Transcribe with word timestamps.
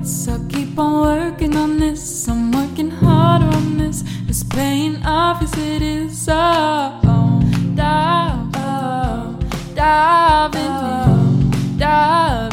I'll 0.00 0.46
keep 0.48 0.78
on 0.78 1.00
working 1.00 1.56
on 1.56 1.80
this. 1.80 2.28
I'm 2.28 2.52
working 2.52 2.88
harder 2.88 3.46
on 3.46 3.78
this. 3.78 4.04
It's 4.28 4.44
off 5.04 5.42
as 5.42 5.52
it 5.58 5.82
is. 5.82 6.28
Oh, 6.30 7.00
oh, 7.04 7.40
dive, 7.74 8.48
oh, 8.54 9.40
dive 9.74 10.54
in, 10.54 11.78
dive. 11.78 12.52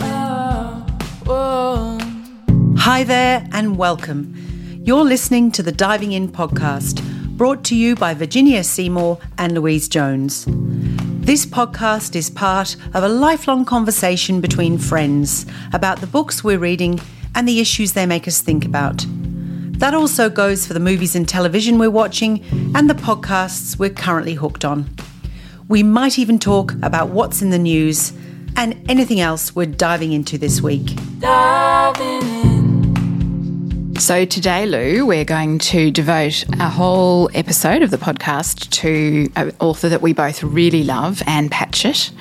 Hi 2.79 3.03
there, 3.03 3.47
and 3.51 3.77
welcome. 3.77 4.33
You're 4.83 5.03
listening 5.03 5.51
to 5.51 5.61
the 5.61 5.71
Diving 5.71 6.13
In 6.13 6.29
podcast, 6.29 7.03
brought 7.37 7.63
to 7.65 7.75
you 7.75 7.95
by 7.95 8.15
Virginia 8.15 8.63
Seymour 8.63 9.19
and 9.37 9.53
Louise 9.53 9.87
Jones. 9.87 10.45
This 10.47 11.45
podcast 11.45 12.15
is 12.15 12.29
part 12.29 12.75
of 12.93 13.03
a 13.03 13.09
lifelong 13.09 13.65
conversation 13.65 14.41
between 14.41 14.77
friends 14.77 15.45
about 15.73 15.99
the 15.99 16.07
books 16.07 16.43
we're 16.43 16.59
reading 16.59 16.99
and 17.35 17.47
the 17.47 17.59
issues 17.59 17.93
they 17.93 18.05
make 18.05 18.27
us 18.27 18.41
think 18.41 18.65
about. 18.65 19.05
That 19.77 19.93
also 19.93 20.29
goes 20.29 20.65
for 20.65 20.73
the 20.73 20.79
movies 20.79 21.15
and 21.15 21.27
television 21.27 21.77
we're 21.77 21.91
watching 21.91 22.43
and 22.73 22.89
the 22.89 22.93
podcasts 22.95 23.77
we're 23.77 23.89
currently 23.89 24.33
hooked 24.33 24.65
on. 24.65 24.89
We 25.67 25.83
might 25.83 26.17
even 26.17 26.39
talk 26.39 26.71
about 26.81 27.09
what's 27.09 27.41
in 27.41 27.49
the 27.49 27.59
news 27.59 28.13
and 28.55 28.83
anything 28.89 29.19
else 29.19 29.53
we're 29.53 29.65
diving 29.65 30.13
into 30.13 30.37
this 30.37 30.61
week. 30.61 30.95
Diving 31.19 32.21
in. 32.21 33.95
So, 33.97 34.25
today, 34.25 34.65
Lou, 34.65 35.05
we're 35.05 35.25
going 35.25 35.57
to 35.59 35.89
devote 35.89 36.43
a 36.59 36.69
whole 36.69 37.29
episode 37.33 37.81
of 37.81 37.91
the 37.91 37.97
podcast 37.97 38.69
to 38.81 39.29
an 39.35 39.53
author 39.59 39.87
that 39.89 40.01
we 40.01 40.13
both 40.13 40.43
really 40.43 40.83
love, 40.83 41.21
Ann 41.25 41.49
Patchett. 41.49 42.11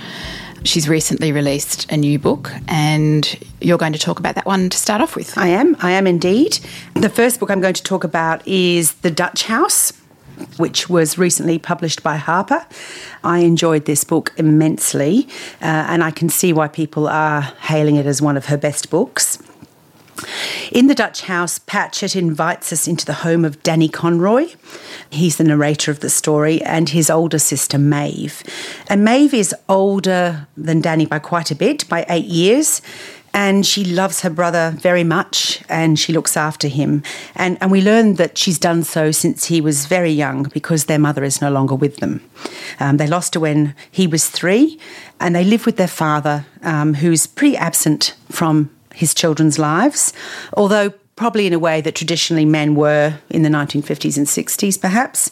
She's 0.65 0.89
recently 0.89 1.31
released 1.31 1.91
a 1.93 1.97
new 1.97 2.19
book, 2.19 2.51
and 2.69 3.39
you're 3.61 3.79
going 3.79 3.93
to 3.93 3.99
talk 3.99 4.19
about 4.19 4.35
that 4.35 4.47
one 4.47 4.71
to 4.71 4.77
start 4.77 5.03
off 5.03 5.15
with. 5.15 5.37
I 5.37 5.49
am, 5.49 5.77
I 5.81 5.93
am 5.93 6.07
indeed. 6.07 6.59
The 6.95 7.11
first 7.11 7.39
book 7.39 7.51
I'm 7.51 7.61
going 7.61 7.75
to 7.75 7.83
talk 7.83 8.03
about 8.03 8.47
is 8.49 8.95
The 8.95 9.11
Dutch 9.11 9.45
House. 9.45 9.93
Which 10.57 10.91
was 10.91 11.17
recently 11.17 11.61
published 11.61 12.03
by 12.03 12.17
Harper. 12.17 12.67
I 13.23 13.39
enjoyed 13.41 13.85
this 13.85 14.03
book 14.03 14.33
immensely, 14.37 15.29
uh, 15.63 15.87
and 15.89 16.03
I 16.03 16.11
can 16.11 16.29
see 16.29 16.53
why 16.53 16.67
people 16.67 17.07
are 17.07 17.43
hailing 17.43 17.95
it 17.95 18.07
as 18.07 18.21
one 18.21 18.37
of 18.37 18.47
her 18.47 18.57
best 18.57 18.91
books. 18.91 19.39
In 20.73 20.87
the 20.87 20.95
Dutch 20.95 21.23
house, 21.23 21.59
Patchett 21.59 22.17
invites 22.17 22.73
us 22.73 22.89
into 22.89 23.07
the 23.07 23.13
home 23.13 23.45
of 23.45 23.63
Danny 23.63 23.89
Conroy. 23.89 24.49
He's 25.11 25.37
the 25.37 25.45
narrator 25.45 25.91
of 25.91 26.01
the 26.01 26.11
story, 26.11 26.63
and 26.63 26.89
his 26.89 27.11
older 27.11 27.39
sister, 27.39 27.79
Maeve. 27.79 28.43
And 28.89 29.05
Maeve 29.05 29.35
is 29.35 29.55
older 29.69 30.49
than 30.57 30.81
Danny 30.81 31.07
by 31.07 31.19
quite 31.19 31.51
a 31.51 31.55
bit, 31.55 31.89
by 31.89 32.05
eight 32.09 32.27
years. 32.27 32.83
And 33.37 33.67
she 33.67 33.85
loves 33.85 34.21
her 34.21 34.31
brother 34.31 34.75
very 34.79 35.03
much 35.03 35.61
and 35.69 35.99
she 35.99 36.13
looks 36.13 36.37
after 36.37 36.69
him. 36.69 37.03
And, 37.35 37.59
and 37.61 37.73
we 37.73 37.83
learn 37.83 38.15
that 38.15 38.39
she's 38.39 38.61
done 38.61 38.85
so 38.85 39.11
since 39.11 39.47
he 39.47 39.61
was 39.61 39.87
very 39.87 40.13
young 40.13 40.45
because 40.45 40.85
their 40.85 41.01
mother 41.01 41.25
is 41.25 41.41
no 41.41 41.51
longer 41.51 41.75
with 41.75 41.97
them. 41.97 42.23
Um, 42.79 42.97
they 42.97 43.09
lost 43.09 43.35
her 43.35 43.41
when 43.41 43.75
he 43.91 44.07
was 44.07 44.29
three 44.29 44.79
and 45.19 45.35
they 45.35 45.43
live 45.43 45.67
with 45.67 45.79
their 45.79 45.89
father, 45.89 46.47
um, 46.63 46.95
who's 46.95 47.27
pretty 47.27 47.57
absent 47.57 48.15
from 48.31 48.71
his 48.95 49.15
children's 49.15 49.59
lives, 49.59 50.13
although 50.57 50.93
probably 51.17 51.47
in 51.47 51.53
a 51.53 51.59
way 51.59 51.81
that 51.81 51.95
traditionally 51.95 52.45
men 52.45 52.75
were 52.75 53.15
in 53.31 53.43
the 53.43 53.49
1950s 53.49 54.17
and 54.17 54.27
60s, 54.27 54.81
perhaps. 54.81 55.31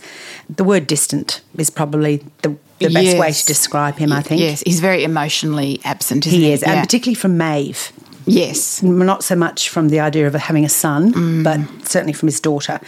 The 0.49 0.63
word 0.65 0.87
distant 0.87 1.41
is 1.59 1.71
probably 1.71 2.19
the, 2.43 2.57
the 2.79 2.89
best 2.89 3.19
way 3.19 3.33
to 3.33 3.47
describe 3.47 3.97
him, 3.97 4.13
I 4.13 4.23
think. 4.23 4.41
Yes, 4.41 4.63
he's 4.65 4.79
very 4.81 5.03
emotionally 5.03 5.81
absent, 5.85 6.27
isn't 6.27 6.39
He 6.39 6.47
he? 6.47 6.53
is, 6.53 6.63
and 6.63 6.81
particularly 6.81 7.17
from 7.17 7.37
Maeve. 7.37 7.91
yes. 8.27 8.81
Not 8.83 9.25
so 9.25 9.35
much 9.35 9.69
from 9.71 9.89
the 9.89 9.99
idea 9.99 10.27
of 10.29 10.35
having 10.35 10.65
a 10.65 10.69
son, 10.69 11.13
Mm. 11.15 11.43
but 11.43 11.89
certainly 11.89 12.13
from 12.13 12.29
his 12.29 12.39
daughter. 12.41 12.81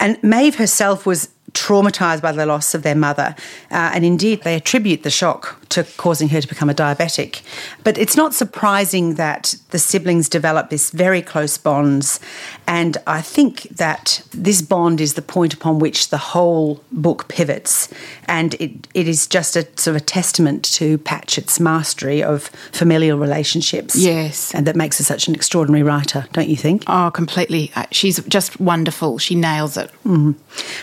And 0.00 0.20
Maeve 0.24 0.56
herself 0.56 1.06
was 1.06 1.28
traumatized 1.52 2.22
by 2.22 2.32
the 2.32 2.46
loss 2.46 2.74
of 2.74 2.82
their 2.82 2.94
mother. 2.96 3.36
Uh, 3.70 3.92
and 3.94 4.04
indeed, 4.04 4.42
they 4.42 4.56
attribute 4.56 5.02
the 5.04 5.10
shock 5.10 5.60
to 5.72 5.84
causing 5.96 6.28
her 6.28 6.40
to 6.40 6.48
become 6.48 6.70
a 6.70 6.74
diabetic. 6.74 7.42
But 7.84 7.98
it's 7.98 8.16
not 8.16 8.34
surprising 8.34 9.14
that 9.14 9.54
the 9.70 9.78
siblings 9.78 10.28
develop 10.28 10.70
this 10.70 10.90
very 10.90 11.22
close 11.22 11.58
bonds. 11.58 12.20
And 12.66 12.96
I 13.06 13.20
think 13.20 13.62
that 13.76 14.22
this 14.32 14.62
bond 14.62 15.00
is 15.00 15.14
the 15.14 15.22
point 15.22 15.52
upon 15.54 15.78
which 15.78 16.10
the 16.10 16.18
whole 16.18 16.82
book 16.92 17.28
pivots. 17.28 17.88
And 18.26 18.54
it, 18.54 18.88
it 18.94 19.08
is 19.08 19.26
just 19.26 19.56
a 19.56 19.62
sort 19.76 19.96
of 19.96 20.02
a 20.02 20.04
testament 20.04 20.64
to 20.74 20.98
Patchett's 20.98 21.58
mastery 21.58 22.22
of 22.22 22.44
familial 22.72 23.18
relationships. 23.18 23.96
Yes. 23.96 24.54
And 24.54 24.66
that 24.66 24.76
makes 24.76 24.98
her 24.98 25.04
such 25.04 25.28
an 25.28 25.34
extraordinary 25.34 25.82
writer, 25.82 26.26
don't 26.32 26.48
you 26.48 26.56
think? 26.56 26.84
Oh, 26.86 27.10
completely. 27.12 27.72
Uh, 27.74 27.86
She's 27.90 28.22
just 28.24 28.60
wonderful. 28.60 29.18
She 29.18 29.34
nails 29.34 29.76
it. 29.76 29.90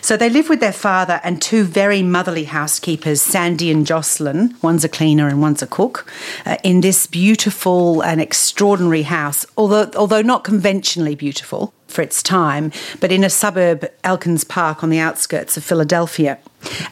So 0.01 0.17
they 0.17 0.29
live 0.29 0.49
with 0.49 0.59
their 0.59 0.73
father 0.73 1.19
and 1.23 1.41
two 1.41 1.63
very 1.63 2.01
motherly 2.01 2.45
housekeepers, 2.45 3.21
Sandy 3.21 3.71
and 3.71 3.85
Jocelyn. 3.85 4.55
One's 4.79 4.85
a 4.85 4.87
cleaner 4.87 5.27
and 5.27 5.41
one's 5.41 5.61
a 5.61 5.67
cook, 5.67 6.09
uh, 6.45 6.55
in 6.63 6.79
this 6.79 7.05
beautiful 7.05 8.01
and 8.01 8.21
extraordinary 8.21 9.01
house, 9.01 9.45
although 9.57 9.91
although 9.93 10.21
not 10.21 10.45
conventionally 10.45 11.15
beautiful 11.15 11.73
for 11.87 12.01
its 12.01 12.23
time, 12.23 12.71
but 13.01 13.11
in 13.11 13.25
a 13.25 13.29
suburb, 13.29 13.91
Elkins 14.05 14.45
Park, 14.45 14.81
on 14.81 14.89
the 14.89 14.97
outskirts 14.97 15.57
of 15.57 15.65
Philadelphia. 15.65 16.39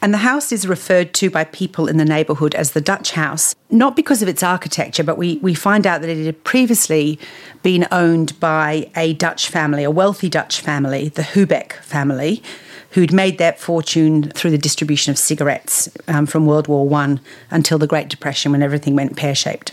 And 0.02 0.14
the 0.14 0.18
house 0.18 0.52
is 0.52 0.68
referred 0.68 1.14
to 1.14 1.30
by 1.30 1.46
people 1.46 1.88
in 1.88 1.96
the 1.96 2.04
neighbourhood 2.04 2.56
as 2.56 2.72
the 2.72 2.82
Dutch 2.82 3.12
House, 3.12 3.56
not 3.70 3.96
because 3.96 4.22
of 4.22 4.28
its 4.28 4.44
architecture, 4.44 5.06
but 5.06 5.18
we, 5.18 5.38
we 5.38 5.54
find 5.54 5.88
out 5.88 6.02
that 6.02 6.10
it 6.10 6.26
had 6.26 6.44
previously 6.44 7.18
been 7.64 7.88
owned 7.90 8.38
by 8.42 8.92
a 8.98 9.14
Dutch 9.14 9.48
family, 9.48 9.86
a 9.86 9.92
wealthy 9.92 10.28
Dutch 10.28 10.60
family, 10.60 11.08
the 11.08 11.22
Hubeck 11.22 11.72
family, 11.84 12.44
who'd 12.98 13.14
made 13.14 13.38
their 13.38 13.54
fortune 13.54 14.24
through 14.32 14.50
the 14.50 14.58
distribution 14.58 15.12
of 15.12 15.20
cigarettes 15.20 15.88
um, 16.08 16.26
from 16.26 16.48
World 16.48 16.68
War 16.68 16.90
One 16.90 17.20
until 17.52 17.78
the 17.78 17.86
Great 17.86 18.10
Depression, 18.10 18.52
when 18.52 18.64
everything 18.64 18.96
went 18.96 19.16
pear 19.16 19.36
shaped. 19.36 19.72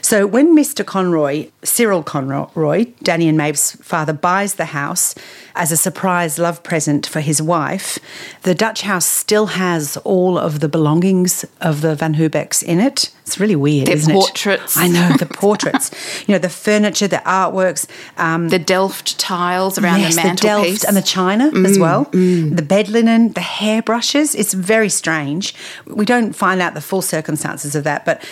So 0.00 0.26
when 0.26 0.56
Mr. 0.56 0.84
Conroy, 0.84 1.48
Cyril 1.62 2.02
Conroy, 2.02 2.86
Danny 3.02 3.28
and 3.28 3.38
Maeve's 3.38 3.72
father, 3.82 4.12
buys 4.12 4.54
the 4.54 4.66
house 4.66 5.14
as 5.54 5.70
a 5.70 5.76
surprise 5.76 6.38
love 6.38 6.62
present 6.62 7.06
for 7.06 7.20
his 7.20 7.40
wife, 7.42 7.98
the 8.42 8.54
Dutch 8.54 8.82
house 8.82 9.04
still 9.06 9.46
has 9.46 9.96
all 9.98 10.38
of 10.38 10.60
the 10.60 10.68
belongings 10.68 11.44
of 11.60 11.82
the 11.82 11.94
Van 11.94 12.14
Hubecks 12.14 12.62
in 12.62 12.80
it. 12.80 13.10
It's 13.26 13.38
really 13.38 13.54
weird, 13.56 13.86
Their 13.86 13.96
isn't 13.96 14.12
portraits. 14.12 14.76
it? 14.76 14.80
I 14.80 14.88
know 14.88 15.16
the 15.16 15.26
portraits. 15.34 15.90
you 16.26 16.32
know 16.34 16.38
the 16.38 16.48
furniture, 16.48 17.06
the 17.06 17.18
artworks. 17.24 17.86
Um, 18.18 18.48
The 18.48 18.58
Delft 18.58 19.18
tiles 19.18 19.78
around 19.78 20.00
yes, 20.00 20.16
the 20.16 20.22
the 20.22 20.26
mantelpiece. 20.28 20.80
Delft 20.80 20.84
and 20.84 20.96
the 20.96 21.02
china 21.02 21.50
as 21.66 21.78
well. 21.78 22.04
The 22.12 22.64
bed 22.66 22.88
linen, 22.88 23.32
the 23.34 23.40
hairbrushes. 23.40 24.34
It's 24.34 24.52
very 24.54 24.88
strange. 24.88 25.54
We 25.86 26.04
don't 26.04 26.32
find 26.34 26.60
out 26.60 26.74
the 26.74 26.80
full 26.80 27.02
circumstances 27.02 27.74
of 27.76 27.84
that, 27.84 28.04
but 28.04 28.22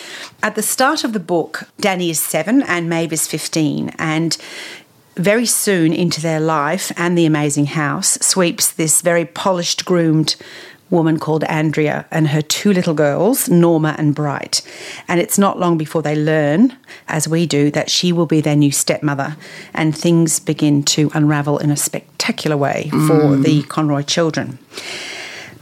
at 0.43 0.55
the 0.55 0.61
start 0.63 1.03
of 1.03 1.10
the 1.11 1.19
book, 1.19 1.67
Danny 1.79 2.09
is 2.09 2.19
seven 2.19 2.63
and 2.63 2.89
Maeve 2.89 3.13
is 3.13 3.27
15. 3.27 3.93
And 3.97 4.37
very 5.15 5.45
soon 5.45 5.93
into 5.93 6.21
their 6.21 6.39
life 6.39 6.91
and 6.97 7.17
the 7.17 7.25
amazing 7.25 7.67
house 7.67 8.17
sweeps 8.21 8.71
this 8.71 9.01
very 9.01 9.25
polished, 9.25 9.85
groomed 9.85 10.35
woman 10.89 11.17
called 11.17 11.43
Andrea 11.45 12.05
and 12.11 12.27
her 12.27 12.41
two 12.41 12.73
little 12.73 12.93
girls, 12.93 13.49
Norma 13.49 13.95
and 13.97 14.13
Bright. 14.13 14.61
And 15.07 15.19
it's 15.19 15.37
not 15.37 15.57
long 15.57 15.77
before 15.77 16.01
they 16.01 16.15
learn, 16.15 16.77
as 17.07 17.27
we 17.27 17.47
do, 17.47 17.71
that 17.71 17.89
she 17.89 18.11
will 18.11 18.25
be 18.25 18.41
their 18.41 18.55
new 18.55 18.71
stepmother. 18.71 19.37
And 19.73 19.97
things 19.97 20.39
begin 20.39 20.83
to 20.83 21.09
unravel 21.13 21.57
in 21.59 21.71
a 21.71 21.77
spectacular 21.77 22.57
way 22.57 22.89
for 22.91 22.97
mm. 22.97 23.43
the 23.43 23.63
Conroy 23.63 24.03
children. 24.03 24.59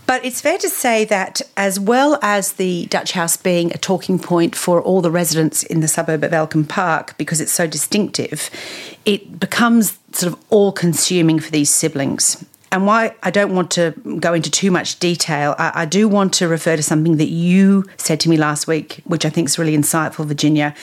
But 0.09 0.25
it's 0.25 0.41
fair 0.41 0.57
to 0.57 0.69
say 0.69 1.05
that, 1.05 1.39
as 1.55 1.79
well 1.79 2.17
as 2.23 2.53
the 2.53 2.87
Dutch 2.87 3.11
House 3.11 3.37
being 3.37 3.71
a 3.71 3.77
talking 3.77 4.17
point 4.17 4.55
for 4.55 4.81
all 4.81 5.01
the 5.01 5.11
residents 5.11 5.61
in 5.61 5.81
the 5.81 5.87
suburb 5.87 6.23
of 6.23 6.33
Elkins 6.33 6.65
Park 6.65 7.15
because 7.19 7.39
it's 7.39 7.51
so 7.51 7.67
distinctive, 7.67 8.49
it 9.05 9.39
becomes 9.39 9.99
sort 10.13 10.33
of 10.33 10.39
all 10.49 10.71
consuming 10.71 11.39
for 11.39 11.51
these 11.51 11.69
siblings. 11.69 12.43
And 12.71 12.87
why 12.87 13.13
I 13.21 13.29
don't 13.29 13.53
want 13.53 13.69
to 13.73 13.91
go 14.19 14.33
into 14.33 14.49
too 14.49 14.71
much 14.71 14.97
detail, 14.97 15.53
I, 15.59 15.83
I 15.83 15.85
do 15.85 16.07
want 16.07 16.33
to 16.33 16.47
refer 16.47 16.75
to 16.75 16.81
something 16.81 17.17
that 17.17 17.29
you 17.29 17.85
said 17.97 18.19
to 18.21 18.29
me 18.29 18.37
last 18.37 18.65
week, 18.65 19.01
which 19.03 19.25
I 19.27 19.29
think 19.29 19.47
is 19.47 19.59
really 19.59 19.77
insightful, 19.77 20.25
Virginia 20.25 20.73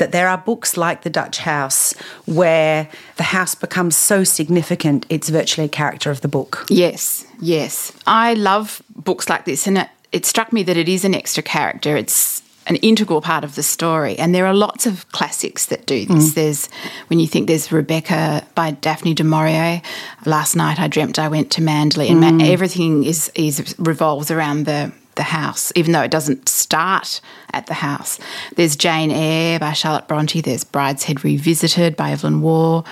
that 0.00 0.10
there 0.10 0.28
are 0.28 0.38
books 0.38 0.76
like 0.76 1.02
The 1.02 1.10
Dutch 1.10 1.38
House 1.38 1.94
where 2.26 2.88
the 3.16 3.22
house 3.22 3.54
becomes 3.54 3.96
so 3.96 4.24
significant 4.24 5.06
it's 5.08 5.28
virtually 5.28 5.66
a 5.66 5.68
character 5.68 6.10
of 6.10 6.22
the 6.22 6.28
book. 6.28 6.66
Yes, 6.68 7.24
yes. 7.40 7.92
I 8.06 8.34
love 8.34 8.82
books 8.96 9.28
like 9.28 9.44
this, 9.44 9.66
and 9.68 9.78
it, 9.78 9.88
it 10.10 10.26
struck 10.26 10.52
me 10.52 10.64
that 10.64 10.76
it 10.76 10.88
is 10.88 11.04
an 11.04 11.14
extra 11.14 11.42
character. 11.42 11.96
It's 11.96 12.42
an 12.66 12.76
integral 12.76 13.20
part 13.20 13.44
of 13.44 13.54
the 13.54 13.62
story, 13.62 14.18
and 14.18 14.34
there 14.34 14.46
are 14.46 14.54
lots 14.54 14.86
of 14.86 15.10
classics 15.12 15.66
that 15.66 15.86
do 15.86 16.06
this. 16.06 16.30
Mm. 16.30 16.34
There's 16.34 16.68
when 17.08 17.20
you 17.20 17.26
think 17.26 17.46
there's 17.46 17.70
Rebecca 17.70 18.46
by 18.54 18.70
Daphne 18.70 19.14
du 19.14 19.24
Maurier. 19.24 19.82
Last 20.24 20.56
night 20.56 20.80
I 20.80 20.88
dreamt 20.88 21.18
I 21.18 21.28
went 21.28 21.50
to 21.52 21.60
Manderley, 21.60 22.10
and 22.10 22.20
ma- 22.20 22.30
mm. 22.30 22.48
everything 22.48 23.04
is 23.04 23.30
is 23.34 23.74
revolves 23.78 24.30
around 24.30 24.64
the. 24.64 24.92
The 25.20 25.24
house, 25.24 25.70
even 25.76 25.92
though 25.92 26.00
it 26.00 26.10
doesn't 26.10 26.48
start 26.48 27.20
at 27.52 27.66
the 27.66 27.74
house. 27.74 28.18
There's 28.56 28.74
Jane 28.74 29.10
Eyre 29.10 29.58
by 29.58 29.74
Charlotte 29.74 30.08
Bronte, 30.08 30.40
there's 30.40 30.64
Brideshead 30.64 31.22
Revisited 31.22 31.94
by 31.94 32.12
Evelyn 32.12 32.40
Waugh. 32.40 32.84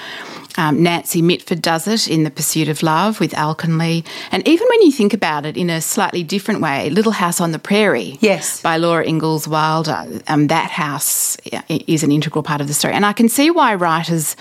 Um, 0.59 0.83
Nancy 0.83 1.23
Mitford 1.23 1.63
does 1.63 1.89
it 1.89 2.07
in 2.07 2.25
The 2.25 2.31
Pursuit 2.31 2.69
of 2.69 2.83
Love 2.83 3.19
with 3.19 3.33
Alconleigh. 3.33 4.03
And 4.31 4.47
even 4.47 4.67
when 4.69 4.83
you 4.83 4.93
think 4.93 5.15
about 5.15 5.47
it 5.47 5.57
in 5.57 5.71
a 5.71 5.81
slightly 5.81 6.23
different 6.23 6.61
way, 6.61 6.91
Little 6.91 7.13
House 7.13 7.41
on 7.41 7.53
the 7.53 7.59
Prairie 7.59 8.19
Yes. 8.21 8.61
by 8.61 8.77
Laura 8.77 9.07
Ingalls 9.07 9.49
Wilder, 9.49 10.21
um, 10.27 10.49
that 10.49 10.71
house 10.71 11.39
is 11.71 12.03
an 12.03 12.13
integral 12.13 12.43
part 12.43 12.61
of 12.61 12.67
the 12.69 12.75
story. 12.75 12.93
And 12.93 13.07
I 13.07 13.15
can 13.15 13.31
see 13.31 13.51
why 13.51 13.75
writers 13.75 14.37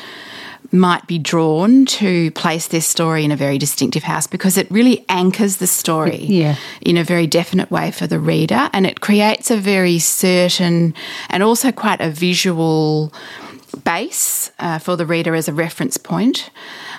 might 0.71 1.05
be 1.07 1.17
drawn 1.17 1.85
to 1.85 2.31
place 2.31 2.67
their 2.67 2.81
story 2.81 3.23
in 3.23 3.31
a 3.31 3.35
very 3.35 3.57
distinctive 3.57 4.03
house 4.03 4.27
because 4.27 4.57
it 4.57 4.69
really 4.71 5.05
anchors 5.09 5.57
the 5.57 5.67
story 5.67 6.25
Yeah. 6.25 6.55
in 6.81 6.97
a 6.97 7.03
very 7.03 7.27
definite 7.27 7.69
way 7.71 7.91
for 7.91 8.07
the 8.07 8.19
reader 8.19 8.69
and 8.73 8.85
it 8.85 8.99
creates 9.01 9.49
a 9.51 9.57
very 9.57 9.99
certain 9.99 10.93
and 11.29 11.43
also 11.43 11.71
quite 11.71 12.01
a 12.01 12.09
visual 12.09 13.13
base 13.83 14.51
uh, 14.59 14.79
for 14.79 14.95
the 14.95 15.05
reader 15.05 15.35
as 15.35 15.47
a 15.47 15.53
reference 15.53 15.97
point. 15.97 16.49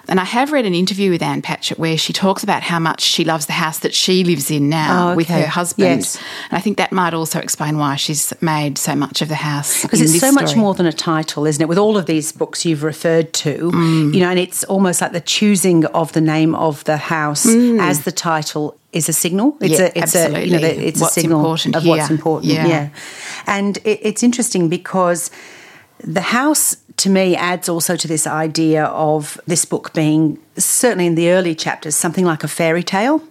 And 0.08 0.18
I 0.18 0.24
have 0.24 0.52
read 0.52 0.64
an 0.64 0.74
interview 0.74 1.10
with 1.10 1.22
Ann 1.22 1.42
Patchett 1.42 1.78
where 1.78 1.98
she 1.98 2.12
talks 2.12 2.42
about 2.42 2.62
how 2.62 2.78
much 2.78 3.02
she 3.02 3.24
loves 3.24 3.46
the 3.46 3.52
house 3.52 3.80
that 3.80 3.94
she 3.94 4.24
lives 4.24 4.50
in 4.50 4.68
now 4.70 5.12
Oh, 5.12 5.16
with 5.16 5.28
her 5.28 5.46
husband. 5.46 6.00
Yes. 6.00 6.16
And 6.50 6.56
I 6.58 6.60
think 6.60 6.78
that 6.78 6.92
might 6.92 7.12
also 7.14 7.38
explain 7.40 7.76
why 7.78 7.96
she's 7.96 8.32
made 8.40 8.78
so 8.78 8.94
much 8.94 9.20
of 9.20 9.28
the 9.28 9.34
house. 9.34 9.82
Because 9.82 10.00
it's 10.00 10.18
so 10.18 10.32
much 10.32 10.56
more 10.56 10.72
than 10.74 10.86
a 10.86 10.92
title, 10.92 11.44
isn't 11.44 11.60
it? 11.60 11.68
With 11.68 11.78
all 11.78 11.96
of 11.98 12.06
these 12.06 12.32
books 12.32 12.64
you've 12.64 12.82
referred 12.82 13.32
to, 13.34 13.70
Mm. 13.70 14.14
you 14.14 14.20
know, 14.20 14.30
and 14.30 14.38
it's 14.38 14.64
almost 14.64 15.00
like 15.02 15.12
the 15.12 15.20
choosing 15.20 15.84
of 15.86 16.12
the 16.12 16.20
name 16.22 16.54
of 16.54 16.82
the 16.84 16.96
house 16.96 17.44
as 17.46 18.04
the 18.04 18.12
title 18.12 18.76
is 18.92 19.08
a 19.08 19.12
signal. 19.12 19.56
It's 19.60 19.74
Mm. 19.74 19.78
Yeah, 19.78 19.84
a, 19.84 20.02
it's 20.02 20.14
a, 20.14 20.18
you 20.18 20.50
know, 20.52 20.56
absolutely. 20.56 20.86
it's 20.86 21.00
What's 21.02 21.16
a 21.16 21.20
signal 21.20 21.40
of 21.52 21.84
what's 21.86 22.10
important. 22.10 22.52
Yeah. 22.52 22.66
Yeah, 22.66 22.88
and 23.46 23.76
it, 23.84 24.00
it's 24.02 24.22
interesting 24.22 24.68
because 24.70 25.30
the 26.00 26.20
house 26.20 26.76
to 26.96 27.10
me 27.10 27.36
adds 27.36 27.68
also 27.68 27.96
to 27.96 28.08
this 28.08 28.26
idea 28.26 28.84
of 28.84 29.40
this 29.46 29.64
book 29.64 29.92
being 29.94 30.38
certainly 30.56 31.06
in 31.06 31.14
the 31.14 31.30
early 31.30 31.54
chapters 31.54 31.94
something 31.94 32.24
like 32.24 32.42
a 32.44 32.48
fairy 32.48 32.82
tale. 32.82 33.22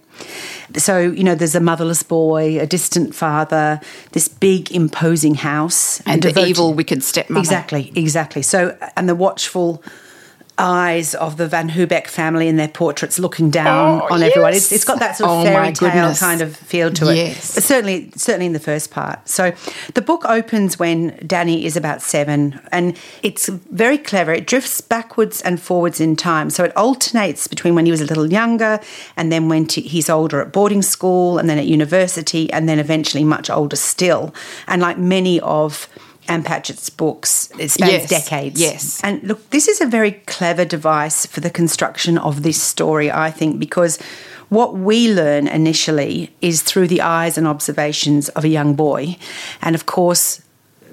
So, 0.76 0.98
you 0.98 1.22
know, 1.22 1.34
there's 1.34 1.54
a 1.54 1.60
motherless 1.60 2.02
boy, 2.02 2.60
a 2.60 2.66
distant 2.66 3.14
father, 3.14 3.80
this 4.12 4.28
big 4.28 4.72
imposing 4.72 5.36
house. 5.36 6.00
and 6.04 6.20
the 6.22 6.28
devoted- 6.28 6.48
evil, 6.50 6.74
wicked 6.74 7.02
stepmother. 7.04 7.40
Exactly, 7.40 7.92
exactly. 7.94 8.42
So, 8.42 8.76
and 8.96 9.08
the 9.08 9.14
watchful 9.14 9.82
eyes 10.58 11.14
of 11.14 11.36
the 11.36 11.46
Van 11.46 11.70
Hubeck 11.70 12.08
family 12.08 12.48
in 12.48 12.56
their 12.56 12.68
portraits 12.68 13.18
looking 13.18 13.50
down 13.50 14.02
Oh, 14.02 14.14
on 14.14 14.22
everyone. 14.22 14.54
It's, 14.54 14.72
it's 14.72 14.84
got 14.84 14.98
that 14.98 15.16
sort 15.16 15.30
of 15.30 15.36
Oh, 15.38 15.44
fairy 15.44 15.72
tale 15.72 16.14
kind 16.14 16.40
of 16.40 16.56
feel 16.56 16.90
to 16.92 17.10
it. 17.10 17.16
Yes. 17.16 17.54
But 17.54 17.62
certainly, 17.64 18.10
certainly 18.16 18.46
in 18.46 18.52
the 18.52 18.60
first 18.60 18.90
part. 18.90 19.28
So 19.28 19.52
the 19.94 20.02
book 20.02 20.24
opens 20.24 20.78
when 20.78 21.18
Danny 21.26 21.64
is 21.64 21.76
about 21.76 22.02
seven, 22.02 22.60
and 22.72 22.98
it's 23.22 23.48
very 23.48 23.98
clever. 23.98 24.32
It 24.32 24.46
drifts 24.46 24.80
backwards 24.80 25.40
and 25.42 25.60
forwards 25.60 26.00
in 26.00 26.16
time. 26.16 26.50
So 26.50 26.64
it 26.64 26.76
alternates 26.76 27.46
between 27.46 27.74
when 27.74 27.84
he 27.86 27.90
was 27.90 28.00
a 28.00 28.06
little 28.06 28.30
younger, 28.30 28.80
and 29.16 29.30
then 29.30 29.48
when 29.48 29.66
t- 29.66 29.82
he's 29.82 30.10
older 30.10 30.40
at 30.40 30.52
boarding 30.52 30.82
school, 30.82 31.38
and 31.38 31.48
then 31.48 31.58
at 31.58 31.66
university, 31.66 32.52
and 32.52 32.68
then 32.68 32.78
eventually 32.78 33.24
much 33.24 33.48
older 33.50 33.76
still. 33.76 34.34
And 34.66 34.82
like 34.82 34.98
many 34.98 35.40
of 35.40 35.88
Ann 36.28 36.42
Patchett's 36.42 36.90
books, 36.90 37.50
it 37.58 37.70
spans 37.70 37.92
Yes, 37.92 38.08
decades. 38.10 38.60
yes. 38.60 39.00
And 39.02 39.22
look, 39.22 39.50
this 39.50 39.66
is 39.68 39.80
a 39.80 39.86
very 39.86 40.12
clever 40.26 40.64
device 40.64 41.26
for 41.26 41.40
the 41.40 41.50
construction 41.50 42.18
of 42.18 42.42
this 42.42 42.60
story, 42.60 43.10
I 43.10 43.30
think, 43.30 43.58
because 43.58 43.98
what 44.48 44.74
we 44.74 45.12
learn 45.12 45.46
initially 45.48 46.30
is 46.40 46.62
through 46.62 46.88
the 46.88 47.02
eyes 47.02 47.36
and 47.38 47.46
observations 47.46 48.28
of 48.30 48.44
a 48.44 48.48
young 48.48 48.74
boy. 48.74 49.16
And 49.62 49.74
of 49.74 49.86
course, 49.86 50.40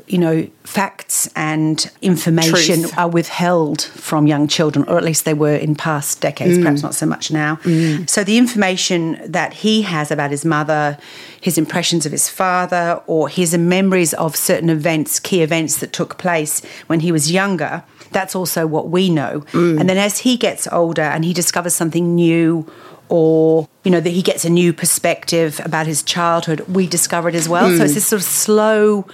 you 0.08 0.18
know, 0.18 0.48
facts 0.64 1.28
and 1.36 1.92
information 2.02 2.82
Truth. 2.82 2.98
are 2.98 3.10
withheld 3.10 3.82
from 3.82 4.28
young 4.28 4.48
children, 4.48 4.86
or 4.88 4.98
at 4.98 5.04
least 5.04 5.26
they 5.26 5.34
were 5.34 5.56
in 5.56 5.76
past 5.76 6.22
decades, 6.22 6.58
mm. 6.58 6.62
perhaps 6.62 6.84
not 6.84 6.94
so 6.94 7.06
much 7.06 7.32
now. 7.32 7.56
Mm. 7.58 8.10
So 8.10 8.24
the 8.24 8.38
information 8.38 9.20
that 9.26 9.54
he 9.54 9.82
has 9.82 10.12
about 10.12 10.32
his 10.32 10.46
mother, 10.46 10.98
his 11.42 11.58
impressions 11.58 12.06
of 12.06 12.12
his 12.12 12.30
father, 12.30 13.02
or 13.08 13.30
his 13.30 13.58
memories 13.58 14.14
of 14.16 14.36
certain 14.36 14.70
events, 14.70 15.20
key 15.20 15.42
events 15.42 15.80
that 15.80 15.92
took 15.92 16.18
place 16.18 16.64
when 16.88 17.00
he 17.00 17.12
was 17.12 17.32
younger, 17.32 17.84
that's 18.12 18.36
also 18.36 18.68
what 18.68 18.90
we 18.90 19.10
know. 19.10 19.42
Mm. 19.52 19.80
And 19.80 19.90
then 19.90 19.98
as 19.98 20.20
he 20.20 20.38
gets 20.38 20.68
older 20.72 21.02
and 21.02 21.26
he 21.26 21.34
discovers 21.34 21.74
something 21.74 22.16
new, 22.16 22.70
or 23.10 23.68
you 23.84 23.92
know 23.92 24.00
that 24.00 24.10
he 24.10 24.22
gets 24.22 24.46
a 24.46 24.50
new 24.50 24.74
perspective 24.74 25.62
about 25.64 25.88
his 25.88 26.02
childhood, 26.02 26.62
we 26.62 26.88
discover 26.88 27.30
it 27.30 27.36
as 27.36 27.48
well. 27.48 27.76
So 27.78 27.84
it's 27.84 27.94
this 27.94 28.08
sort 28.08 28.22
of 28.22 28.28
slow 28.28 29.08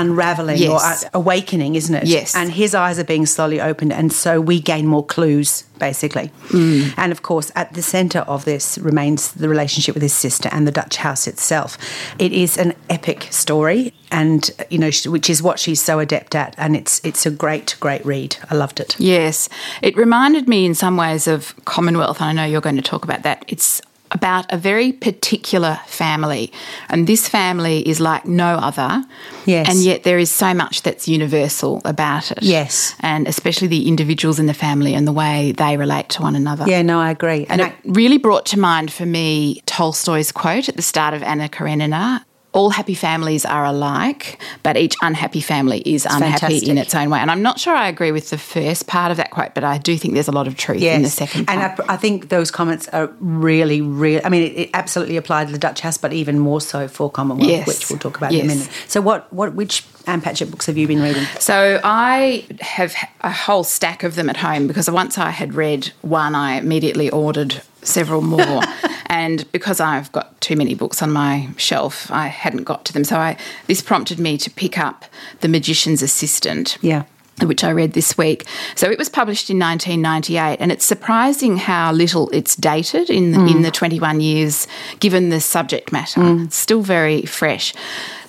unraveling 0.00 0.56
or 0.62 0.78
Yes. 0.80 1.04
uh, 1.04 1.08
awakening, 1.14 1.74
isn't 1.74 1.94
it? 1.94 2.06
Yes. 2.06 2.34
And 2.34 2.50
his 2.52 2.74
eyes 2.74 2.98
are 2.98 3.04
being 3.04 3.26
slowly 3.26 3.60
opened, 3.60 3.92
and 3.92 4.12
so 4.12 4.40
we 4.40 4.60
gain 4.60 4.86
more 4.86 5.04
clues, 5.04 5.64
basically. 5.78 6.30
And 6.52 7.12
of 7.12 7.22
course, 7.22 7.50
at 7.54 7.72
the 7.74 7.82
centre 7.82 8.20
of 8.20 8.44
this 8.44 8.78
remains 8.78 9.32
the 9.32 9.48
relationship 9.48 9.94
with 9.94 10.02
his 10.02 10.14
sister 10.14 10.48
and 10.52 10.66
the 10.66 10.72
Dutch 10.72 10.96
house 10.96 11.26
itself. 11.26 11.76
It 12.18 12.32
is 12.32 12.56
an 12.58 12.74
epic 12.88 13.28
story, 13.30 13.92
and 14.10 14.50
you 14.70 14.78
know, 14.78 14.90
which 15.06 15.28
is 15.30 15.42
what 15.42 15.58
she's 15.58 15.82
so 15.82 15.98
adept 15.98 16.34
at, 16.34 16.54
and 16.58 16.76
it's 16.76 17.00
it's 17.04 17.26
a 17.26 17.30
great, 17.30 17.76
great 17.80 18.04
read. 18.06 18.36
I 18.50 18.54
loved 18.54 18.80
it. 18.80 18.94
Yes. 18.98 19.48
It 19.82 19.96
reminded 19.96 20.48
me 20.48 20.64
in 20.66 20.74
some 20.74 20.96
ways 20.96 21.26
of 21.26 21.54
Commonwealth, 21.64 22.20
and 22.20 22.30
I 22.30 22.32
know 22.32 22.44
you're 22.50 22.60
going 22.60 22.76
to 22.76 22.90
talk 22.90 23.04
about 23.04 23.22
that. 23.22 23.44
It's 23.48 23.80
about 24.16 24.44
a 24.52 24.58
very 24.58 24.92
particular 24.92 25.78
family, 25.86 26.50
and 26.88 27.06
this 27.06 27.28
family 27.28 27.78
is 27.88 28.00
like 28.00 28.24
no 28.26 28.56
other. 28.68 29.04
Yes. 29.46 29.68
And 29.68 29.78
yet 29.84 30.02
there 30.02 30.18
is 30.18 30.30
so 30.30 30.52
much 30.54 30.82
that's 30.82 31.06
universal 31.08 31.80
about 31.84 32.30
it. 32.32 32.42
Yes. 32.42 32.94
And 33.00 33.28
especially 33.28 33.68
the 33.68 33.86
individuals 33.88 34.38
in 34.38 34.46
the 34.46 34.54
family 34.54 34.94
and 34.94 35.06
the 35.06 35.12
way 35.12 35.52
they 35.52 35.76
relate 35.76 36.08
to 36.10 36.22
one 36.22 36.34
another. 36.36 36.64
Yeah, 36.66 36.82
no, 36.82 36.98
I 37.00 37.10
agree. 37.10 37.46
And 37.48 37.62
I- 37.62 37.68
it 37.68 37.74
really 37.84 38.18
brought 38.18 38.46
to 38.46 38.58
mind 38.58 38.92
for 38.92 39.06
me 39.06 39.62
Tolstoy's 39.66 40.32
quote 40.32 40.68
at 40.68 40.76
the 40.76 40.82
start 40.82 41.14
of 41.14 41.22
Anna 41.22 41.48
Karenina. 41.48 42.24
All 42.56 42.70
happy 42.70 42.94
families 42.94 43.44
are 43.44 43.64
alike, 43.66 44.40
but 44.62 44.76
each 44.76 44.96
unhappy 45.02 45.40
family 45.40 45.80
is 45.84 46.06
unhappy 46.06 46.30
fantastic. 46.40 46.68
in 46.68 46.78
its 46.78 46.94
own 46.94 47.10
way. 47.10 47.18
And 47.20 47.30
I'm 47.30 47.42
not 47.42 47.60
sure 47.60 47.74
I 47.76 47.86
agree 47.88 48.12
with 48.12 48.30
the 48.30 48.38
first 48.38 48.86
part 48.86 49.10
of 49.10 49.18
that 49.18 49.30
quote, 49.30 49.54
but 49.54 49.62
I 49.62 49.76
do 49.78 49.96
think 49.98 50.14
there's 50.14 50.26
a 50.28 50.32
lot 50.32 50.46
of 50.48 50.56
truth 50.56 50.82
in 50.82 51.02
the 51.02 51.08
second 51.10 51.46
part. 51.46 51.58
And 51.58 51.82
I, 51.88 51.94
I 51.94 51.96
think 51.96 52.30
those 52.30 52.50
comments 52.50 52.88
are 52.88 53.08
really, 53.20 53.80
really. 53.82 54.24
I 54.24 54.28
mean, 54.30 54.42
it, 54.42 54.56
it 54.58 54.70
absolutely 54.74 55.16
applied 55.18 55.48
to 55.48 55.52
the 55.52 55.58
Dutch 55.58 55.80
House, 55.80 55.98
but 55.98 56.12
even 56.14 56.38
more 56.38 56.60
so 56.62 56.88
for 56.88 57.10
Commonwealth, 57.10 57.50
Yes. 57.50 57.66
which 57.68 57.90
we'll 57.90 57.98
talk 57.98 58.16
about 58.16 58.32
in 58.32 58.40
a 58.40 58.48
minute. 58.48 58.70
So, 58.88 59.00
what, 59.02 59.30
what, 59.32 59.54
which 59.54 59.84
Ann 60.06 60.20
Patchett 60.20 60.50
books 60.50 60.66
have 60.66 60.76
you 60.76 60.86
been 60.86 61.02
reading? 61.02 61.24
So 61.40 61.80
I 61.82 62.46
have 62.60 62.94
a 63.22 63.30
whole 63.30 63.64
stack 63.64 64.02
of 64.02 64.14
them 64.14 64.30
at 64.30 64.36
home 64.36 64.66
because 64.66 64.88
once 64.88 65.18
I 65.18 65.30
had 65.30 65.54
read 65.54 65.90
one, 66.02 66.34
I 66.34 66.58
immediately 66.58 67.10
ordered 67.10 67.60
several 67.82 68.22
more. 68.22 68.62
and 69.06 69.50
because 69.52 69.80
I've 69.80 70.10
got 70.12 70.40
too 70.40 70.56
many 70.56 70.74
books 70.74 71.02
on 71.02 71.10
my 71.10 71.48
shelf, 71.56 72.10
I 72.10 72.28
hadn't 72.28 72.64
got 72.64 72.84
to 72.86 72.92
them. 72.92 73.04
So 73.04 73.18
I 73.18 73.36
this 73.66 73.82
prompted 73.82 74.18
me 74.18 74.38
to 74.38 74.50
pick 74.50 74.78
up 74.78 75.06
The 75.40 75.48
Magician's 75.48 76.02
Assistant. 76.02 76.78
Yeah. 76.80 77.04
Which 77.42 77.64
I 77.64 77.70
read 77.70 77.92
this 77.92 78.16
week. 78.16 78.46
So 78.76 78.90
it 78.90 78.98
was 78.98 79.10
published 79.10 79.50
in 79.50 79.58
1998, 79.58 80.56
and 80.58 80.72
it's 80.72 80.86
surprising 80.86 81.58
how 81.58 81.92
little 81.92 82.30
it's 82.30 82.56
dated 82.56 83.10
in 83.10 83.32
the, 83.32 83.40
in 83.50 83.60
the 83.62 83.70
21 83.70 84.20
years, 84.20 84.66
given 85.00 85.28
the 85.28 85.40
subject 85.40 85.92
matter. 85.92 86.20
It's 86.44 86.56
still 86.56 86.80
very 86.80 87.22
fresh. 87.26 87.74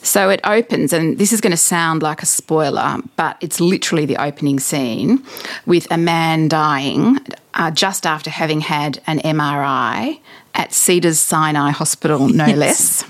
So 0.01 0.29
it 0.29 0.39
opens, 0.43 0.93
and 0.93 1.17
this 1.17 1.31
is 1.31 1.41
going 1.41 1.51
to 1.51 1.57
sound 1.57 2.03
like 2.03 2.21
a 2.21 2.25
spoiler, 2.25 2.97
but 3.15 3.37
it's 3.41 3.59
literally 3.59 4.05
the 4.05 4.17
opening 4.21 4.59
scene 4.59 5.23
with 5.65 5.87
a 5.91 5.97
man 5.97 6.47
dying 6.49 7.17
uh, 7.53 7.71
just 7.71 8.05
after 8.05 8.29
having 8.29 8.61
had 8.61 9.01
an 9.07 9.19
MRI 9.19 10.19
at 10.53 10.73
Cedars 10.73 11.19
Sinai 11.19 11.71
Hospital, 11.71 12.27
no 12.27 12.45
less 12.47 13.05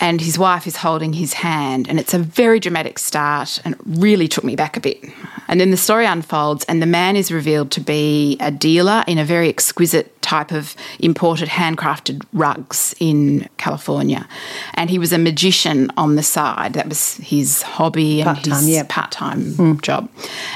and 0.00 0.20
his 0.20 0.38
wife 0.38 0.66
is 0.66 0.76
holding 0.76 1.12
his 1.12 1.34
hand 1.34 1.88
and 1.88 2.00
it's 2.00 2.14
a 2.14 2.18
very 2.18 2.58
dramatic 2.58 2.98
start 2.98 3.60
and 3.64 3.74
it 3.74 3.80
really 3.84 4.26
took 4.26 4.42
me 4.42 4.56
back 4.56 4.76
a 4.76 4.80
bit. 4.80 5.04
And 5.46 5.60
then 5.60 5.70
the 5.70 5.76
story 5.76 6.06
unfolds 6.06 6.64
and 6.64 6.80
the 6.80 6.86
man 6.86 7.16
is 7.16 7.30
revealed 7.30 7.70
to 7.72 7.80
be 7.80 8.36
a 8.40 8.50
dealer 8.50 9.04
in 9.06 9.18
a 9.18 9.24
very 9.24 9.48
exquisite 9.48 10.20
type 10.22 10.52
of 10.52 10.74
imported 11.00 11.48
handcrafted 11.48 12.24
rugs 12.32 12.94
in 12.98 13.48
California. 13.58 14.26
And 14.74 14.88
he 14.88 14.98
was 14.98 15.12
a 15.12 15.18
magician 15.18 15.90
on 15.96 16.16
the 16.16 16.22
side. 16.22 16.72
That 16.72 16.88
was 16.88 17.16
his 17.16 17.62
hobby 17.62 18.20
and 18.20 18.26
Part-time, 18.26 18.64
his 18.64 18.68
yeah. 18.68 18.86
part-time 18.88 19.80
job. 19.80 20.08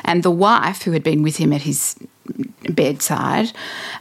And 0.05 0.23
the 0.23 0.31
wife 0.31 0.83
who 0.83 0.93
had 0.93 1.03
been 1.03 1.23
with 1.23 1.37
him 1.37 1.53
at 1.53 1.63
his 1.63 1.97
bedside 2.71 3.53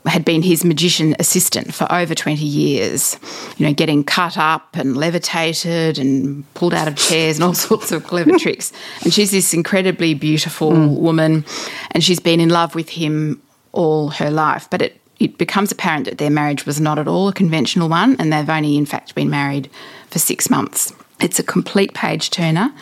had 0.06 0.24
been 0.24 0.42
his 0.42 0.64
magician 0.64 1.16
assistant 1.20 1.74
for 1.74 1.92
over 1.92 2.16
20 2.16 2.44
years 2.44 3.18
you 3.58 3.66
know 3.66 3.74
getting 3.74 4.04
cut 4.04 4.38
up 4.38 4.76
and 4.76 4.96
levitated 4.96 6.00
and 6.00 6.52
pulled 6.54 6.74
out 6.74 6.88
of 6.88 6.96
chairs 6.96 7.38
and 7.38 7.44
all 7.44 7.54
sorts 7.70 7.92
of 7.92 8.06
clever 8.06 8.38
tricks. 8.38 8.72
And 9.04 9.14
she's 9.14 9.32
this 9.32 9.54
incredibly 9.54 10.14
beautiful 10.14 10.74
hmm. 10.74 10.96
woman 10.96 11.46
and 11.92 12.04
she's 12.04 12.20
been 12.20 12.40
in 12.40 12.50
love 12.50 12.76
with 12.76 12.90
him 12.90 13.42
all 13.72 14.10
her 14.10 14.32
life. 14.32 14.68
But 14.70 14.82
it 14.82 15.00
it 15.20 15.38
becomes 15.38 15.72
apparent 15.72 16.06
that 16.06 16.18
their 16.18 16.30
marriage 16.30 16.66
was 16.66 16.82
not 16.82 17.00
at 17.00 17.08
all 17.08 17.30
a 17.30 17.34
conventional 17.34 17.88
one, 17.88 18.18
and 18.20 18.34
they've 18.34 18.50
only, 18.50 18.76
in 18.76 18.86
fact, 18.86 19.16
been 19.16 19.30
married 19.30 19.70
for 20.10 20.20
six 20.20 20.50
months. 20.50 20.92
It's 21.24 21.40
a 21.40 21.44
complete 21.44 21.94
page 21.94 22.30
turner. 22.32 22.74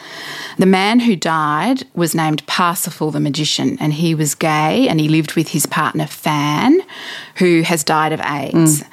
The 0.58 0.66
man 0.66 1.00
who 1.00 1.16
died 1.16 1.84
was 1.94 2.16
named 2.16 2.46
Parsifal 2.48 3.12
the 3.12 3.20
magician, 3.20 3.78
and 3.80 3.94
he 3.94 4.16
was 4.16 4.34
gay 4.34 4.88
and 4.88 5.00
he 5.00 5.08
lived 5.08 5.36
with 5.36 5.50
his 5.50 5.68
partner 5.68 6.08
Phan, 6.08 6.82
who 7.36 7.62
has 7.62 7.84
died 7.84 8.14
of 8.14 8.20
AIDS. 8.20 8.82
Mm. 8.82 8.88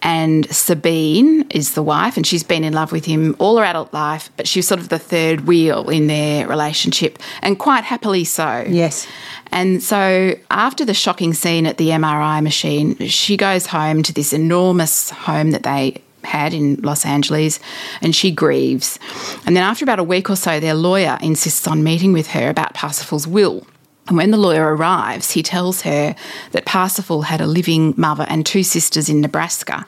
And 0.00 0.54
Sabine 0.54 1.46
is 1.50 1.74
the 1.74 1.82
wife, 1.82 2.16
and 2.16 2.26
she's 2.26 2.42
been 2.42 2.64
in 2.64 2.72
love 2.72 2.92
with 2.92 3.04
him 3.04 3.36
all 3.38 3.58
her 3.58 3.64
adult 3.64 3.92
life, 3.92 4.30
but 4.36 4.46
she's 4.46 4.66
sort 4.66 4.80
of 4.80 4.88
the 4.90 4.98
third 4.98 5.46
wheel 5.46 5.88
in 5.88 6.08
their 6.08 6.46
relationship, 6.46 7.18
and 7.40 7.58
quite 7.58 7.84
happily 7.84 8.24
so. 8.24 8.64
Yes. 8.68 9.06
And 9.50 9.82
so, 9.82 10.34
after 10.50 10.84
the 10.84 10.92
shocking 10.92 11.32
scene 11.32 11.66
at 11.66 11.78
the 11.78 11.88
MRI 11.88 12.42
machine, 12.42 12.96
she 13.06 13.36
goes 13.38 13.66
home 13.66 14.02
to 14.02 14.12
this 14.12 14.34
enormous 14.34 15.08
home 15.10 15.52
that 15.52 15.62
they 15.62 16.02
had 16.24 16.54
in 16.54 16.76
Los 16.76 17.04
Angeles, 17.04 17.60
and 18.00 18.14
she 18.14 18.30
grieves. 18.30 18.98
And 19.46 19.56
then, 19.56 19.62
after 19.62 19.84
about 19.84 19.98
a 19.98 20.04
week 20.04 20.30
or 20.30 20.36
so, 20.36 20.60
their 20.60 20.74
lawyer 20.74 21.18
insists 21.20 21.66
on 21.66 21.84
meeting 21.84 22.12
with 22.12 22.28
her 22.28 22.48
about 22.48 22.74
Parsifal's 22.74 23.26
will. 23.26 23.66
And 24.06 24.16
when 24.16 24.30
the 24.30 24.36
lawyer 24.36 24.74
arrives, 24.74 25.30
he 25.30 25.42
tells 25.42 25.82
her 25.82 26.14
that 26.52 26.66
Parsifal 26.66 27.22
had 27.22 27.40
a 27.40 27.46
living 27.46 27.94
mother 27.96 28.26
and 28.28 28.44
two 28.44 28.62
sisters 28.62 29.08
in 29.08 29.20
Nebraska 29.20 29.86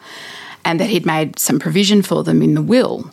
and 0.64 0.80
that 0.80 0.90
he'd 0.90 1.06
made 1.06 1.38
some 1.38 1.58
provision 1.58 2.02
for 2.02 2.24
them 2.24 2.42
in 2.42 2.54
the 2.54 2.62
will. 2.62 3.10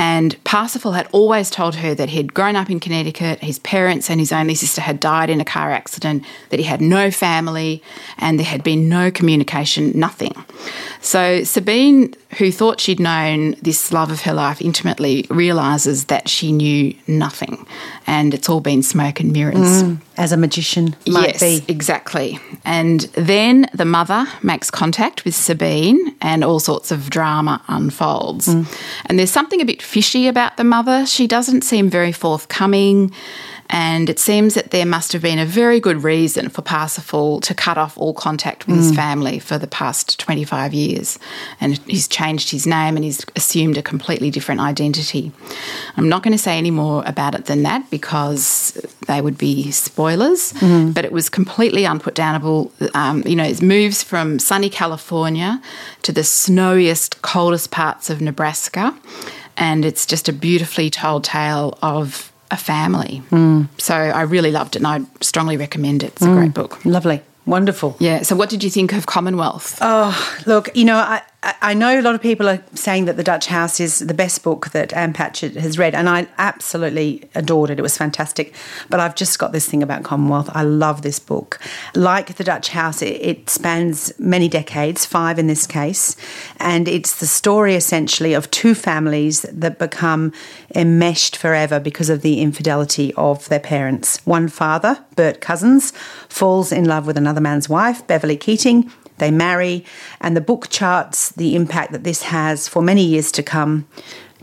And 0.00 0.42
Parsifal 0.44 0.92
had 0.92 1.06
always 1.12 1.50
told 1.50 1.74
her 1.74 1.94
that 1.94 2.08
he'd 2.08 2.32
grown 2.32 2.56
up 2.56 2.70
in 2.70 2.80
Connecticut, 2.80 3.40
his 3.40 3.58
parents 3.58 4.08
and 4.08 4.18
his 4.18 4.32
only 4.32 4.54
sister 4.54 4.80
had 4.80 4.98
died 4.98 5.28
in 5.28 5.42
a 5.42 5.44
car 5.44 5.72
accident, 5.72 6.24
that 6.48 6.58
he 6.58 6.64
had 6.64 6.80
no 6.80 7.10
family, 7.10 7.82
and 8.16 8.38
there 8.38 8.46
had 8.46 8.64
been 8.64 8.88
no 8.88 9.10
communication, 9.10 9.92
nothing. 9.94 10.34
So 11.02 11.44
Sabine, 11.44 12.14
who 12.38 12.50
thought 12.50 12.80
she'd 12.80 12.98
known 12.98 13.56
this 13.60 13.92
love 13.92 14.10
of 14.10 14.22
her 14.22 14.32
life 14.32 14.62
intimately, 14.62 15.26
realises 15.28 16.06
that 16.06 16.30
she 16.30 16.50
knew 16.50 16.94
nothing. 17.06 17.66
And 18.06 18.32
it's 18.32 18.48
all 18.48 18.60
been 18.60 18.82
smoke 18.82 19.20
and 19.20 19.32
mirrors. 19.32 19.82
Mm, 19.82 19.98
as 20.20 20.32
a 20.32 20.36
magician 20.36 20.94
might 21.06 21.40
yes, 21.40 21.40
be. 21.40 21.64
exactly. 21.72 22.38
And 22.62 23.00
then 23.14 23.66
the 23.72 23.86
mother 23.86 24.26
makes 24.42 24.70
contact 24.70 25.24
with 25.24 25.34
Sabine 25.34 26.14
and 26.20 26.44
all 26.44 26.60
sorts 26.60 26.90
of 26.90 27.08
drama 27.08 27.62
unfolds. 27.68 28.48
Mm. 28.48 28.66
And 29.06 29.18
there's 29.18 29.30
something 29.30 29.62
a 29.62 29.64
bit 29.64 29.80
fishy 29.90 30.28
about 30.28 30.56
the 30.56 30.64
mother. 30.64 31.04
She 31.04 31.26
doesn't 31.26 31.62
seem 31.62 31.90
very 31.90 32.12
forthcoming. 32.12 33.12
And 33.72 34.10
it 34.10 34.18
seems 34.18 34.54
that 34.54 34.72
there 34.72 34.84
must 34.84 35.12
have 35.12 35.22
been 35.22 35.38
a 35.38 35.46
very 35.46 35.78
good 35.78 36.02
reason 36.02 36.48
for 36.48 36.60
Parsifal 36.60 37.40
to 37.42 37.54
cut 37.54 37.78
off 37.78 37.96
all 37.96 38.12
contact 38.12 38.66
with 38.66 38.76
mm. 38.76 38.80
his 38.80 38.94
family 38.94 39.38
for 39.38 39.58
the 39.58 39.68
past 39.68 40.18
25 40.18 40.74
years. 40.74 41.20
And 41.60 41.78
he's 41.86 42.08
changed 42.08 42.50
his 42.50 42.66
name 42.66 42.96
and 42.96 43.04
he's 43.04 43.24
assumed 43.36 43.78
a 43.78 43.82
completely 43.82 44.28
different 44.28 44.60
identity. 44.60 45.30
I'm 45.96 46.08
not 46.08 46.24
going 46.24 46.32
to 46.32 46.38
say 46.38 46.58
any 46.58 46.72
more 46.72 47.04
about 47.06 47.36
it 47.36 47.44
than 47.44 47.62
that 47.62 47.88
because 47.90 48.72
they 49.06 49.20
would 49.20 49.38
be 49.38 49.70
spoilers, 49.70 50.52
mm. 50.54 50.92
but 50.92 51.04
it 51.04 51.12
was 51.12 51.28
completely 51.28 51.82
unputdownable. 51.82 52.72
Um, 52.96 53.22
you 53.24 53.36
know, 53.36 53.44
it 53.44 53.62
moves 53.62 54.02
from 54.02 54.40
sunny 54.40 54.68
California 54.68 55.62
to 56.02 56.10
the 56.10 56.24
snowiest, 56.24 57.22
coldest 57.22 57.70
parts 57.70 58.10
of 58.10 58.20
Nebraska. 58.20 58.96
And 59.60 59.84
it's 59.84 60.06
just 60.06 60.28
a 60.28 60.32
beautifully 60.32 60.90
told 60.90 61.22
tale 61.22 61.78
of 61.82 62.32
a 62.50 62.56
family. 62.56 63.22
Mm. 63.30 63.68
So 63.78 63.94
I 63.94 64.22
really 64.22 64.50
loved 64.50 64.74
it 64.74 64.82
and 64.82 64.86
I 64.88 65.00
strongly 65.20 65.56
recommend 65.56 66.02
it. 66.02 66.12
It's 66.12 66.22
a 66.22 66.26
mm. 66.26 66.36
great 66.36 66.54
book. 66.54 66.84
Lovely. 66.84 67.22
Wonderful. 67.46 67.96
Yeah. 67.98 68.22
So, 68.22 68.36
what 68.36 68.50
did 68.50 68.62
you 68.62 68.70
think 68.70 68.92
of 68.92 69.06
Commonwealth? 69.06 69.78
Oh, 69.80 70.40
look, 70.46 70.68
you 70.76 70.84
know, 70.84 70.96
I, 70.96 71.22
I 71.42 71.72
know 71.72 71.98
a 71.98 72.02
lot 72.02 72.14
of 72.14 72.20
people 72.20 72.50
are 72.50 72.62
saying 72.74 73.06
that 73.06 73.16
The 73.16 73.24
Dutch 73.24 73.46
House 73.46 73.80
is 73.80 74.00
the 74.00 74.12
best 74.12 74.42
book 74.42 74.72
that 74.72 74.92
Ann 74.92 75.14
Patchett 75.14 75.54
has 75.54 75.78
read, 75.78 75.94
and 75.94 76.06
I 76.06 76.26
absolutely 76.36 77.30
adored 77.34 77.70
it. 77.70 77.78
It 77.78 77.82
was 77.82 77.96
fantastic. 77.96 78.54
But 78.90 79.00
I've 79.00 79.14
just 79.14 79.38
got 79.38 79.52
this 79.52 79.66
thing 79.66 79.82
about 79.82 80.02
Commonwealth. 80.02 80.50
I 80.52 80.64
love 80.64 81.00
this 81.00 81.18
book. 81.18 81.58
Like 81.94 82.36
The 82.36 82.44
Dutch 82.44 82.68
House, 82.68 83.00
it, 83.00 83.16
it 83.22 83.48
spans 83.48 84.12
many 84.18 84.48
decades, 84.48 85.06
five 85.06 85.38
in 85.38 85.46
this 85.46 85.66
case, 85.66 86.14
and 86.58 86.86
it's 86.86 87.20
the 87.20 87.26
story 87.26 87.74
essentially 87.74 88.34
of 88.34 88.50
two 88.50 88.74
families 88.74 89.40
that 89.42 89.78
become 89.78 90.34
enmeshed 90.74 91.38
forever 91.38 91.80
because 91.80 92.10
of 92.10 92.20
the 92.20 92.42
infidelity 92.42 93.14
of 93.14 93.48
their 93.48 93.60
parents. 93.60 94.18
One 94.26 94.48
father, 94.48 95.02
Bert 95.16 95.40
Cousins, 95.40 95.92
falls 96.28 96.70
in 96.70 96.84
love 96.84 97.06
with 97.06 97.16
another 97.16 97.40
man's 97.40 97.68
wife, 97.68 98.06
Beverly 98.06 98.36
Keating 98.36 98.92
they 99.20 99.30
marry, 99.30 99.84
and 100.20 100.36
the 100.36 100.40
book 100.40 100.68
charts 100.68 101.30
the 101.30 101.54
impact 101.54 101.92
that 101.92 102.02
this 102.02 102.22
has 102.22 102.66
for 102.66 102.82
many 102.82 103.04
years 103.04 103.30
to 103.32 103.42
come 103.42 103.86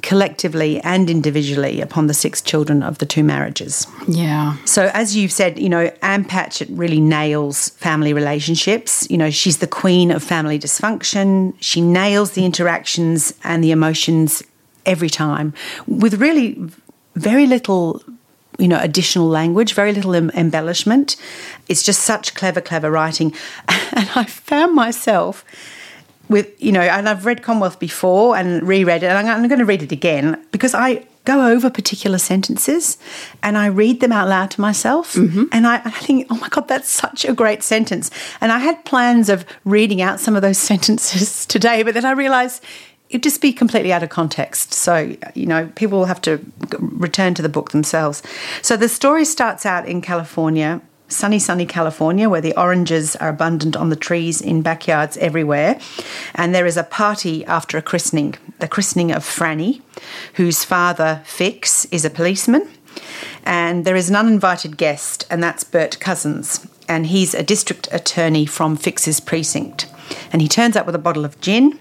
collectively 0.01 0.79
and 0.81 1.09
individually 1.09 1.81
upon 1.81 2.07
the 2.07 2.13
six 2.13 2.41
children 2.41 2.83
of 2.83 2.99
the 2.99 3.05
two 3.05 3.23
marriages. 3.23 3.87
Yeah. 4.07 4.55
So 4.65 4.89
as 4.93 5.15
you've 5.15 5.31
said, 5.31 5.59
you 5.59 5.69
know, 5.69 5.91
Ann 6.01 6.23
Patchett 6.23 6.69
really 6.69 7.01
nails 7.01 7.69
family 7.69 8.13
relationships. 8.13 9.07
You 9.09 9.17
know, 9.17 9.29
she's 9.29 9.57
the 9.57 9.67
queen 9.67 10.11
of 10.11 10.23
family 10.23 10.59
dysfunction. 10.59 11.55
She 11.59 11.81
nails 11.81 12.31
the 12.31 12.45
interactions 12.45 13.33
and 13.43 13.63
the 13.63 13.71
emotions 13.71 14.43
every 14.85 15.09
time 15.09 15.53
with 15.87 16.13
really 16.15 16.57
very 17.15 17.45
little 17.45 18.01
you 18.57 18.67
know, 18.67 18.79
additional 18.81 19.27
language, 19.27 19.73
very 19.73 19.93
little 19.93 20.15
em- 20.15 20.31
embellishment. 20.31 21.15
It's 21.67 21.83
just 21.83 22.01
such 22.01 22.33
clever, 22.33 22.61
clever 22.61 22.91
writing. 22.91 23.33
And 23.93 24.09
I 24.15 24.25
found 24.25 24.75
myself 24.75 25.43
with, 26.29 26.61
you 26.61 26.71
know, 26.71 26.81
and 26.81 27.09
I've 27.09 27.25
read 27.25 27.41
Commonwealth 27.41 27.79
before 27.79 28.35
and 28.35 28.67
reread 28.67 29.01
it, 29.01 29.07
and 29.07 29.27
I'm, 29.27 29.47
going 29.47 29.59
to 29.59 29.65
read 29.65 29.81
it 29.81 29.91
again 29.91 30.43
because 30.51 30.75
I 30.75 31.05
go 31.27 31.45
over 31.47 31.69
particular 31.69 32.17
sentences 32.17 32.97
and 33.43 33.57
I 33.57 33.65
read 33.65 33.99
them 33.99 34.13
out 34.13 34.29
loud 34.29 34.51
to 34.51 34.61
myself. 34.61 35.13
Mm-hmm. 35.13 35.45
And 35.51 35.67
I, 35.67 35.81
I, 35.83 35.91
think, 35.91 36.27
oh 36.29 36.37
my 36.37 36.47
God, 36.47 36.69
that's 36.69 36.89
such 36.89 37.25
a 37.25 37.33
great 37.33 37.63
sentence. 37.63 38.09
And 38.39 38.49
I 38.49 38.59
had 38.59 38.85
plans 38.85 39.27
of 39.27 39.45
reading 39.65 40.01
out 40.01 40.21
some 40.21 40.37
of 40.37 40.41
those 40.41 40.57
sentences 40.71 41.45
today, 41.45 41.83
but 41.83 41.93
then 41.93 42.05
I 42.05 42.11
realized 42.11 42.63
it'd 43.09 43.23
just 43.23 43.41
be 43.41 43.53
completely 43.53 43.93
out 43.93 44.03
of 44.03 44.09
context. 44.09 44.73
So, 44.73 45.15
you 45.33 45.45
know, 45.45 45.71
people 45.75 45.99
will 45.99 46.05
have 46.05 46.21
to 46.21 46.43
return 46.79 47.33
to 47.35 47.41
the 47.41 47.49
book 47.49 47.71
themselves. 47.71 48.21
So 48.61 48.75
the 48.75 48.89
story 48.89 49.25
starts 49.25 49.65
out 49.65 49.87
in 49.87 50.01
California, 50.01 50.81
sunny, 51.07 51.39
sunny 51.39 51.65
California, 51.65 52.29
where 52.29 52.41
the 52.41 52.57
oranges 52.59 53.15
are 53.17 53.29
abundant 53.29 53.75
on 53.75 53.89
the 53.89 53.95
trees 53.95 54.41
in 54.41 54.61
backyards 54.61 55.17
everywhere. 55.17 55.79
And 56.35 56.53
there 56.53 56.65
is 56.65 56.77
a 56.77 56.83
party 56.83 57.45
after 57.45 57.77
a 57.77 57.81
christening, 57.81 58.35
the 58.59 58.67
christening 58.67 59.11
of 59.11 59.23
Franny, 59.23 59.81
whose 60.33 60.63
father, 60.63 61.21
Fix, 61.25 61.85
is 61.85 62.03
a 62.03 62.09
policeman. 62.09 62.67
And 63.45 63.85
there 63.85 63.95
is 63.95 64.09
an 64.09 64.15
uninvited 64.15 64.75
guest, 64.75 65.25
and 65.29 65.41
that's 65.41 65.63
Bert 65.63 65.99
Cousins. 65.99 66.67
And 66.89 67.07
he's 67.07 67.33
a 67.33 67.43
district 67.43 67.87
attorney 67.91 68.45
from 68.45 68.75
Fix's 68.75 69.19
precinct. 69.19 69.87
And 70.31 70.41
he 70.41 70.47
turns 70.47 70.75
up 70.75 70.85
with 70.85 70.95
a 70.95 70.99
bottle 70.99 71.25
of 71.25 71.39
gin 71.41 71.79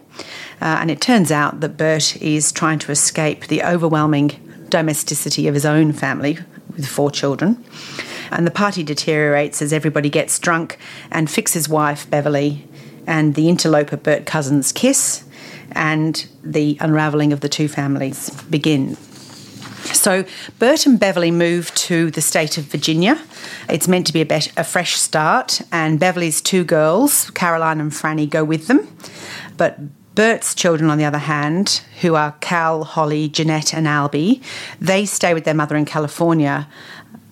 uh, 0.61 0.79
and 0.81 0.91
it 0.91 1.01
turns 1.01 1.31
out 1.31 1.61
that 1.61 1.77
Bert 1.77 2.17
is 2.23 2.53
trying 2.53 2.79
to 2.81 2.93
escape 2.93 3.47
the 3.47 3.63
overwhelming 3.63 4.67
domesticity 4.69 5.47
of 5.49 5.55
his 5.55 5.67
own 5.67 5.93
family 5.93 6.39
with 6.71 6.87
four 6.87 7.11
children. 7.11 7.65
And 8.31 8.47
the 8.47 8.51
party 8.51 8.83
deteriorates 8.83 9.63
as 9.63 9.73
everybody 9.73 10.11
gets 10.11 10.39
drunk 10.39 10.79
and 11.11 11.31
Fix's 11.31 11.69
wife, 11.69 12.09
Beverly, 12.11 12.67
and 13.07 13.35
the 13.35 13.49
interloper 13.49 13.97
Bert 13.97 14.27
Cousins 14.27 14.73
kiss, 14.73 15.25
and 15.73 16.27
the 16.43 16.77
unravelling 16.81 17.33
of 17.33 17.41
the 17.41 17.49
two 17.49 17.69
families 17.69 18.31
begin. 18.51 18.97
So 19.93 20.25
Bert 20.59 20.87
and 20.87 20.99
Beverly 20.99 21.31
move 21.31 21.73
to 21.75 22.11
the 22.11 22.21
state 22.21 22.59
of 22.59 22.65
Virginia. 22.65 23.21
It's 23.69 23.87
meant 23.87 24.07
to 24.09 24.13
be 24.13 24.23
a, 24.23 24.41
a 24.57 24.65
fresh 24.65 24.97
start, 24.97 25.61
and 25.71 26.01
Beverly's 26.01 26.41
two 26.41 26.65
girls, 26.65 27.31
Caroline 27.31 27.81
and 27.81 27.93
Franny, 27.93 28.29
go 28.29 28.43
with 28.43 28.67
them. 28.67 28.89
But 29.57 29.79
Bert's 30.17 30.55
children, 30.55 30.91
on 30.91 30.99
the 30.99 31.05
other 31.05 31.19
hand, 31.19 31.83
who 32.01 32.17
are 32.17 32.35
Cal, 32.41 32.85
Holly, 32.85 33.29
Jeanette, 33.29 33.73
and 33.75 33.87
Albie, 33.87 34.43
they 34.81 35.05
stay 35.05 35.35
with 35.35 35.45
their 35.45 35.55
mother 35.55 35.77
in 35.77 35.85
California 35.85 36.67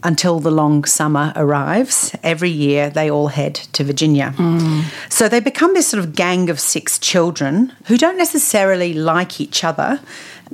until 0.04 0.38
the 0.38 0.50
long 0.50 0.84
summer 0.84 1.32
arrives. 1.34 2.14
Every 2.22 2.50
year, 2.50 2.90
they 2.90 3.10
all 3.10 3.28
head 3.28 3.54
to 3.72 3.84
Virginia. 3.84 4.34
Mm. 4.36 4.84
So 5.08 5.30
they 5.30 5.40
become 5.40 5.72
this 5.72 5.88
sort 5.88 6.04
of 6.04 6.14
gang 6.14 6.50
of 6.50 6.60
six 6.60 6.98
children 6.98 7.72
who 7.86 7.96
don't 7.96 8.18
necessarily 8.18 8.92
like 8.92 9.40
each 9.40 9.64
other, 9.64 10.00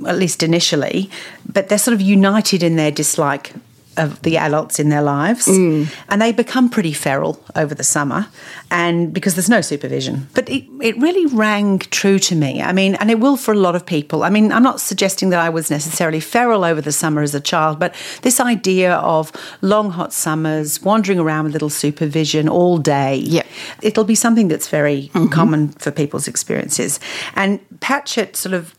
at 0.06 0.16
least 0.16 0.44
initially, 0.44 1.10
but 1.44 1.68
they're 1.68 1.78
sort 1.78 1.94
of 1.94 2.00
united 2.00 2.62
in 2.62 2.76
their 2.76 2.92
dislike 2.92 3.52
of 4.00 4.21
the 4.23 4.37
adults 4.37 4.78
in 4.78 4.88
their 4.88 5.02
lives, 5.02 5.47
mm. 5.47 5.87
and 6.09 6.21
they 6.21 6.33
become 6.33 6.69
pretty 6.69 6.92
feral 6.92 7.42
over 7.54 7.75
the 7.75 7.85
summer, 7.85 8.26
and 8.71 9.12
because 9.12 9.35
there's 9.35 9.50
no 9.50 9.61
supervision. 9.61 10.28
But 10.35 10.49
it, 10.49 10.64
it 10.80 10.97
really 10.99 11.26
rang 11.26 11.78
true 11.78 12.19
to 12.19 12.35
me. 12.35 12.62
I 12.62 12.73
mean, 12.73 12.95
and 12.97 13.11
it 13.11 13.21
will 13.21 13.37
for 13.37 13.52
a 13.52 13.59
lot 13.59 13.76
of 13.76 13.85
people. 13.85 14.23
I 14.23 14.30
mean, 14.30 14.52
I'm 14.52 14.62
not 14.62 14.80
suggesting 14.80 15.30
that 15.30 15.40
I 15.40 15.49
was 15.49 15.71
necessarily 15.71 16.21
feral 16.21 16.64
over 16.64 16.80
the 16.80 16.92
summer 16.92 17.23
as 17.23 17.35
a 17.35 17.40
child, 17.40 17.78
but 17.78 17.95
this 18.23 18.40
idea 18.40 18.95
of 18.95 19.33
long 19.61 19.90
hot 19.90 20.12
summers, 20.12 20.83
wandering 20.83 21.19
around 21.19 21.45
with 21.45 21.52
little 21.52 21.71
supervision 21.71 22.49
all 22.49 22.78
day, 22.78 23.16
Yep. 23.16 23.47
it'll 23.83 24.04
be 24.04 24.14
something 24.14 24.49
that's 24.49 24.69
very 24.69 25.11
mm-hmm. 25.14 25.26
common 25.28 25.69
for 25.69 25.90
people's 25.90 26.28
experiences. 26.28 27.00
And 27.35 27.61
Patchett 27.80 28.37
sort 28.37 28.54
of 28.54 28.75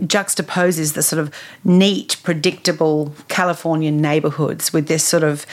juxtaposes 0.00 0.94
the 0.94 1.02
sort 1.02 1.20
of 1.20 1.32
neat, 1.64 2.16
predictable 2.22 3.14
Californian 3.28 3.98
neighborhoods 3.98 4.72
with 4.72 4.88
this 4.88 5.04
sort 5.04 5.22
of 5.22 5.46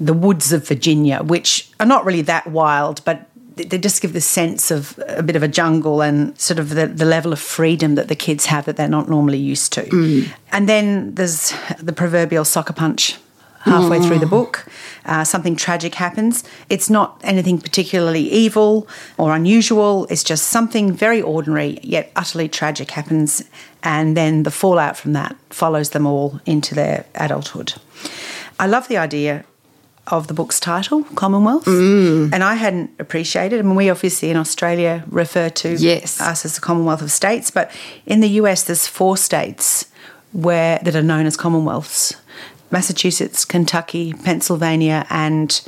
the 0.00 0.14
woods 0.14 0.52
of 0.52 0.66
Virginia, 0.66 1.22
which 1.22 1.70
are 1.78 1.86
not 1.86 2.04
really 2.04 2.22
that 2.22 2.46
wild, 2.46 3.04
but 3.04 3.28
they- 3.56 3.78
just 3.78 4.02
give 4.02 4.12
the 4.12 4.20
sense 4.20 4.70
of 4.70 4.98
a 5.08 5.22
bit 5.22 5.36
of 5.36 5.42
a 5.42 5.48
jungle 5.48 6.02
and 6.02 6.38
sort 6.38 6.58
of 6.58 6.70
the, 6.70 6.86
the 6.86 7.04
level 7.04 7.32
of 7.32 7.38
freedom 7.38 7.94
that 7.94 8.08
the 8.08 8.16
kids 8.16 8.46
have 8.46 8.64
that 8.64 8.76
they're 8.76 8.88
not 8.88 9.08
normally 9.08 9.38
used 9.38 9.72
to. 9.72 9.82
Mm. 9.82 10.28
And 10.50 10.68
then 10.68 11.14
there's 11.14 11.52
the 11.78 11.92
proverbial 11.92 12.44
soccer 12.44 12.72
punch 12.72 13.16
halfway 13.64 14.00
through 14.00 14.18
the 14.18 14.26
book. 14.26 14.66
Uh, 15.06 15.24
something 15.24 15.56
tragic 15.56 15.94
happens. 15.96 16.44
It's 16.68 16.88
not 16.90 17.20
anything 17.24 17.58
particularly 17.60 18.22
evil 18.30 18.86
or 19.18 19.34
unusual. 19.34 20.06
It's 20.10 20.24
just 20.24 20.48
something 20.48 20.92
very 20.92 21.20
ordinary 21.20 21.78
yet 21.82 22.10
utterly 22.16 22.48
tragic 22.48 22.90
happens, 22.92 23.42
and 23.82 24.16
then 24.16 24.42
the 24.44 24.50
fallout 24.50 24.96
from 24.96 25.12
that 25.14 25.36
follows 25.50 25.90
them 25.90 26.06
all 26.06 26.40
into 26.46 26.74
their 26.74 27.04
adulthood. 27.14 27.74
I 28.58 28.66
love 28.66 28.88
the 28.88 28.96
idea 28.98 29.44
of 30.06 30.26
the 30.26 30.34
book's 30.34 30.60
title, 30.60 31.02
Commonwealth, 31.14 31.66
and 31.66 32.44
I 32.44 32.54
hadn't 32.54 32.90
appreciated. 32.98 33.58
I 33.58 33.62
mean, 33.62 33.74
we 33.74 33.88
obviously 33.88 34.28
in 34.30 34.36
Australia 34.36 35.02
refer 35.08 35.48
to 35.48 35.68
Yes. 35.76 36.20
us 36.20 36.44
as 36.44 36.54
the 36.54 36.60
Commonwealth 36.60 37.00
of 37.02 37.10
States, 37.10 37.50
but 37.50 37.70
in 38.04 38.20
the 38.20 38.28
US, 38.40 38.62
there's 38.64 38.86
four 38.86 39.16
states 39.16 39.86
where 40.32 40.78
that 40.82 40.94
are 40.94 41.02
known 41.02 41.24
as 41.26 41.36
Commonwealths: 41.38 42.14
Massachusetts, 42.74 43.44
Kentucky, 43.44 44.12
Pennsylvania, 44.12 45.06
and 45.08 45.62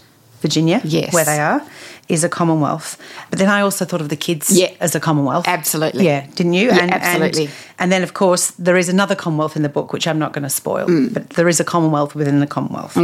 Virginia, 0.47 0.81
Yes. 0.85 1.13
where 1.15 1.25
they 1.33 1.39
are, 1.51 1.61
is 2.09 2.23
a 2.25 2.29
Commonwealth. 2.29 2.91
But 3.31 3.39
then 3.41 3.49
I 3.49 3.61
also 3.67 3.85
thought 3.85 4.01
of 4.01 4.09
the 4.09 4.17
kids 4.29 4.45
Yeah. 4.51 4.71
as 4.81 4.95
a 4.95 5.01
Commonwealth. 5.01 5.47
Absolutely. 5.49 6.05
Yeah, 6.07 6.21
didn't 6.39 6.53
you? 6.55 6.67
Yeah, 6.69 6.79
and, 6.83 6.91
absolutely. 6.95 7.45
And, 7.47 7.55
and 7.81 7.89
then, 7.93 8.03
of 8.03 8.13
course, 8.15 8.53
there 8.67 8.77
is 8.83 8.89
another 8.89 9.17
Commonwealth 9.17 9.57
in 9.57 9.63
the 9.63 9.69
book, 9.69 9.93
which 9.93 10.07
I'm 10.07 10.19
not 10.25 10.33
going 10.33 10.45
to 10.51 10.55
spoil, 10.63 10.87
Mm. 10.87 11.13
but 11.15 11.23
there 11.31 11.49
is 11.49 11.59
a 11.61 11.65
Commonwealth 11.65 12.15
within 12.15 12.39
the 12.41 12.47
Commonwealth. 12.47 12.97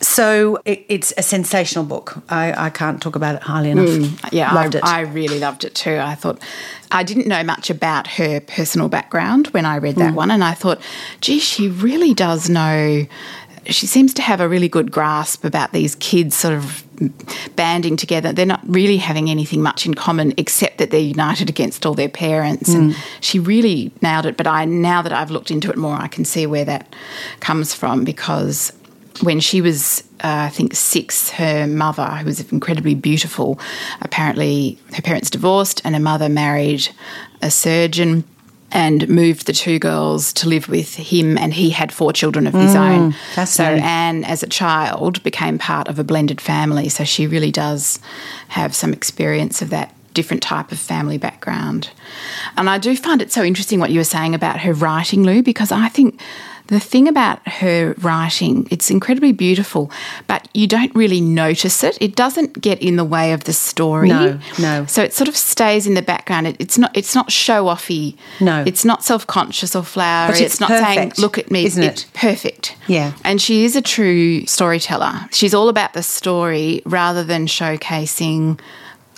So 0.00 0.58
it, 0.64 0.84
it's 0.88 1.12
a 1.16 1.22
sensational 1.22 1.84
book. 1.84 2.22
I, 2.28 2.66
I 2.66 2.70
can't 2.70 3.00
talk 3.02 3.16
about 3.16 3.34
it 3.36 3.42
highly 3.42 3.70
enough. 3.70 3.88
Mm. 3.88 4.28
Yeah, 4.32 4.52
Loved 4.54 4.76
I, 4.76 4.78
it. 4.78 4.84
I 4.84 5.00
really 5.12 5.38
loved 5.38 5.64
it 5.64 5.74
too. 5.74 5.98
I 6.12 6.14
thought 6.14 6.38
I 6.90 7.02
didn't 7.02 7.26
know 7.26 7.42
much 7.44 7.70
about 7.70 8.06
her 8.18 8.40
personal 8.40 8.88
background 8.88 9.48
when 9.48 9.64
I 9.66 9.76
read 9.76 9.96
Mm. 9.96 9.98
that 10.04 10.14
one, 10.14 10.30
and 10.30 10.42
I 10.42 10.54
thought, 10.54 10.80
gee, 11.20 11.38
she 11.38 11.68
really 11.68 12.14
does 12.14 12.48
know. 12.48 13.06
She 13.66 13.86
seems 13.86 14.12
to 14.14 14.22
have 14.22 14.40
a 14.40 14.48
really 14.48 14.68
good 14.68 14.90
grasp 14.90 15.44
about 15.44 15.72
these 15.72 15.94
kids 15.96 16.34
sort 16.34 16.54
of 16.54 16.84
banding 17.56 17.96
together. 17.96 18.32
They're 18.32 18.46
not 18.46 18.60
really 18.66 18.96
having 18.96 19.30
anything 19.30 19.62
much 19.62 19.86
in 19.86 19.94
common 19.94 20.34
except 20.36 20.78
that 20.78 20.90
they're 20.90 21.00
united 21.00 21.48
against 21.48 21.86
all 21.86 21.94
their 21.94 22.08
parents. 22.08 22.70
Mm. 22.70 22.74
And 22.74 22.96
she 23.20 23.38
really 23.38 23.92
nailed 24.02 24.26
it. 24.26 24.36
But 24.36 24.46
I 24.46 24.64
now 24.64 25.02
that 25.02 25.12
I've 25.12 25.30
looked 25.30 25.50
into 25.50 25.70
it 25.70 25.76
more, 25.76 25.94
I 25.94 26.08
can 26.08 26.24
see 26.24 26.46
where 26.46 26.64
that 26.64 26.94
comes 27.40 27.74
from 27.74 28.04
because 28.04 28.72
when 29.20 29.40
she 29.40 29.60
was, 29.60 30.02
uh, 30.24 30.46
I 30.46 30.48
think, 30.48 30.74
six, 30.74 31.30
her 31.30 31.66
mother, 31.66 32.06
who 32.06 32.26
was 32.26 32.40
incredibly 32.52 32.94
beautiful, 32.94 33.60
apparently 34.00 34.78
her 34.94 35.02
parents 35.02 35.30
divorced 35.30 35.82
and 35.84 35.94
her 35.94 36.00
mother 36.00 36.28
married 36.28 36.88
a 37.42 37.50
surgeon 37.50 38.24
and 38.72 39.08
moved 39.08 39.46
the 39.46 39.52
two 39.52 39.78
girls 39.78 40.32
to 40.34 40.48
live 40.48 40.68
with 40.68 40.94
him, 40.94 41.36
and 41.36 41.52
he 41.52 41.70
had 41.70 41.92
four 41.92 42.12
children 42.12 42.46
of 42.46 42.54
his 42.54 42.74
mm, 42.74 43.14
own. 43.36 43.46
So. 43.46 43.64
Ann, 43.64 44.24
as 44.24 44.42
a 44.42 44.46
child, 44.46 45.22
became 45.22 45.58
part 45.58 45.88
of 45.88 45.98
a 45.98 46.04
blended 46.04 46.40
family. 46.40 46.88
So 46.88 47.04
she 47.04 47.26
really 47.26 47.50
does 47.50 48.00
have 48.48 48.74
some 48.74 48.92
experience 48.92 49.60
of 49.60 49.70
that 49.70 49.94
different 50.14 50.42
type 50.42 50.72
of 50.72 50.78
family 50.78 51.18
background. 51.18 51.90
And 52.56 52.68
I 52.68 52.78
do 52.78 52.96
find 52.96 53.22
it 53.22 53.32
so 53.32 53.42
interesting 53.42 53.80
what 53.80 53.90
you 53.90 54.00
were 54.00 54.04
saying 54.04 54.34
about 54.34 54.60
her 54.60 54.72
writing, 54.72 55.22
Lou, 55.22 55.42
because 55.42 55.72
I 55.72 55.88
think 55.88 56.20
the 56.68 56.80
thing 56.80 57.08
about 57.08 57.46
her 57.46 57.94
writing, 58.00 58.66
it's 58.70 58.90
incredibly 58.90 59.32
beautiful, 59.32 59.90
but 60.26 60.48
you 60.54 60.66
don't 60.66 60.94
really 60.94 61.20
notice 61.20 61.82
it. 61.84 61.98
It 62.00 62.14
doesn't 62.16 62.60
get 62.60 62.80
in 62.80 62.96
the 62.96 63.04
way 63.04 63.32
of 63.32 63.44
the 63.44 63.52
story. 63.52 64.08
No, 64.08 64.38
no. 64.58 64.86
So 64.86 65.02
it 65.02 65.12
sort 65.12 65.28
of 65.28 65.36
stays 65.36 65.86
in 65.86 65.94
the 65.94 66.02
background. 66.02 66.46
It, 66.46 66.56
it's 66.58 66.78
not 66.78 66.96
it's 66.96 67.14
not 67.14 67.30
show 67.32 67.66
offy. 67.66 68.16
No. 68.40 68.64
It's 68.66 68.84
not 68.84 69.04
self 69.04 69.26
conscious 69.26 69.74
or 69.76 69.82
flowery. 69.82 70.32
But 70.32 70.40
it's 70.40 70.60
not 70.60 70.68
saying, 70.70 71.12
look 71.18 71.36
at 71.38 71.50
me. 71.50 71.64
isn't 71.66 71.82
It's 71.82 72.04
it? 72.04 72.10
perfect. 72.14 72.76
Yeah. 72.86 73.12
And 73.24 73.40
she 73.40 73.64
is 73.64 73.76
a 73.76 73.82
true 73.82 74.46
storyteller. 74.46 75.26
She's 75.32 75.54
all 75.54 75.68
about 75.68 75.92
the 75.92 76.02
story 76.02 76.80
rather 76.86 77.22
than 77.24 77.46
showcasing, 77.46 78.58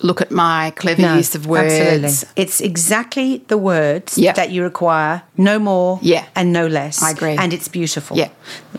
look 0.02 0.20
at 0.20 0.30
my 0.30 0.72
clever 0.76 1.16
use 1.16 1.35
of 1.35 1.46
words. 1.46 1.72
Absolutely. 1.72 2.42
It's 2.42 2.61
exactly 2.61 3.44
the 3.48 3.57
words 3.59 4.18
Yep. 4.18 4.35
that 4.37 4.50
you 4.50 4.62
require, 4.62 5.22
no 5.37 5.59
more 5.59 5.98
Yeah. 6.02 6.24
and 6.35 6.52
no 6.52 6.66
less. 6.66 7.02
I 7.02 7.11
agree. 7.12 7.37
And 7.37 7.52
it's 7.52 7.68
beautiful. 7.68 8.16
Yeah. 8.16 8.28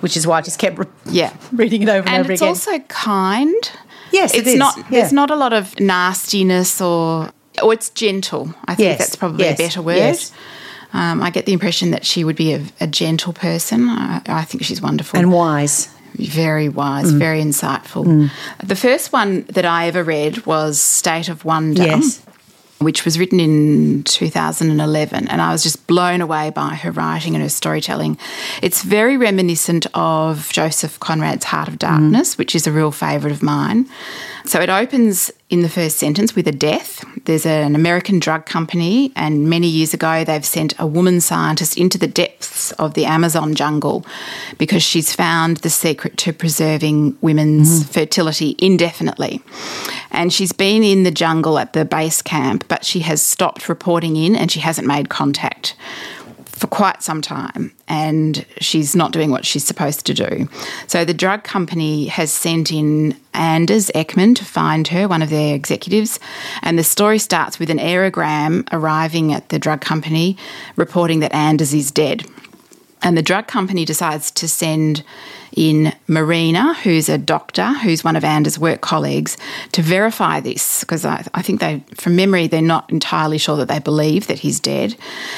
Which 0.02 0.18
is 0.18 0.28
why 0.28 0.38
I 0.38 0.42
just 0.42 0.60
kept 0.60 0.78
re- 0.78 0.86
Yeah. 1.10 1.34
reading 1.54 1.82
it 1.84 1.90
over 1.90 2.00
and, 2.08 2.10
And 2.10 2.26
over 2.26 2.34
again. 2.34 2.48
And 2.48 2.56
it's 2.58 2.68
also 2.68 2.80
kind. 2.90 3.72
Yes, 4.12 4.34
it 4.34 4.40
it's 4.40 4.50
is. 4.50 4.56
not. 4.60 4.78
Yeah. 4.78 4.84
There's 4.92 5.14
not 5.14 5.32
a 5.32 5.36
lot 5.36 5.54
of 5.54 5.80
nastiness 5.80 6.82
or 6.82 7.32
or 7.64 7.74
it's 7.74 7.90
gentle. 7.90 8.54
I 8.68 8.76
think 8.76 8.88
Yes, 8.90 8.98
that's 9.00 9.16
probably 9.16 9.46
yes, 9.46 9.58
a 9.60 9.64
better 9.64 9.82
word. 9.82 9.96
yes. 9.98 10.32
Um, 10.94 11.24
I 11.24 11.30
get 11.30 11.46
the 11.46 11.54
impression 11.54 11.92
that 11.92 12.06
she 12.06 12.24
would 12.24 12.36
be 12.36 12.54
a, 12.54 12.62
a 12.82 12.88
gentle 12.88 13.34
person. 13.34 13.88
I, 13.90 14.22
I 14.28 14.44
think 14.44 14.64
she's 14.64 14.82
wonderful. 14.82 15.20
and 15.20 15.32
wise. 15.32 15.90
Very 16.18 16.70
wise, 16.70 17.12
Mm. 17.14 17.20
very 17.20 17.42
insightful. 17.42 18.30
The 18.64 18.76
first 18.76 19.12
one 19.14 19.46
that 19.50 19.66
I 19.66 19.88
ever 19.88 20.04
read 20.04 20.46
was 20.46 20.80
State 20.82 21.30
of 21.30 21.44
Wonder, 21.46 21.84
Yes. 21.84 22.22
which 22.80 23.06
was 23.06 23.18
written 23.18 23.40
in 23.40 24.04
2011. 24.04 25.28
And 25.28 25.42
I 25.42 25.52
was 25.52 25.64
just 25.64 25.88
blown 25.88 26.22
away 26.22 26.50
by 26.52 26.76
her 26.76 26.92
writing 26.92 27.34
and 27.36 27.42
her 27.44 27.50
storytelling. 27.50 28.18
It's 28.62 28.82
very 28.84 29.18
reminiscent 29.18 29.88
of 29.94 30.50
Joseph 30.52 31.00
Conrad's 31.00 31.46
Heart 31.46 31.68
of 31.70 31.80
Darkness, 31.80 32.38
which 32.38 32.54
is 32.56 32.68
a 32.68 32.72
real 32.72 32.92
favourite 32.92 33.34
of 33.34 33.42
mine. 33.42 33.88
So 34.46 34.62
it 34.62 34.70
opens 34.70 35.32
in 35.50 35.62
the 35.62 35.70
first 35.70 35.98
sentence 35.98 36.36
with 36.36 36.48
a 36.48 36.52
death. 36.52 37.04
There's 37.26 37.48
an 37.48 37.76
American 37.76 38.20
drug 38.20 38.46
company, 38.46 39.12
and 39.16 39.50
many 39.50 39.68
years 39.68 39.94
ago, 39.94 40.24
they've 40.24 40.46
sent 40.46 40.80
a 40.80 40.86
woman 40.86 41.20
scientist 41.20 41.78
into 41.78 41.98
the 41.98 42.08
depths 42.08 42.72
of 42.74 42.94
the 42.94 43.06
Amazon 43.06 43.56
jungle 43.56 44.06
because 44.60 44.84
she's 44.84 45.14
found 45.14 45.58
the 45.58 45.70
secret 45.70 46.18
to 46.18 46.34
preserving 46.34 47.18
women's 47.22 47.84
mm. 47.84 47.90
fertility 47.90 48.56
indefinitely. 48.60 49.42
And 50.12 50.32
she's 50.32 50.52
been 50.52 50.84
in 50.84 51.04
the 51.04 51.12
jungle 51.12 51.58
at 51.58 51.74
the 51.74 51.84
base 51.84 52.22
camp, 52.22 52.66
but 52.68 52.86
she 52.86 53.00
has 53.00 53.24
stopped 53.24 53.68
reporting 53.68 54.16
in 54.16 54.36
and 54.36 54.52
she 54.52 54.60
hasn't 54.60 54.88
made 54.88 55.10
contact 55.10 55.76
for 56.56 56.68
quite 56.68 57.04
some 57.04 57.22
time 57.22 57.72
and 57.88 58.46
she's 58.62 58.96
not 58.96 59.12
doing 59.12 59.30
what 59.30 59.46
she's 59.46 59.66
supposed 59.66 60.06
to 60.06 60.14
do. 60.14 60.48
So 60.88 61.04
the 61.04 61.14
drug 61.14 61.44
company 61.44 62.08
has 62.08 62.32
sent 62.32 62.72
in 62.72 63.16
Anders 63.34 63.92
Ekman 63.94 64.36
to 64.38 64.46
find 64.46 64.88
her, 64.88 65.08
one 65.08 65.22
of 65.22 65.30
their 65.30 65.54
executives, 65.54 66.18
and 66.62 66.80
the 66.80 66.84
story 66.84 67.20
starts 67.20 67.60
with 67.60 67.70
an 67.70 67.78
aerogram 67.78 68.68
arriving 68.72 69.34
at 69.34 69.50
the 69.50 69.60
drug 69.60 69.82
company 69.82 70.38
reporting 70.78 71.20
that 71.20 71.36
Anders 71.36 71.74
is 71.74 71.92
dead. 71.92 72.26
And 73.02 73.18
the 73.18 73.22
drug 73.22 73.48
company 73.48 73.84
decides 73.84 74.32
to 74.32 74.48
send 74.48 75.04
in 75.56 75.94
Marina, 76.08 76.74
who's 76.76 77.10
a 77.10 77.18
doctor, 77.18 77.66
who's 77.66 78.04
one 78.04 78.16
of 78.16 78.24
Anders' 78.24 78.60
work 78.60 78.82
colleagues, 78.82 79.38
to 79.72 79.82
verify 79.82 80.40
this, 80.40 80.82
because 80.82 81.06
I, 81.06 81.26
I 81.34 81.42
think 81.42 81.62
they, 81.62 81.84
from 81.96 82.16
memory, 82.16 82.48
they're 82.48 82.62
not 82.62 82.92
entirely 82.92 83.38
sure 83.38 83.58
that 83.58 83.70
they 83.70 83.80
believe 83.80 84.28
that 84.28 84.40
he's 84.40 84.60
dead, 84.60 84.96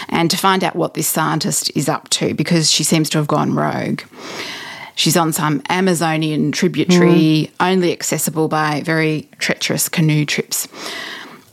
and 0.10 0.30
to 0.32 0.38
find 0.38 0.64
out 0.64 0.76
what 0.76 0.96
this 0.96 1.08
scientist 1.08 1.72
is 1.76 1.88
up 1.88 2.10
to, 2.10 2.34
because 2.34 2.72
she 2.72 2.84
seems 2.84 3.10
to 3.12 3.20
have 3.20 3.28
gone 3.28 3.54
rogue. 3.54 4.02
She's 4.96 5.16
on 5.16 5.32
some 5.32 5.62
Amazonian 5.70 6.52
tributary, 6.52 7.46
hmm. 7.46 7.54
only 7.60 7.92
accessible 7.92 8.48
by 8.48 8.82
very 8.82 9.30
treacherous 9.38 9.88
canoe 9.88 10.26
trips. 10.26 10.68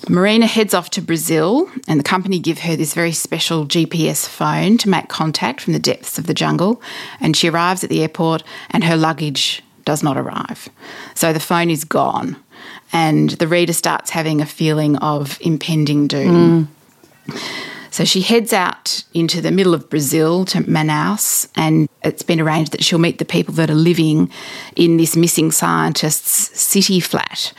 Marina 0.09 0.47
heads 0.47 0.75
off 0.75 0.91
to 0.91 1.03
Brazil, 1.03 1.71
and 1.89 1.99
the 1.99 2.05
company 2.05 2.39
give 2.39 2.59
her 2.61 2.77
this 2.77 2.95
very 2.95 3.13
special 3.13 3.67
GPS 3.67 4.29
phone 4.29 4.77
to 4.79 4.89
make 4.89 5.09
contact 5.09 5.61
from 5.61 5.73
the 5.73 5.79
depths 5.79 6.19
of 6.19 6.27
the 6.27 6.35
jungle. 6.35 6.83
And 7.21 7.37
she 7.37 7.49
arrives 7.49 7.83
at 7.83 7.91
the 7.91 8.03
airport, 8.03 8.43
and 8.71 8.85
her 8.85 8.97
luggage 8.97 9.63
does 9.85 10.03
not 10.03 10.17
arrive. 10.17 10.69
So 11.15 11.33
the 11.33 11.41
phone 11.41 11.71
is 11.71 11.85
gone, 11.85 12.37
and 12.93 13.31
the 13.31 13.49
reader 13.49 13.73
starts 13.73 14.11
having 14.11 14.41
a 14.41 14.47
feeling 14.47 14.97
of 14.97 15.39
impending 15.41 16.07
doom. 16.07 16.69
Mm. 17.27 17.71
So 17.95 18.05
she 18.05 18.23
heads 18.23 18.53
out 18.53 19.05
into 19.15 19.41
the 19.41 19.53
middle 19.53 19.73
of 19.73 19.89
Brazil 19.89 20.45
to 20.47 20.63
Manaus, 20.63 21.47
and 21.55 21.89
it's 22.03 22.25
been 22.25 22.41
arranged 22.41 22.73
that 22.73 22.83
she'll 22.83 22.99
meet 22.99 23.19
the 23.19 23.25
people 23.25 23.55
that 23.55 23.71
are 23.71 23.75
living 23.77 24.33
in 24.75 24.97
this 24.97 25.15
missing 25.15 25.53
scientist's 25.53 26.61
city 26.61 26.99
flat. 26.99 27.53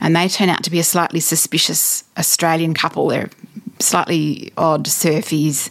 And 0.00 0.16
they 0.16 0.28
turn 0.28 0.48
out 0.48 0.64
to 0.64 0.70
be 0.70 0.78
a 0.78 0.82
slightly 0.82 1.20
suspicious 1.20 2.04
Australian 2.16 2.72
couple. 2.72 3.08
They're 3.08 3.28
slightly 3.80 4.50
odd 4.56 4.86
surfies. 4.86 5.70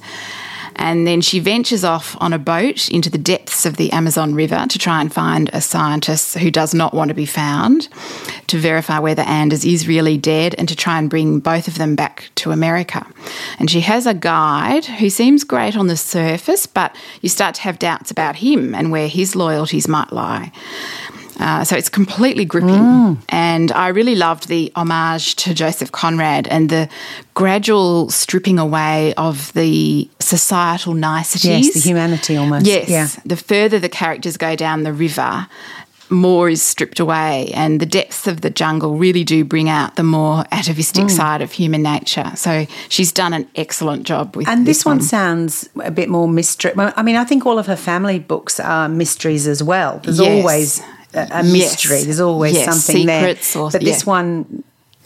And 0.75 1.05
then 1.05 1.21
she 1.21 1.39
ventures 1.39 1.83
off 1.83 2.15
on 2.19 2.33
a 2.33 2.39
boat 2.39 2.89
into 2.89 3.09
the 3.09 3.17
depths 3.17 3.65
of 3.65 3.77
the 3.77 3.91
Amazon 3.91 4.33
River 4.33 4.65
to 4.69 4.79
try 4.79 5.01
and 5.01 5.13
find 5.13 5.49
a 5.53 5.61
scientist 5.61 6.37
who 6.37 6.51
does 6.51 6.73
not 6.73 6.93
want 6.93 7.09
to 7.09 7.13
be 7.13 7.25
found, 7.25 7.87
to 8.47 8.57
verify 8.57 8.99
whether 8.99 9.21
Anders 9.23 9.65
is 9.65 9.87
really 9.87 10.17
dead, 10.17 10.55
and 10.57 10.67
to 10.67 10.75
try 10.75 10.97
and 10.97 11.09
bring 11.09 11.39
both 11.39 11.67
of 11.67 11.77
them 11.77 11.95
back 11.95 12.29
to 12.35 12.51
America. 12.51 13.05
And 13.59 13.69
she 13.69 13.81
has 13.81 14.05
a 14.05 14.13
guide 14.13 14.85
who 14.85 15.09
seems 15.09 15.43
great 15.43 15.77
on 15.77 15.87
the 15.87 15.97
surface, 15.97 16.65
but 16.65 16.95
you 17.21 17.29
start 17.29 17.55
to 17.55 17.61
have 17.61 17.79
doubts 17.79 18.11
about 18.11 18.37
him 18.37 18.73
and 18.73 18.91
where 18.91 19.07
his 19.07 19.35
loyalties 19.35 19.87
might 19.87 20.11
lie. 20.11 20.51
Uh, 21.39 21.63
so 21.63 21.75
it's 21.75 21.89
completely 21.89 22.45
gripping. 22.45 22.69
Mm. 22.69 23.17
And 23.29 23.71
I 23.71 23.87
really 23.87 24.15
loved 24.15 24.47
the 24.47 24.71
homage 24.75 25.35
to 25.37 25.53
Joseph 25.53 25.91
Conrad 25.91 26.47
and 26.47 26.69
the 26.69 26.89
gradual 27.33 28.09
stripping 28.09 28.59
away 28.59 29.13
of 29.15 29.51
the 29.53 30.09
societal 30.19 30.93
niceties. 30.93 31.67
Yes, 31.67 31.73
the 31.73 31.79
humanity 31.79 32.37
almost. 32.37 32.65
Yes. 32.65 32.89
Yeah. 32.89 33.07
The 33.25 33.37
further 33.37 33.79
the 33.79 33.89
characters 33.89 34.37
go 34.37 34.55
down 34.55 34.83
the 34.83 34.93
river, 34.93 35.47
more 36.09 36.49
is 36.49 36.61
stripped 36.61 36.99
away, 36.99 37.51
and 37.53 37.79
the 37.79 37.85
depths 37.85 38.27
of 38.27 38.41
the 38.41 38.49
jungle 38.49 38.97
really 38.97 39.23
do 39.23 39.45
bring 39.45 39.69
out 39.69 39.95
the 39.95 40.03
more 40.03 40.43
atavistic 40.51 41.05
mm. 41.05 41.11
side 41.11 41.41
of 41.41 41.53
human 41.53 41.81
nature. 41.81 42.33
So 42.35 42.67
she's 42.89 43.13
done 43.13 43.33
an 43.33 43.47
excellent 43.55 44.03
job 44.03 44.35
with. 44.35 44.47
And 44.47 44.67
this, 44.67 44.79
this 44.79 44.85
one, 44.85 44.97
one 44.97 45.05
sounds 45.05 45.69
a 45.81 45.91
bit 45.91 46.09
more 46.09 46.27
mystery. 46.27 46.73
I 46.77 47.01
mean, 47.01 47.15
I 47.15 47.23
think 47.23 47.45
all 47.45 47.57
of 47.57 47.65
her 47.67 47.77
family 47.77 48.19
books 48.19 48.59
are 48.59 48.89
mysteries 48.89 49.47
as 49.47 49.63
well. 49.63 49.99
There's 50.03 50.19
yes. 50.19 50.43
always 50.43 50.81
a, 51.13 51.43
mystery. 51.43 51.97
Yes. 51.97 52.05
There's 52.05 52.19
always 52.19 52.53
yes. 52.53 52.65
something 52.65 53.07
Secrets 53.07 53.53
there. 53.53 53.63
Or, 53.63 53.71
but 53.71 53.81
this 53.81 54.03
yeah. 54.03 54.09
one 54.09 54.63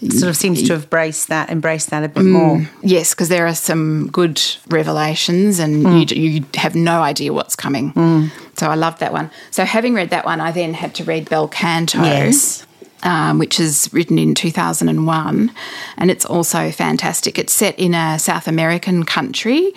sort 0.10 0.30
of 0.30 0.38
seems 0.38 0.62
to 0.64 0.74
have 0.74 0.84
embraced 0.84 1.30
that, 1.30 1.50
embraced 1.50 1.90
that 1.90 2.04
a 2.04 2.10
bit 2.10 2.24
mm, 2.24 2.32
more. 2.32 2.70
Yes, 2.82 3.14
because 3.14 3.30
there 3.30 3.48
are 3.48 3.56
some 3.56 4.10
good 4.12 4.42
revelations, 4.70 5.60
and 5.60 5.86
mm. 5.86 6.12
you, 6.12 6.22
you 6.22 6.46
have 6.56 6.76
no 6.76 7.02
idea 7.02 7.34
what's 7.34 7.56
coming. 7.56 7.94
Mm. 7.94 8.32
So 8.58 8.70
I 8.70 8.76
loved 8.76 9.00
that 9.00 9.14
one. 9.14 9.32
So 9.52 9.66
having 9.66 9.94
read 9.94 10.10
that 10.12 10.26
one, 10.26 10.42
I 10.42 10.52
then 10.52 10.74
had 10.74 10.96
to 10.96 11.04
read 11.04 11.30
Bel 11.30 11.48
Canto. 11.48 12.02
Yes 12.02 12.66
um, 13.06 13.38
which 13.38 13.60
is 13.60 13.90
written 13.94 14.18
in 14.18 14.36
2001. 14.36 15.52
And 15.98 16.12
it's 16.12 16.26
also 16.26 16.72
fantastic. 16.72 17.40
It's 17.40 17.54
set 17.54 17.78
in 17.80 17.94
a 17.94 18.20
South 18.20 18.48
American 18.48 19.06
country 19.06 19.72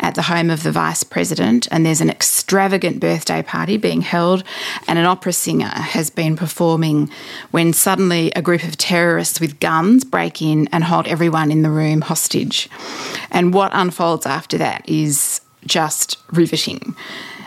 at 0.00 0.14
the 0.14 0.22
home 0.22 0.50
of 0.50 0.62
the 0.62 0.72
vice 0.72 1.04
president, 1.04 1.68
and 1.70 1.84
there's 1.84 2.00
an 2.00 2.10
extravagant 2.10 2.98
birthday 2.98 3.42
party 3.42 3.76
being 3.76 4.00
held, 4.00 4.42
and 4.88 4.98
an 4.98 5.04
opera 5.04 5.32
singer 5.32 5.68
has 5.68 6.10
been 6.10 6.36
performing 6.36 7.10
when 7.50 7.72
suddenly 7.72 8.32
a 8.34 8.42
group 8.42 8.64
of 8.64 8.78
terrorists 8.78 9.40
with 9.40 9.60
guns 9.60 10.02
break 10.04 10.40
in 10.40 10.66
and 10.72 10.84
hold 10.84 11.06
everyone 11.06 11.52
in 11.52 11.62
the 11.62 11.70
room 11.70 12.00
hostage. 12.00 12.68
And 13.30 13.52
what 13.52 13.70
unfolds 13.74 14.24
after 14.24 14.56
that 14.58 14.88
is 14.88 15.42
just 15.66 16.16
riveting 16.32 16.96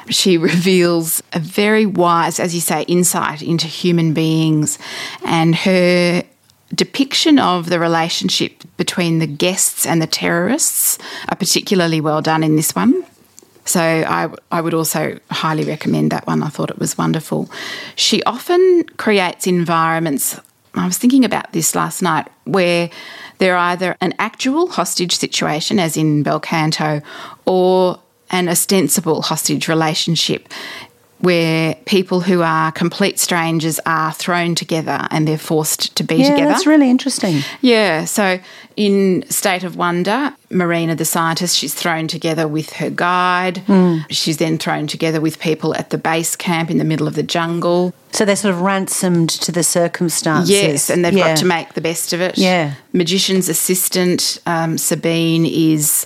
she 0.10 0.38
reveals 0.52 1.24
a 1.34 1.40
very 1.40 1.86
wise, 1.86 2.40
as 2.40 2.54
you 2.54 2.62
say, 2.62 2.84
insight 2.84 3.42
into 3.42 3.68
human 3.68 4.14
beings 4.14 4.78
and 5.24 5.56
her 5.56 6.24
depiction 6.74 7.40
of 7.40 7.70
the 7.70 7.80
relationship 7.80 8.64
between 8.78 9.20
the 9.20 9.28
guests 9.28 9.86
and 9.86 10.02
the 10.02 10.08
terrorists 10.08 10.98
are 11.30 11.36
particularly 11.36 12.02
well 12.02 12.22
done 12.22 12.44
in 12.44 12.56
this 12.56 12.76
one. 12.76 13.06
So 13.66 13.80
I, 13.82 14.30
I 14.52 14.60
would 14.62 14.74
also 14.74 15.20
highly 15.32 15.64
recommend 15.64 16.12
that 16.12 16.28
one. 16.28 16.44
I 16.44 16.50
thought 16.50 16.70
it 16.70 16.80
was 16.80 16.98
wonderful. 16.98 17.50
She 17.96 18.22
often 18.24 18.84
creates 18.98 19.48
environments. 19.48 20.40
I 20.76 20.86
was 20.86 20.98
thinking 20.98 21.24
about 21.24 21.54
this 21.54 21.76
last 21.76 22.02
night 22.02 22.28
where 22.46 22.90
they're 23.38 23.58
either 23.58 23.96
an 24.02 24.16
actual 24.20 24.68
hostage 24.68 25.16
situation, 25.16 25.80
as 25.80 25.96
in 25.96 26.24
Bel 26.24 26.40
Canto, 26.40 27.02
or 27.46 28.00
an 28.30 28.50
ostensible 28.50 29.22
hostage 29.22 29.68
relationship 29.68 30.50
where 31.24 31.76
people 31.86 32.20
who 32.20 32.42
are 32.42 32.70
complete 32.74 33.18
strangers 33.18 33.80
are 33.86 34.12
thrown 34.12 34.56
together 34.56 35.08
and 35.10 35.26
they're 35.26 35.38
forced 35.38 35.96
to 35.96 36.04
be 36.04 36.16
yeah, 36.16 36.32
together. 36.32 36.50
That's 36.50 36.68
really 36.68 36.90
interesting. 36.90 37.40
Yeah. 37.62 38.04
So 38.04 38.42
in 38.76 39.24
State 39.30 39.64
of 39.64 39.78
Wonder, 39.78 40.36
Marina, 40.50 40.96
the 40.96 41.06
scientist, 41.06 41.56
she's 41.56 41.74
thrown 41.74 42.10
together 42.10 42.46
with 42.46 42.74
her 42.74 42.90
guide. 42.90 43.64
Mm. 43.68 44.06
She's 44.10 44.36
then 44.36 44.58
thrown 44.58 44.86
together 44.86 45.22
with 45.22 45.40
people 45.40 45.74
at 45.76 45.92
the 45.92 45.98
base 45.98 46.36
camp 46.36 46.70
in 46.70 46.78
the 46.78 46.84
middle 46.84 47.08
of 47.08 47.16
the 47.16 47.24
jungle. 47.24 47.94
So 48.12 48.26
they're 48.26 48.36
sort 48.36 48.54
of 48.54 48.60
ransomed 48.60 49.30
to 49.30 49.54
the 49.54 49.64
circumstances. 49.64 50.50
Yes, 50.50 50.90
and 50.90 51.06
they've 51.06 51.14
yeah. 51.14 51.30
got 51.30 51.38
to 51.38 51.46
make 51.46 51.74
the 51.74 51.82
best 51.82 52.12
of 52.12 52.20
it. 52.20 52.38
Yeah. 52.38 52.74
Magician's 52.92 53.48
assistant, 53.48 54.40
um, 54.46 54.78
Sabine, 54.78 55.46
is 55.46 56.06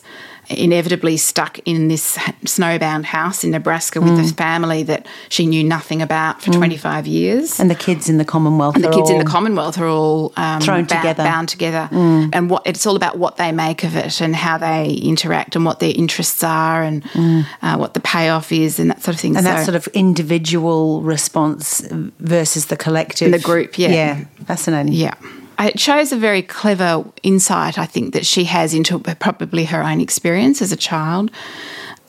inevitably 0.49 1.17
stuck 1.17 1.59
in 1.65 1.87
this 1.87 2.17
snowbound 2.45 3.05
house 3.05 3.43
in 3.43 3.51
Nebraska 3.51 3.99
with 3.99 4.13
mm. 4.13 4.31
a 4.31 4.33
family 4.33 4.83
that 4.83 5.05
she 5.29 5.45
knew 5.45 5.63
nothing 5.63 6.01
about 6.01 6.41
for 6.41 6.51
mm. 6.51 6.57
25 6.57 7.07
years. 7.07 7.59
And 7.59 7.69
the 7.69 7.75
kids 7.75 8.09
in 8.09 8.17
the 8.17 8.25
Commonwealth 8.25 8.75
and 8.75 8.83
the 8.83 8.91
kids 8.91 9.09
in 9.09 9.17
the 9.19 9.25
Commonwealth 9.25 9.77
are 9.77 9.87
all 9.87 10.33
um, 10.37 10.61
thrown 10.61 10.85
bound, 10.85 10.89
together. 10.89 11.23
bound 11.23 11.49
together. 11.49 11.89
Mm. 11.91 12.29
And 12.33 12.49
what 12.49 12.65
it's 12.65 12.85
all 12.85 12.95
about 12.95 13.17
what 13.17 13.37
they 13.37 13.51
make 13.51 13.83
of 13.83 13.95
it 13.95 14.21
and 14.21 14.35
how 14.35 14.57
they 14.57 14.91
interact 14.91 15.55
and 15.55 15.65
what 15.65 15.79
their 15.79 15.93
interests 15.95 16.43
are 16.43 16.83
and 16.83 17.03
mm. 17.03 17.45
uh, 17.61 17.77
what 17.77 17.93
the 17.93 17.99
payoff 17.99 18.51
is 18.51 18.79
and 18.79 18.89
that 18.89 19.01
sort 19.01 19.15
of 19.15 19.21
thing. 19.21 19.35
And 19.35 19.45
so, 19.45 19.51
that 19.51 19.65
sort 19.65 19.75
of 19.75 19.87
individual 19.93 21.01
response 21.01 21.81
versus 22.19 22.67
the 22.67 22.77
collective. 22.77 23.31
the 23.31 23.39
group, 23.39 23.77
yeah. 23.77 23.89
Yeah, 23.89 24.25
fascinating. 24.45 24.93
Yeah. 24.93 25.13
It 25.59 25.79
shows 25.79 26.11
a 26.11 26.17
very 26.17 26.41
clever 26.43 27.03
insight, 27.23 27.79
I 27.79 27.85
think, 27.85 28.13
that 28.13 28.25
she 28.25 28.43
has 28.45 28.73
into 28.73 28.99
probably 28.99 29.65
her 29.65 29.83
own 29.83 30.01
experience 30.01 30.61
as 30.61 30.71
a 30.71 30.77
child. 30.77 31.31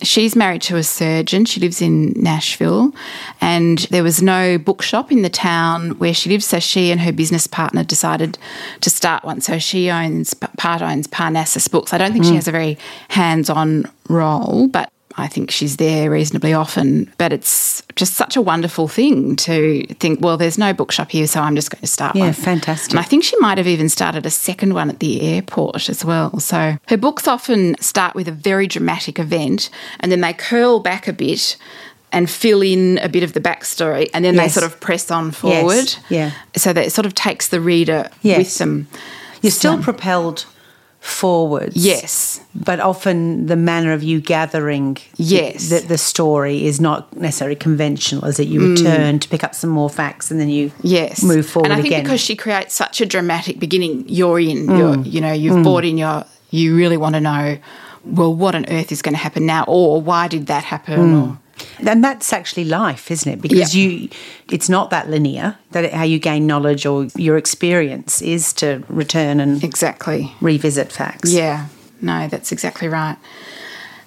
She's 0.02 0.36
married 0.36 0.62
to 0.62 0.76
a 0.76 0.82
surgeon. 0.82 1.44
She 1.44 1.58
lives 1.58 1.82
in 1.82 2.12
Nashville, 2.12 2.94
and 3.40 3.78
there 3.90 4.04
was 4.04 4.22
no 4.22 4.56
bookshop 4.58 5.10
in 5.10 5.22
the 5.22 5.30
town 5.30 5.98
where 5.98 6.14
she 6.14 6.30
lives. 6.30 6.46
So 6.46 6.60
she 6.60 6.92
and 6.92 7.00
her 7.00 7.12
business 7.12 7.46
partner 7.46 7.82
decided 7.82 8.38
to 8.82 8.90
start 8.90 9.24
one. 9.24 9.40
So 9.40 9.58
she 9.58 9.90
owns 9.90 10.34
part 10.34 10.82
owns 10.82 11.08
Parnassus 11.08 11.68
Books. 11.68 11.92
I 11.92 11.98
don't 11.98 12.12
think 12.12 12.26
mm. 12.26 12.28
she 12.28 12.34
has 12.36 12.46
a 12.46 12.52
very 12.52 12.78
hands 13.08 13.50
on 13.50 13.90
role, 14.08 14.68
but 14.68 14.92
I 15.18 15.26
think 15.26 15.50
she's 15.50 15.76
there 15.76 16.10
reasonably 16.10 16.52
often. 16.52 17.12
But 17.18 17.32
it's 17.32 17.82
just 17.96 18.14
such 18.14 18.36
a 18.36 18.42
wonderful 18.42 18.88
thing 18.88 19.36
to 19.36 19.86
think, 19.94 20.20
well, 20.20 20.36
there's 20.36 20.58
no 20.58 20.72
bookshop 20.72 21.10
here, 21.10 21.26
so 21.26 21.40
I'm 21.40 21.56
just 21.56 21.70
going 21.70 21.80
to 21.80 21.86
start 21.86 22.16
yeah, 22.16 22.24
one. 22.24 22.32
fantastic. 22.32 22.92
And 22.92 23.00
I 23.00 23.02
think 23.02 23.24
she 23.24 23.38
might 23.40 23.58
have 23.58 23.66
even 23.66 23.88
started 23.88 24.26
a 24.26 24.30
second 24.30 24.74
one 24.74 24.88
at 24.88 25.00
the 25.00 25.20
airport 25.22 25.88
as 25.88 26.04
well. 26.04 26.38
So 26.40 26.76
her 26.88 26.96
books 26.96 27.26
often 27.26 27.76
start 27.80 28.14
with 28.14 28.28
a 28.28 28.32
very 28.32 28.66
dramatic 28.66 29.18
event 29.18 29.70
and 30.00 30.10
then 30.12 30.20
they 30.20 30.32
curl 30.32 30.80
back 30.80 31.08
a 31.08 31.12
bit 31.12 31.56
and 32.12 32.30
fill 32.30 32.62
in 32.62 32.98
a 32.98 33.08
bit 33.08 33.22
of 33.22 33.34
the 33.34 33.40
backstory 33.40 34.08
and 34.14 34.24
then 34.24 34.34
yes. 34.34 34.54
they 34.54 34.60
sort 34.60 34.72
of 34.72 34.80
press 34.80 35.10
on 35.10 35.30
forward. 35.30 35.74
Yes. 35.74 36.00
Yeah. 36.08 36.32
So 36.56 36.72
that 36.72 36.86
it 36.86 36.90
sort 36.90 37.06
of 37.06 37.14
takes 37.14 37.48
the 37.48 37.60
reader 37.60 38.10
yes. 38.22 38.38
with 38.38 38.58
them. 38.58 38.88
You're 39.42 39.50
still 39.52 39.80
propelled 39.82 40.46
forwards. 41.00 41.76
Yes. 41.76 42.40
But 42.54 42.80
often 42.80 43.46
the 43.46 43.56
manner 43.56 43.92
of 43.92 44.02
you 44.02 44.20
gathering 44.20 44.98
yes. 45.16 45.70
the, 45.70 45.80
the 45.80 45.98
story 45.98 46.66
is 46.66 46.80
not 46.80 47.14
necessarily 47.16 47.56
conventional, 47.56 48.24
is 48.24 48.40
it? 48.40 48.48
You 48.48 48.70
return 48.74 49.16
mm. 49.16 49.20
to 49.20 49.28
pick 49.28 49.44
up 49.44 49.54
some 49.54 49.70
more 49.70 49.88
facts 49.88 50.30
and 50.30 50.40
then 50.40 50.48
you 50.48 50.72
yes. 50.82 51.22
move 51.22 51.48
forward 51.48 51.70
And 51.70 51.72
I 51.72 51.82
think 51.82 51.94
again. 51.94 52.04
because 52.04 52.20
she 52.20 52.34
creates 52.34 52.74
such 52.74 53.00
a 53.00 53.06
dramatic 53.06 53.60
beginning, 53.60 54.04
you're 54.08 54.40
in, 54.40 54.66
mm. 54.66 54.78
you're, 54.78 55.04
you 55.04 55.20
know, 55.20 55.32
you've 55.32 55.56
mm. 55.56 55.64
bought 55.64 55.84
in 55.84 55.98
your, 55.98 56.24
you 56.50 56.76
really 56.76 56.96
want 56.96 57.14
to 57.14 57.20
know, 57.20 57.58
well, 58.04 58.34
what 58.34 58.54
on 58.54 58.66
earth 58.68 58.90
is 58.90 59.02
going 59.02 59.14
to 59.14 59.20
happen 59.20 59.46
now 59.46 59.64
or 59.68 60.00
why 60.00 60.28
did 60.28 60.46
that 60.46 60.64
happen 60.64 60.98
Mm. 60.98 61.28
or 61.28 61.38
and 61.86 62.02
that's 62.02 62.32
actually 62.32 62.64
life, 62.64 63.10
isn't 63.10 63.30
it? 63.30 63.40
Because 63.40 63.74
yeah. 63.74 63.88
you, 63.88 64.08
it's 64.50 64.68
not 64.68 64.90
that 64.90 65.08
linear. 65.08 65.56
That 65.72 65.92
how 65.92 66.04
you 66.04 66.18
gain 66.18 66.46
knowledge 66.46 66.86
or 66.86 67.04
your 67.16 67.36
experience 67.36 68.22
is 68.22 68.52
to 68.54 68.82
return 68.88 69.40
and 69.40 69.62
exactly 69.62 70.32
revisit 70.40 70.92
facts. 70.92 71.32
Yeah, 71.32 71.68
no, 72.00 72.28
that's 72.28 72.52
exactly 72.52 72.88
right. 72.88 73.16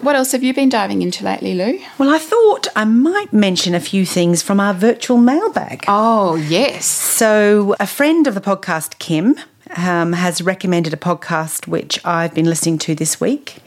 What 0.01 0.15
else 0.15 0.31
have 0.31 0.41
you 0.41 0.51
been 0.51 0.69
diving 0.69 1.03
into 1.03 1.23
lately, 1.23 1.53
Lou? 1.53 1.79
Well, 1.99 2.09
I 2.09 2.17
thought 2.17 2.67
I 2.75 2.85
might 2.85 3.31
mention 3.31 3.75
a 3.75 3.79
few 3.79 4.03
things 4.03 4.41
from 4.41 4.59
our 4.59 4.73
virtual 4.73 5.17
mailbag. 5.17 5.85
Oh, 5.87 6.35
yes. 6.35 6.85
So, 6.87 7.75
a 7.79 7.85
friend 7.85 8.25
of 8.25 8.33
the 8.33 8.41
podcast, 8.41 8.97
Kim, 8.97 9.35
um, 9.77 10.13
has 10.13 10.41
recommended 10.41 10.93
a 10.93 10.97
podcast 10.97 11.67
which 11.67 12.03
I've 12.05 12.33
been 12.33 12.45
listening 12.45 12.77
to 12.79 12.95
this 12.95 13.19
week. 13.19 13.57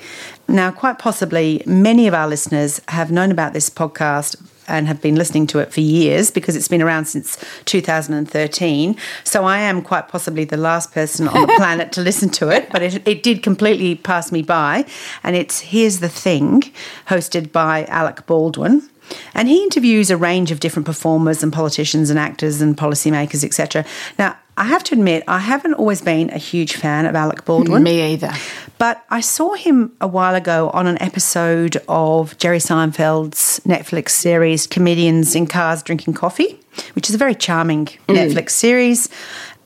Now, 0.48 0.70
quite 0.70 0.98
possibly, 0.98 1.62
many 1.66 2.06
of 2.06 2.14
our 2.14 2.28
listeners 2.28 2.80
have 2.88 3.10
known 3.10 3.30
about 3.30 3.52
this 3.52 3.70
podcast 3.70 4.36
and 4.66 4.86
have 4.86 5.00
been 5.00 5.16
listening 5.16 5.46
to 5.48 5.58
it 5.58 5.72
for 5.72 5.80
years 5.80 6.30
because 6.30 6.56
it's 6.56 6.68
been 6.68 6.82
around 6.82 7.06
since 7.06 7.42
2013. 7.64 8.96
So 9.22 9.44
I 9.44 9.58
am 9.58 9.82
quite 9.82 10.08
possibly 10.08 10.44
the 10.44 10.56
last 10.56 10.92
person 10.92 11.28
on 11.28 11.42
the 11.42 11.52
planet 11.56 11.92
to 11.92 12.00
listen 12.00 12.30
to 12.30 12.48
it, 12.48 12.70
but 12.70 12.82
it, 12.82 13.06
it 13.06 13.22
did 13.22 13.42
completely 13.42 13.94
pass 13.94 14.32
me 14.32 14.42
by. 14.42 14.86
And 15.22 15.36
it's 15.36 15.60
Here's 15.60 16.00
the 16.00 16.08
Thing, 16.08 16.62
hosted 17.08 17.52
by 17.52 17.84
Alec 17.86 18.26
Baldwin. 18.26 18.88
And 19.34 19.48
he 19.48 19.62
interviews 19.62 20.10
a 20.10 20.16
range 20.16 20.50
of 20.50 20.60
different 20.60 20.86
performers 20.86 21.42
and 21.42 21.52
politicians 21.52 22.08
and 22.08 22.18
actors 22.18 22.62
and 22.62 22.76
policymakers, 22.76 23.44
etc. 23.44 23.84
Now, 24.18 24.36
I 24.56 24.64
have 24.64 24.84
to 24.84 24.94
admit, 24.94 25.24
I 25.26 25.40
haven't 25.40 25.74
always 25.74 26.00
been 26.00 26.30
a 26.30 26.38
huge 26.38 26.74
fan 26.74 27.06
of 27.06 27.14
Alec 27.14 27.44
Baldwin. 27.44 27.82
Me 27.82 28.12
either. 28.12 28.30
But 28.78 29.04
I 29.10 29.20
saw 29.20 29.54
him 29.54 29.92
a 30.00 30.06
while 30.06 30.34
ago 30.34 30.70
on 30.70 30.86
an 30.86 31.00
episode 31.02 31.76
of 31.88 32.36
Jerry 32.38 32.58
Seinfeld's 32.58 33.60
Netflix 33.64 34.10
series, 34.10 34.66
Comedians 34.66 35.34
in 35.34 35.46
Cars 35.46 35.82
Drinking 35.82 36.14
Coffee, 36.14 36.60
which 36.94 37.08
is 37.08 37.14
a 37.14 37.18
very 37.18 37.34
charming 37.34 37.86
mm. 37.86 37.98
Netflix 38.08 38.50
series. 38.50 39.08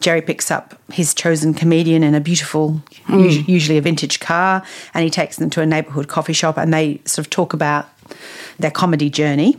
Jerry 0.00 0.22
picks 0.22 0.50
up 0.50 0.80
his 0.92 1.12
chosen 1.12 1.54
comedian 1.54 2.02
in 2.02 2.14
a 2.14 2.20
beautiful, 2.20 2.80
mm. 3.06 3.28
us- 3.28 3.48
usually 3.48 3.78
a 3.78 3.82
vintage 3.82 4.20
car, 4.20 4.62
and 4.94 5.04
he 5.04 5.10
takes 5.10 5.36
them 5.36 5.50
to 5.50 5.60
a 5.60 5.66
neighborhood 5.66 6.08
coffee 6.08 6.32
shop 6.32 6.56
and 6.56 6.72
they 6.72 7.00
sort 7.04 7.26
of 7.26 7.30
talk 7.30 7.52
about 7.52 7.88
their 8.58 8.70
comedy 8.70 9.10
journey. 9.10 9.56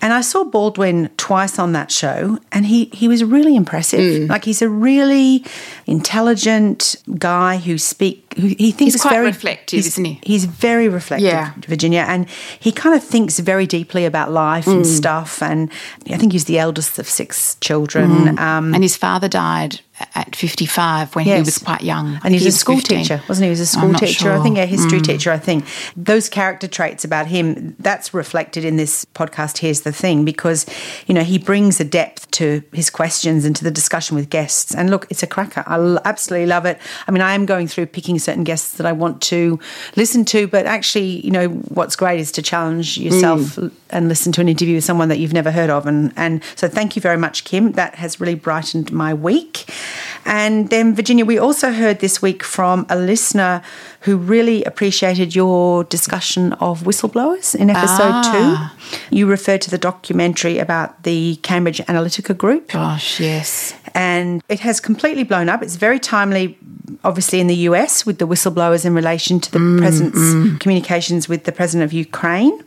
And 0.00 0.12
I 0.12 0.20
saw 0.20 0.44
Baldwin 0.44 1.10
twice 1.16 1.58
on 1.58 1.72
that 1.72 1.90
show, 1.90 2.38
and 2.52 2.66
he, 2.66 2.86
he 2.86 3.08
was 3.08 3.22
really 3.24 3.56
impressive. 3.56 4.28
Like 4.28 4.44
he's 4.44 4.62
a 4.62 4.68
really 4.68 5.44
intelligent 5.86 6.96
guy 7.18 7.56
who 7.58 7.76
speak. 7.78 8.24
Who 8.36 8.46
he 8.46 8.70
thinks 8.70 8.94
He's 8.94 9.02
quite 9.02 9.12
very 9.14 9.26
reflective, 9.26 9.80
isn't 9.80 10.04
he? 10.04 10.20
He's 10.22 10.44
very 10.44 10.88
reflective, 10.88 11.26
Yeah. 11.26 11.52
Virginia, 11.66 12.04
and 12.06 12.28
he 12.60 12.70
kind 12.70 12.94
of 12.94 13.02
thinks 13.02 13.38
very 13.40 13.66
deeply 13.66 14.04
about 14.04 14.30
life 14.30 14.66
Mm. 14.66 14.76
and 14.76 14.86
stuff. 14.86 15.42
And 15.42 15.70
I 16.10 16.16
think 16.18 16.32
he's 16.32 16.44
the 16.44 16.58
eldest 16.58 16.98
of 16.98 17.08
six 17.08 17.56
children. 17.60 18.10
Mm. 18.10 18.38
Um, 18.38 18.74
and 18.74 18.82
his 18.84 18.96
father 18.96 19.26
died 19.28 19.80
at 20.14 20.36
55 20.36 21.16
when 21.16 21.24
he 21.24 21.32
was 21.40 21.58
quite 21.58 21.82
young. 21.82 22.20
And 22.22 22.32
he 22.32 22.38
was 22.38 22.54
a 22.54 22.56
school 22.56 22.76
15. 22.76 22.98
teacher, 22.98 23.20
wasn't 23.28 23.44
he? 23.44 23.48
He 23.48 23.50
was 23.50 23.60
a 23.60 23.66
school 23.66 23.92
teacher, 23.94 24.28
I 24.30 24.34
sure. 24.34 24.38
Mm. 24.38 24.42
think, 24.44 24.58
a 24.58 24.66
history 24.66 25.00
teacher, 25.00 25.32
I 25.32 25.38
think. 25.38 25.64
Those 25.96 26.28
character 26.28 26.68
traits 26.68 27.04
about 27.04 27.26
him, 27.26 27.74
that's 27.80 28.14
reflected 28.14 28.64
in 28.64 28.76
this 28.76 29.04
podcast, 29.16 29.47
Here's 29.56 29.80
the 29.80 29.92
Thing, 29.92 30.26
because, 30.26 30.66
you 31.06 31.14
know, 31.14 31.24
he 31.24 31.38
brings 31.38 31.80
a 31.80 31.84
depth 31.84 32.30
to 32.32 32.62
his 32.74 32.90
questions 32.90 33.46
and 33.46 33.56
to 33.56 33.64
the 33.64 33.70
discussion 33.70 34.14
with 34.14 34.28
guests. 34.28 34.74
And 34.74 34.90
look, 34.90 35.06
it's 35.08 35.22
a 35.22 35.26
cracker. 35.26 35.64
I 35.66 35.98
absolutely 36.04 36.46
love 36.46 36.66
it. 36.66 36.78
I 37.06 37.10
mean, 37.10 37.22
I 37.22 37.32
am 37.32 37.46
going 37.46 37.66
through 37.68 37.86
picking 37.86 38.18
certain 38.18 38.44
guests 38.44 38.76
that 38.76 38.86
I 38.86 38.92
want 38.92 39.22
to 39.22 39.58
listen 39.96 40.26
to, 40.26 40.46
but 40.46 40.66
actually, 40.66 41.24
you 41.24 41.30
know, 41.30 41.48
what's 41.48 41.96
great 41.96 42.20
is 42.20 42.30
to 42.32 42.42
challenge 42.42 42.98
yourself 42.98 43.38
Mm. 43.38 43.70
and 43.90 44.08
listen 44.08 44.32
to 44.32 44.40
an 44.42 44.48
interview 44.48 44.74
with 44.74 44.84
someone 44.84 45.08
that 45.08 45.18
you've 45.18 45.32
never 45.32 45.50
heard 45.50 45.70
of. 45.70 45.86
And, 45.86 46.12
and 46.16 46.42
so 46.56 46.68
thank 46.68 46.96
you 46.96 47.00
very 47.00 47.16
much, 47.16 47.44
Kim. 47.44 47.72
That 47.72 47.94
has 47.94 48.20
really 48.20 48.34
brightened 48.34 48.92
my 48.92 49.14
week. 49.14 49.64
And 50.28 50.68
then, 50.68 50.94
Virginia, 50.94 51.24
we 51.24 51.38
also 51.38 51.72
heard 51.72 52.00
this 52.00 52.20
week 52.20 52.42
from 52.42 52.84
a 52.90 52.96
listener 52.96 53.62
who 54.02 54.18
really 54.18 54.62
appreciated 54.64 55.34
your 55.34 55.84
discussion 55.84 56.52
of 56.60 56.82
whistleblowers 56.82 57.54
in 57.54 57.70
episode 57.70 58.12
Ah. 58.12 58.74
two. 58.80 59.16
You 59.16 59.26
referred 59.26 59.62
to 59.62 59.70
the 59.70 59.78
documentary 59.78 60.58
about 60.58 61.02
the 61.04 61.36
Cambridge 61.36 61.78
Analytica 61.88 62.36
group 62.36 62.70
Gosh, 62.72 63.18
yes. 63.20 63.72
and 63.94 64.42
it 64.50 64.60
has 64.60 64.80
completely 64.80 65.24
blown 65.24 65.48
up. 65.48 65.62
It's 65.62 65.76
very 65.76 65.98
timely, 65.98 66.58
obviously, 67.04 67.40
in 67.40 67.46
the 67.46 67.60
US 67.70 68.04
with 68.04 68.18
the 68.18 68.26
whistleblowers 68.26 68.84
in 68.84 68.94
relation 68.94 69.40
to 69.40 69.50
the 69.50 69.62
president's 69.80 70.58
communications 70.62 71.26
with 71.28 71.44
the 71.44 71.52
president 71.52 71.84
of 71.88 71.92
Ukraine. 71.94 72.62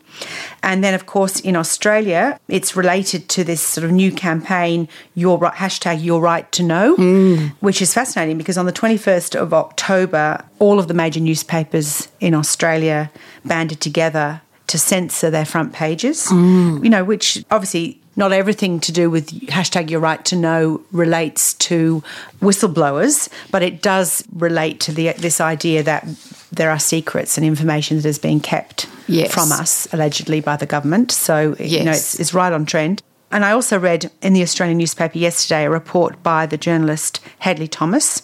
And 0.63 0.83
then, 0.83 0.93
of 0.93 1.05
course, 1.05 1.39
in 1.39 1.55
Australia, 1.55 2.39
it's 2.47 2.75
related 2.75 3.29
to 3.29 3.43
this 3.43 3.61
sort 3.61 3.85
of 3.85 3.91
new 3.91 4.11
campaign, 4.11 4.87
your 5.15 5.37
right, 5.37 5.53
hashtag 5.53 6.03
your 6.03 6.21
right 6.21 6.51
to 6.51 6.63
know, 6.63 6.95
mm. 6.95 7.51
which 7.59 7.81
is 7.81 7.93
fascinating 7.93 8.37
because 8.37 8.57
on 8.57 8.65
the 8.65 8.73
21st 8.73 9.35
of 9.35 9.53
October, 9.53 10.43
all 10.59 10.79
of 10.79 10.87
the 10.87 10.93
major 10.93 11.19
newspapers 11.19 12.07
in 12.19 12.33
Australia 12.33 13.11
banded 13.45 13.79
together 13.79 14.41
to 14.67 14.77
censor 14.77 15.29
their 15.29 15.45
front 15.45 15.73
pages, 15.73 16.27
mm. 16.27 16.83
you 16.83 16.89
know, 16.89 17.03
which 17.03 17.43
obviously 17.51 18.00
not 18.15 18.31
everything 18.33 18.79
to 18.81 18.91
do 18.91 19.09
with 19.09 19.29
hashtag 19.47 19.89
your 19.89 19.99
right 20.01 20.23
to 20.25 20.35
know 20.35 20.81
relates 20.91 21.53
to 21.55 22.03
whistleblowers, 22.41 23.29
but 23.51 23.61
it 23.63 23.81
does 23.81 24.23
relate 24.35 24.79
to 24.81 24.91
the 24.91 25.13
this 25.13 25.39
idea 25.39 25.81
that 25.83 26.05
there 26.51 26.69
are 26.69 26.79
secrets 26.79 27.37
and 27.37 27.45
information 27.45 27.97
that 27.97 28.05
is 28.05 28.19
being 28.19 28.39
kept 28.41 28.87
Yes. 29.07 29.33
from 29.33 29.51
us 29.51 29.87
allegedly 29.93 30.41
by 30.41 30.57
the 30.57 30.65
government. 30.65 31.11
So 31.11 31.55
you 31.59 31.83
know 31.83 31.91
it's, 31.91 32.19
it's 32.19 32.33
right 32.33 32.51
on 32.53 32.65
trend. 32.65 33.01
And 33.33 33.45
I 33.45 33.51
also 33.53 33.79
read 33.79 34.11
in 34.21 34.33
the 34.33 34.41
Australian 34.41 34.77
newspaper 34.77 35.17
yesterday 35.17 35.63
a 35.65 35.69
report 35.69 36.21
by 36.21 36.45
the 36.45 36.57
journalist 36.57 37.21
Hedley 37.39 37.67
Thomas, 37.69 38.23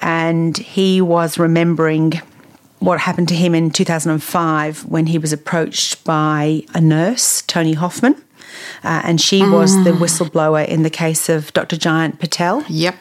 and 0.00 0.56
he 0.56 1.00
was 1.02 1.38
remembering 1.38 2.12
what 2.78 2.98
happened 2.98 3.28
to 3.28 3.34
him 3.34 3.54
in 3.54 3.70
2005 3.70 4.86
when 4.86 5.06
he 5.06 5.18
was 5.18 5.32
approached 5.32 6.02
by 6.04 6.62
a 6.74 6.80
nurse, 6.80 7.42
Toni 7.42 7.74
Hoffman, 7.74 8.16
uh, 8.84 9.02
and 9.04 9.20
she 9.20 9.42
was 9.42 9.72
the 9.84 9.90
whistleblower 9.90 10.66
in 10.66 10.82
the 10.82 10.90
case 10.90 11.28
of 11.28 11.52
Dr. 11.52 11.76
Jayant 11.76 12.18
Patel. 12.18 12.64
Yep. 12.68 12.96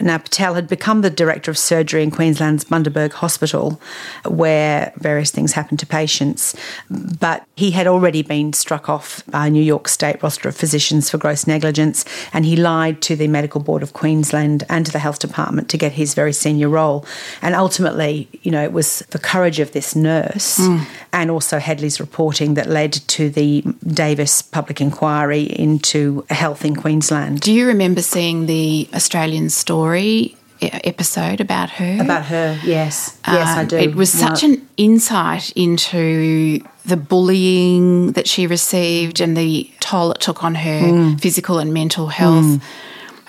Now, 0.00 0.18
Patel 0.18 0.54
had 0.54 0.68
become 0.68 1.02
the 1.02 1.10
director 1.10 1.50
of 1.50 1.58
surgery 1.58 2.02
in 2.02 2.10
Queensland's 2.10 2.64
Bundaberg 2.64 3.12
Hospital, 3.12 3.80
where 4.24 4.92
various 4.96 5.30
things 5.30 5.52
happened 5.52 5.78
to 5.80 5.86
patients. 5.86 6.54
But 6.90 7.46
he 7.56 7.70
had 7.70 7.86
already 7.86 8.22
been 8.22 8.52
struck 8.52 8.88
off 8.88 9.22
by 9.26 9.48
New 9.48 9.62
York 9.62 9.88
State 9.88 10.22
roster 10.22 10.48
of 10.48 10.56
physicians 10.56 11.10
for 11.10 11.18
gross 11.18 11.46
negligence, 11.46 12.04
and 12.32 12.44
he 12.44 12.56
lied 12.56 13.00
to 13.02 13.16
the 13.16 13.28
Medical 13.28 13.60
Board 13.60 13.82
of 13.82 13.92
Queensland 13.92 14.64
and 14.68 14.84
to 14.86 14.92
the 14.92 14.98
Health 14.98 15.18
Department 15.18 15.68
to 15.70 15.78
get 15.78 15.92
his 15.92 16.14
very 16.14 16.32
senior 16.32 16.68
role. 16.68 17.04
And 17.42 17.54
ultimately, 17.54 18.28
you 18.42 18.50
know, 18.50 18.62
it 18.62 18.72
was 18.72 19.00
the 19.10 19.18
courage 19.18 19.60
of 19.60 19.72
this 19.72 19.96
nurse 19.96 20.58
mm. 20.58 20.86
and 21.12 21.30
also 21.30 21.58
Hedley's 21.58 22.00
reporting 22.00 22.54
that 22.54 22.68
led 22.68 22.92
to 22.92 23.30
the 23.30 23.62
Davies 23.86 24.42
public 24.42 24.80
inquiry 24.80 25.42
into 25.42 26.24
health 26.30 26.64
in 26.64 26.76
Queensland. 26.76 27.40
Do 27.40 27.52
you 27.52 27.66
remember 27.66 28.02
seeing 28.02 28.46
the 28.46 28.88
Australian 28.94 29.45
story 29.50 30.36
episode 30.60 31.40
about 31.40 31.70
her? 31.70 31.98
About 32.00 32.24
her, 32.26 32.58
yes. 32.64 33.18
yes, 33.26 33.48
I 33.58 33.60
Um, 33.62 33.66
do. 33.66 33.76
It 33.76 33.94
was 33.94 34.10
such 34.10 34.42
an 34.42 34.66
insight 34.78 35.50
into 35.54 36.60
the 36.86 36.96
bullying 36.96 38.12
that 38.12 38.26
she 38.28 38.46
received 38.46 39.20
and 39.20 39.36
the 39.36 39.70
toll 39.80 40.12
it 40.12 40.20
took 40.20 40.42
on 40.44 40.54
her 40.54 40.80
Mm. 40.80 41.20
physical 41.20 41.58
and 41.58 41.72
mental 41.74 42.08
health. 42.08 42.60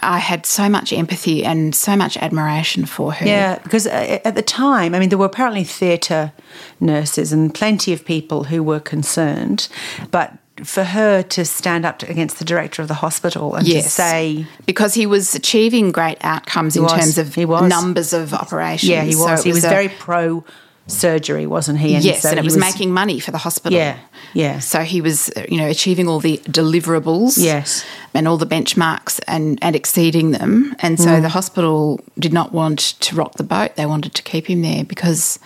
I 0.02 0.20
had 0.20 0.46
so 0.46 0.70
much 0.70 0.94
empathy 0.94 1.44
and 1.44 1.74
so 1.74 1.96
much 1.96 2.18
admiration 2.18 2.86
for 2.86 3.14
her. 3.14 3.26
Yeah, 3.26 3.58
because 3.64 3.88
uh, 3.88 4.20
at 4.24 4.36
the 4.36 4.44
time, 4.44 4.94
I 4.94 5.00
mean, 5.00 5.10
there 5.10 5.18
were 5.18 5.26
apparently 5.26 5.64
theatre 5.64 6.32
nurses 6.80 7.34
and 7.34 7.54
plenty 7.54 7.92
of 7.94 8.06
people 8.06 8.46
who 8.46 8.62
were 8.64 8.80
concerned, 8.80 9.68
but 10.12 10.34
for 10.64 10.84
her 10.84 11.22
to 11.24 11.46
stand 11.46 11.86
up 11.86 12.00
to, 12.00 12.10
against 12.10 12.40
the 12.40 12.46
director 12.46 12.82
of 12.82 12.88
the 12.88 12.94
hospital 12.96 13.56
and 13.56 13.66
to 13.66 13.82
say, 13.82 14.46
because 14.66 14.94
he 14.94 15.06
was 15.06 15.36
achieving 15.36 15.92
great 15.92 16.18
outcomes 16.22 16.76
in 16.76 16.84
was. 16.84 16.94
terms 16.94 17.18
of 17.18 17.36
He 17.36 17.46
was. 17.46 17.70
numbers 17.70 18.14
of 18.14 18.34
operations. 18.34 18.90
yeah, 18.90 19.04
he 19.04 19.14
So 19.14 19.20
was. 19.26 19.44
he 19.44 19.52
was 19.54 19.64
a- 19.64 19.70
very 19.70 19.90
pro 19.90 20.44
surgery, 20.90 21.46
wasn't 21.46 21.78
he? 21.80 21.98
yes, 21.98 22.22
so 22.22 22.30
and 22.30 22.40
it 22.40 22.44
he 22.44 22.48
was, 22.48 22.56
making 22.58 22.94
money 22.94 23.20
for 23.20 23.32
the 23.32 23.38
hospital. 23.38 23.78
Yeah, 23.78 23.98
yeah. 24.34 24.60
So 24.60 24.84
he 24.84 25.02
was, 25.02 25.30
you 25.50 25.58
know, 25.58 25.68
achieving 25.68 26.08
all 26.08 26.20
the 26.22 26.38
deliverables. 26.48 27.38
Yes. 27.38 27.86
And 28.14 28.28
all 28.28 28.38
the 28.38 28.46
benchmarks 28.48 29.20
and, 29.28 29.60
and 29.62 29.76
exceeding 29.76 30.32
them. 30.32 30.76
And 30.80 30.98
Mm. 30.98 31.04
so 31.04 31.22
the 31.22 31.30
hospital 31.30 32.00
did 32.18 32.34
not 32.34 32.52
want 32.54 32.80
to 33.02 33.16
rock 33.16 33.34
the 33.36 33.44
boat. 33.44 33.76
They 33.76 33.86
wanted 33.86 34.16
to 34.16 34.24
keep 34.24 34.48
him 34.50 34.62
there 34.64 34.84
because 34.86 35.38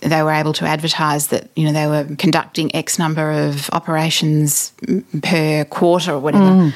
they 0.00 0.22
were 0.22 0.32
able 0.32 0.52
to 0.54 0.64
advertise 0.64 1.28
that, 1.28 1.48
you 1.56 1.64
know, 1.64 1.72
they 1.72 1.86
were 1.86 2.16
conducting 2.16 2.74
X 2.74 2.98
number 2.98 3.30
of 3.30 3.68
operations 3.70 4.72
per 5.22 5.64
quarter 5.66 6.12
or 6.12 6.20
whatever. 6.20 6.44
Mm. 6.44 6.74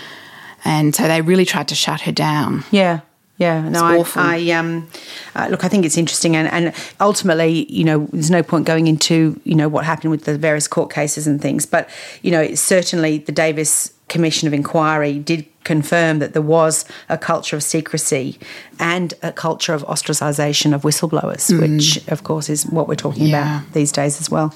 And 0.65 0.95
so 0.95 1.09
they 1.09 1.23
really 1.23 1.45
tried 1.45 1.69
to 1.69 1.75
shut 1.75 2.03
her 2.03 2.13
down. 2.13 2.65
Yeah. 2.71 3.01
Yeah, 3.39 3.69
no, 3.69 3.85
I, 3.85 3.99
awful. 3.99 4.21
I 4.21 4.51
um, 4.51 4.89
uh, 5.37 5.47
look. 5.49 5.63
I 5.63 5.69
think 5.69 5.87
it's 5.87 5.97
interesting, 5.97 6.35
and, 6.35 6.49
and 6.49 6.75
ultimately, 7.01 7.73
you 7.73 7.85
know, 7.85 8.09
there's 8.13 8.33
no 8.33 8.43
point 8.43 8.67
going 8.67 8.89
into 8.89 9.41
you 9.45 9.55
know 9.55 9.69
what 9.69 9.85
happened 9.85 10.11
with 10.11 10.25
the 10.25 10.37
various 10.37 10.67
court 10.67 10.93
cases 10.93 11.29
and 11.29 11.41
things, 11.41 11.65
but 11.65 11.89
you 12.23 12.33
know, 12.33 12.53
certainly 12.57 13.19
the 13.19 13.31
Davies 13.31 13.93
Commission 14.09 14.49
of 14.49 14.55
Inquiry 14.55 15.21
did 15.21 15.47
confirm 15.75 16.19
that 16.23 16.33
there 16.33 16.47
was 16.59 16.85
a 17.09 17.17
culture 17.19 17.57
of 17.57 17.63
secrecy 17.63 18.39
and 18.79 19.15
a 19.23 19.31
culture 19.33 19.75
of 19.75 19.83
ostracization 19.95 20.75
of 20.75 20.83
whistleblowers, 20.83 21.45
which 21.63 21.89
of 22.09 22.23
course 22.25 22.49
is 22.55 22.65
what 22.77 22.89
we're 22.89 23.03
talking 23.07 23.27
Mm. 23.27 23.31
Yeah. 23.31 23.43
about 23.61 23.73
these 23.75 23.93
days 23.93 24.21
as 24.23 24.29
well. 24.31 24.49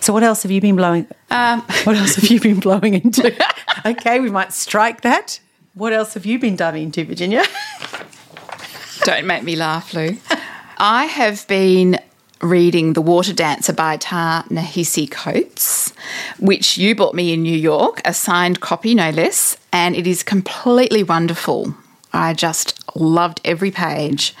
So, 0.00 0.12
what 0.12 0.22
else 0.22 0.42
have 0.44 0.52
you 0.52 0.60
been 0.60 0.76
blowing? 0.76 1.06
Um, 1.30 1.60
what 1.84 1.96
else 1.96 2.14
have 2.16 2.28
you 2.30 2.40
been 2.40 2.60
blowing 2.60 2.94
into? 2.94 3.24
okay, 3.92 4.20
we 4.20 4.30
might 4.30 4.52
strike 4.52 5.00
that. 5.02 5.40
What 5.74 5.92
else 5.92 6.14
have 6.14 6.26
you 6.26 6.38
been 6.38 6.56
diving 6.56 6.82
into, 6.84 7.04
Virginia? 7.04 7.44
Don't 9.04 9.26
make 9.26 9.42
me 9.42 9.56
laugh, 9.56 9.92
Lou. 9.94 10.16
I 10.78 11.06
have 11.06 11.46
been 11.48 11.98
reading 12.40 12.92
The 12.92 13.00
Water 13.02 13.32
Dancer 13.32 13.72
by 13.72 13.96
Ta-Nehisi 13.96 15.10
Coates, 15.10 15.81
which 16.42 16.76
you 16.76 16.94
bought 16.94 17.14
me 17.14 17.32
in 17.32 17.42
New 17.42 17.56
York, 17.56 18.02
a 18.04 18.12
signed 18.12 18.60
copy, 18.60 18.94
no 18.94 19.10
less, 19.10 19.56
and 19.72 19.94
it 19.94 20.08
is 20.08 20.24
completely 20.24 21.04
wonderful. 21.04 21.74
I 22.12 22.34
just 22.34 22.84
loved 22.96 23.40
every 23.44 23.70
page. 23.70 24.34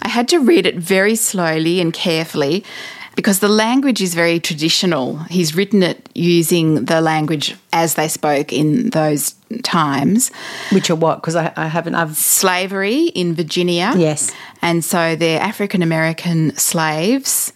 I 0.00 0.08
had 0.08 0.28
to 0.28 0.38
read 0.38 0.66
it 0.66 0.76
very 0.76 1.16
slowly 1.16 1.80
and 1.80 1.92
carefully 1.92 2.64
because 3.16 3.40
the 3.40 3.48
language 3.48 4.00
is 4.00 4.14
very 4.14 4.38
traditional. 4.38 5.16
He's 5.24 5.56
written 5.56 5.82
it 5.82 6.08
using 6.14 6.84
the 6.84 7.00
language 7.00 7.56
as 7.72 7.94
they 7.94 8.06
spoke 8.06 8.52
in 8.52 8.90
those 8.90 9.34
times. 9.64 10.30
Which 10.70 10.88
are 10.90 10.94
what? 10.94 11.16
Because 11.16 11.34
I, 11.34 11.52
I 11.56 11.66
haven't. 11.66 11.96
I've 11.96 12.16
Slavery 12.16 13.06
in 13.06 13.34
Virginia. 13.34 13.92
Yes. 13.96 14.32
And 14.62 14.84
so 14.84 15.16
they're 15.16 15.40
African 15.40 15.82
American 15.82 16.56
slaves. 16.56 17.52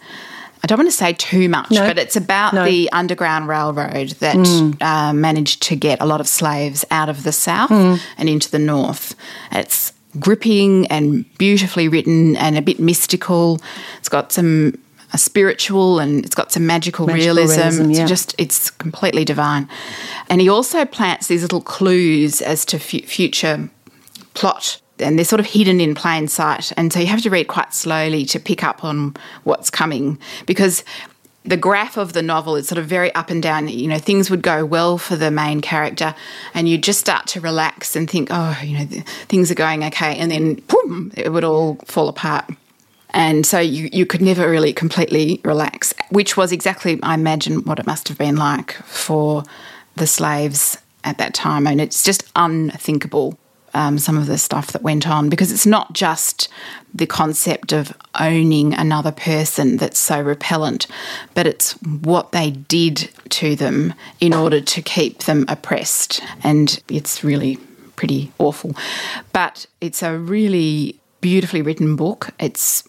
I 0.63 0.67
don't 0.67 0.77
want 0.77 0.89
to 0.89 0.95
say 0.95 1.11
too 1.13 1.49
much, 1.49 1.71
No. 1.71 1.85
but 1.87 1.97
it's 1.97 2.15
about 2.15 2.53
No. 2.53 2.63
the 2.63 2.89
Underground 2.93 3.49
Railroad 3.49 4.09
that 4.21 4.37
uh, 4.81 5.11
managed 5.11 5.61
to 5.63 5.75
get 5.75 5.99
a 6.01 6.05
lot 6.05 6.21
of 6.21 6.27
slaves 6.27 6.85
out 6.89 7.09
of 7.09 7.23
the 7.23 7.33
South 7.33 7.69
and 7.69 8.29
into 8.29 8.49
the 8.49 8.59
North. 8.59 9.13
It's 9.51 9.91
gripping 10.19 10.87
and 10.87 11.25
beautifully 11.37 11.89
written 11.89 12.37
and 12.37 12.57
a 12.57 12.61
bit 12.61 12.79
mystical. 12.79 13.59
It's 13.97 14.07
got 14.07 14.31
some 14.31 14.77
uh, 15.11 15.17
spiritual 15.17 15.99
and 15.99 16.23
it's 16.23 16.35
got 16.35 16.51
some 16.53 16.65
magical, 16.65 17.07
Magical 17.07 17.25
realism. 17.35 17.59
realism, 17.59 17.89
It's 17.89 17.99
yeah. 17.99 18.05
just 18.05 18.33
it's 18.37 18.69
completely 18.71 19.25
divine. 19.25 19.67
And 20.29 20.39
he 20.39 20.47
also 20.47 20.85
plants 20.85 21.27
these 21.27 21.41
little 21.41 21.61
clues 21.61 22.41
as 22.41 22.63
to 22.65 22.79
fu- 22.79 23.01
future 23.01 23.69
plot 24.33 24.79
and 24.99 25.17
they're 25.17 25.25
sort 25.25 25.39
of 25.39 25.45
hidden 25.45 25.81
in 25.81 25.95
plain 25.95 26.27
sight. 26.27 26.71
And 26.77 26.93
so 26.93 26.99
you 26.99 27.07
have 27.07 27.21
to 27.21 27.29
read 27.29 27.47
quite 27.47 27.73
slowly 27.73 28.25
to 28.25 28.39
pick 28.39 28.63
up 28.63 28.83
on 28.83 29.15
what's 29.43 29.69
coming 29.69 30.19
because 30.45 30.83
the 31.45 31.57
graph 31.57 31.97
of 31.97 32.13
the 32.13 32.21
novel 32.21 32.55
is 32.55 32.67
sort 32.67 32.79
of 32.79 32.85
very 32.85 33.13
up 33.15 33.29
and 33.29 33.43
down. 33.43 33.67
You 33.67 33.87
know, 33.87 33.97
things 33.97 34.29
would 34.29 34.41
go 34.41 34.65
well 34.65 34.97
for 34.97 35.15
the 35.15 35.31
main 35.31 35.61
character, 35.61 36.15
and 36.53 36.69
you 36.69 36.77
just 36.77 36.99
start 36.99 37.27
to 37.27 37.41
relax 37.41 37.95
and 37.95 38.09
think, 38.09 38.29
oh, 38.31 38.57
you 38.63 38.77
know, 38.77 38.85
things 39.27 39.51
are 39.51 39.55
going 39.55 39.83
okay. 39.85 40.17
And 40.17 40.31
then, 40.31 40.55
boom, 40.55 41.11
it 41.15 41.29
would 41.29 41.43
all 41.43 41.75
fall 41.85 42.07
apart. 42.07 42.49
And 43.09 43.45
so 43.45 43.59
you, 43.59 43.89
you 43.91 44.05
could 44.05 44.21
never 44.21 44.49
really 44.49 44.73
completely 44.73 45.39
relax, 45.43 45.93
which 46.09 46.35
was 46.35 46.51
exactly, 46.51 46.99
I 47.03 47.13
imagine, 47.13 47.63
what 47.63 47.77
it 47.77 47.85
must 47.85 48.07
have 48.07 48.17
been 48.17 48.37
like 48.37 48.73
for 48.85 49.43
the 49.95 50.07
slaves 50.07 50.77
at 51.03 51.19
that 51.19 51.33
time. 51.33 51.67
And 51.67 51.79
it's 51.79 52.03
just 52.03 52.23
unthinkable, 52.35 53.37
um, 53.73 53.97
some 53.97 54.17
of 54.17 54.27
the 54.27 54.37
stuff 54.37 54.71
that 54.71 54.81
went 54.81 55.07
on, 55.07 55.29
because 55.29 55.51
it's 55.51 55.65
not 55.65 55.93
just 55.93 56.49
the 56.93 57.07
concept 57.07 57.71
of 57.71 57.95
owning 58.19 58.73
another 58.73 59.11
person 59.11 59.77
that's 59.77 59.99
so 59.99 60.21
repellent, 60.21 60.87
but 61.33 61.47
it's 61.47 61.73
what 61.81 62.31
they 62.31 62.51
did 62.51 63.09
to 63.29 63.55
them 63.55 63.93
in 64.19 64.33
order 64.33 64.61
to 64.61 64.81
keep 64.81 65.23
them 65.23 65.45
oppressed. 65.47 66.21
And 66.43 66.81
it's 66.87 67.23
really 67.23 67.57
pretty 67.95 68.31
awful. 68.37 68.75
But 69.31 69.65
it's 69.81 70.03
a 70.03 70.17
really 70.17 70.99
beautifully 71.21 71.61
written 71.61 71.95
book. 71.95 72.29
It's 72.39 72.83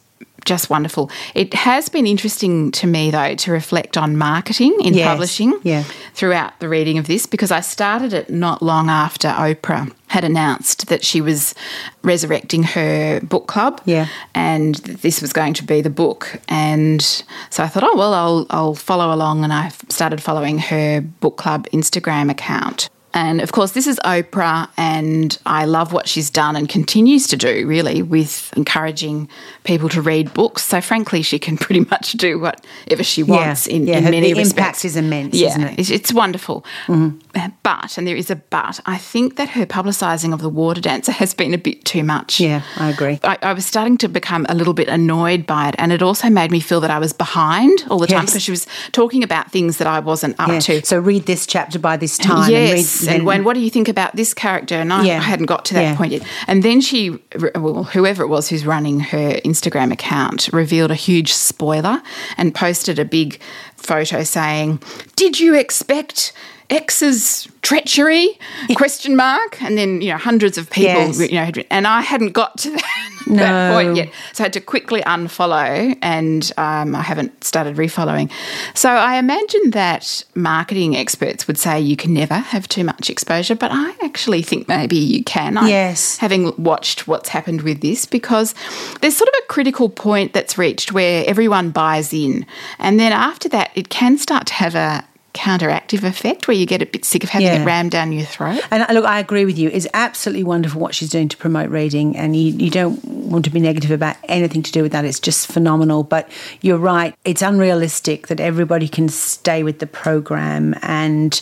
just 0.44 0.70
wonderful. 0.70 1.10
It 1.34 1.54
has 1.54 1.88
been 1.88 2.06
interesting 2.06 2.70
to 2.72 2.86
me, 2.86 3.10
though, 3.10 3.34
to 3.34 3.52
reflect 3.52 3.96
on 3.96 4.16
marketing 4.16 4.76
in 4.82 4.94
Yes, 4.94 5.06
publishing 5.06 5.58
yeah. 5.62 5.84
throughout 6.14 6.58
the 6.60 6.68
reading 6.68 6.98
of 6.98 7.06
this 7.06 7.26
because 7.26 7.50
I 7.50 7.60
started 7.60 8.12
it 8.12 8.30
not 8.30 8.62
long 8.62 8.88
after 8.88 9.28
Oprah 9.28 9.92
had 10.08 10.22
announced 10.22 10.86
that 10.88 11.04
she 11.04 11.20
was 11.20 11.54
resurrecting 12.02 12.62
her 12.62 13.20
book 13.20 13.48
club. 13.48 13.80
Yeah. 13.84 14.06
And 14.34 14.76
this 14.76 15.20
was 15.20 15.32
going 15.32 15.54
to 15.54 15.64
be 15.64 15.80
the 15.80 15.90
book. 15.90 16.40
And 16.48 17.02
so 17.50 17.64
I 17.64 17.66
thought, 17.68 17.82
oh, 17.82 17.96
well, 17.96 18.14
I'll, 18.14 18.46
I'll 18.50 18.74
follow 18.74 19.12
along. 19.12 19.42
And 19.42 19.52
I 19.52 19.70
started 19.88 20.22
following 20.22 20.58
her 20.58 21.00
book 21.00 21.36
club 21.36 21.66
Instagram 21.72 22.30
account. 22.30 22.88
And 23.14 23.40
of 23.40 23.52
course, 23.52 23.72
this 23.72 23.86
is 23.86 23.98
Oprah, 24.04 24.68
and 24.76 25.38
I 25.46 25.64
love 25.66 25.92
what 25.92 26.08
she's 26.08 26.30
done 26.30 26.56
and 26.56 26.68
continues 26.68 27.28
to 27.28 27.36
do, 27.36 27.64
really, 27.66 28.02
with 28.02 28.52
encouraging 28.56 29.28
people 29.62 29.88
to 29.90 30.02
read 30.02 30.34
books. 30.34 30.64
So, 30.64 30.80
frankly, 30.80 31.22
she 31.22 31.38
can 31.38 31.56
pretty 31.64 31.86
much 31.88 32.12
do 32.12 32.40
whatever 32.40 33.04
she 33.04 33.22
wants 33.22 33.68
in, 33.68 33.86
yeah, 33.86 33.98
in 33.98 34.04
her- 34.04 34.10
many 34.10 34.32
the 34.32 34.40
respects. 34.40 34.58
impact 34.58 34.84
is 34.84 34.96
immense, 34.96 35.34
yeah, 35.36 35.48
isn't 35.48 35.62
it? 35.62 35.70
Mm-hmm. 35.70 35.80
It's, 35.80 35.90
it's 35.90 36.12
wonderful. 36.12 36.64
But, 37.62 37.96
and 37.98 38.06
there 38.06 38.16
is 38.16 38.30
a 38.30 38.36
but, 38.36 38.80
I 38.84 38.98
think 38.98 39.36
that 39.36 39.50
her 39.50 39.64
publicising 39.64 40.32
of 40.34 40.40
the 40.40 40.48
water 40.48 40.80
dancer 40.80 41.12
has 41.12 41.34
been 41.34 41.54
a 41.54 41.58
bit 41.58 41.84
too 41.84 42.02
much. 42.02 42.40
Yeah, 42.40 42.62
I 42.76 42.90
agree. 42.90 43.20
I, 43.22 43.38
I 43.42 43.52
was 43.52 43.64
starting 43.64 43.96
to 43.98 44.08
become 44.08 44.44
a 44.48 44.54
little 44.54 44.74
bit 44.74 44.88
annoyed 44.88 45.46
by 45.46 45.68
it, 45.68 45.74
and 45.78 45.92
it 45.92 46.02
also 46.02 46.28
made 46.30 46.50
me 46.50 46.60
feel 46.60 46.80
that 46.80 46.90
I 46.90 46.98
was 46.98 47.12
behind 47.12 47.84
all 47.90 47.98
the 47.98 48.06
time 48.08 48.26
because 48.26 48.42
she 48.42 48.50
was 48.50 48.66
talking 48.92 49.22
about 49.22 49.50
things 49.52 49.78
that 49.78 49.86
I 49.86 50.00
wasn't 50.00 50.38
up 50.40 50.48
Yeah. 50.48 50.58
to. 50.60 50.84
So 50.84 50.98
read 50.98 51.26
this 51.26 51.46
chapter 51.46 51.78
by 51.78 51.96
this 51.96 52.18
time. 52.18 52.50
Yes, 52.50 53.00
and, 53.00 53.03
and, 53.08 53.24
when 53.26 53.44
what 53.44 53.54
do 53.54 53.60
you 53.60 53.70
think 53.70 53.88
about 53.88 54.14
this 54.16 54.34
character? 54.34 54.74
And 54.76 54.92
I, 54.92 55.04
Yeah. 55.04 55.18
I 55.18 55.22
hadn't 55.22 55.46
got 55.46 55.64
to 55.66 55.74
that 55.74 55.82
Yeah. 55.82 55.96
point 55.96 56.12
yet. 56.12 56.22
And 56.46 56.62
then 56.62 56.80
she, 56.80 57.18
well, 57.54 57.84
whoever 57.84 58.22
it 58.22 58.28
was 58.28 58.48
who's 58.48 58.64
running 58.66 59.00
her 59.00 59.40
Instagram 59.44 59.92
account, 59.92 60.48
revealed 60.52 60.90
a 60.90 60.94
huge 60.96 61.32
spoiler 61.32 62.02
and 62.36 62.54
posted 62.54 62.98
a 62.98 63.04
big 63.04 63.38
photo 63.76 64.22
saying, 64.24 64.80
"Did 65.16 65.38
you 65.40 65.54
expect?" 65.54 66.32
X's 66.70 67.48
treachery? 67.62 68.38
Question 68.74 69.16
mark, 69.16 69.60
and 69.62 69.76
then 69.78 70.00
you 70.02 70.10
know 70.10 70.16
hundreds 70.18 70.58
of 70.58 70.70
people, 70.70 70.92
Yes. 70.92 71.18
you 71.20 71.36
know, 71.36 71.44
had- 71.44 71.66
and 71.70 71.86
I 71.86 72.00
hadn't 72.00 72.32
got 72.32 72.58
to 72.58 72.70
that, 73.26 73.36
that 73.36 73.72
point 73.74 73.96
yet, 73.96 74.10
so 74.32 74.42
I 74.42 74.46
had 74.46 74.52
to 74.54 74.60
quickly 74.60 75.00
unfollow, 75.02 75.96
and 76.02 76.52
um, 76.58 76.94
I 76.94 77.02
haven't 77.02 77.44
started 77.44 77.76
refollowing. 77.76 78.30
So 78.74 78.90
I 78.90 79.16
imagine 79.18 79.70
that 79.70 80.24
marketing 80.34 80.96
experts 80.96 81.46
would 81.46 81.58
say 81.58 81.80
you 81.80 81.96
can 81.96 82.12
never 82.14 82.34
have 82.34 82.68
too 82.68 82.84
much 82.84 83.08
exposure, 83.10 83.54
but 83.54 83.70
I 83.72 83.94
actually 84.02 84.42
think 84.42 84.68
maybe 84.68 84.96
you 84.96 85.22
can. 85.24 85.56
I- 85.56 85.68
Yes. 85.68 86.18
having 86.18 86.52
watched 86.62 87.06
what's 87.08 87.28
happened 87.30 87.62
with 87.62 87.80
this, 87.80 88.04
because 88.06 88.54
there's 89.00 89.16
sort 89.16 89.28
of 89.28 89.34
a 89.42 89.46
critical 89.52 89.88
point 89.88 90.32
that's 90.32 90.58
reached 90.58 90.92
where 90.92 91.24
everyone 91.26 91.70
buys 91.70 92.12
in, 92.12 92.44
and 92.78 92.98
then 93.00 93.12
after 93.12 93.48
that, 93.50 93.70
it 93.74 93.88
can 93.88 94.18
start 94.18 94.46
to 94.48 94.54
have 94.54 94.74
a 94.74 95.04
counteractive 95.34 96.04
effect 96.04 96.48
where 96.48 96.56
you 96.56 96.64
get 96.64 96.80
a 96.80 96.86
bit 96.86 97.04
sick 97.04 97.24
of 97.24 97.28
having 97.30 97.48
Yeah. 97.48 97.62
it 97.62 97.66
rammed 97.66 97.90
down 97.90 98.12
your 98.12 98.24
throat. 98.24 98.62
And 98.70 98.84
uh, 98.84 98.92
look, 98.92 99.04
I 99.04 99.18
agree 99.18 99.44
with 99.44 99.58
you. 99.58 99.68
It's 99.72 99.86
absolutely 99.92 100.44
wonderful 100.44 100.80
what 100.80 100.94
she's 100.94 101.10
doing 101.10 101.28
to 101.28 101.36
promote 101.36 101.70
reading, 101.70 102.16
and 102.16 102.36
you, 102.36 102.52
you 102.52 102.70
don't 102.70 103.04
want 103.04 103.44
to 103.44 103.50
be 103.50 103.60
negative 103.60 103.90
about 103.90 104.16
anything 104.28 104.62
to 104.62 104.72
do 104.72 104.82
with 104.82 104.92
that. 104.92 105.04
It's 105.04 105.20
just 105.20 105.46
phenomenal. 105.48 106.04
But 106.04 106.30
you're 106.60 106.78
right, 106.78 107.14
it's 107.24 107.42
unrealistic 107.42 108.28
that 108.28 108.40
everybody 108.40 108.88
can 108.88 109.08
stay 109.08 109.62
with 109.62 109.80
the 109.80 109.86
program 109.86 110.74
and 110.82 111.40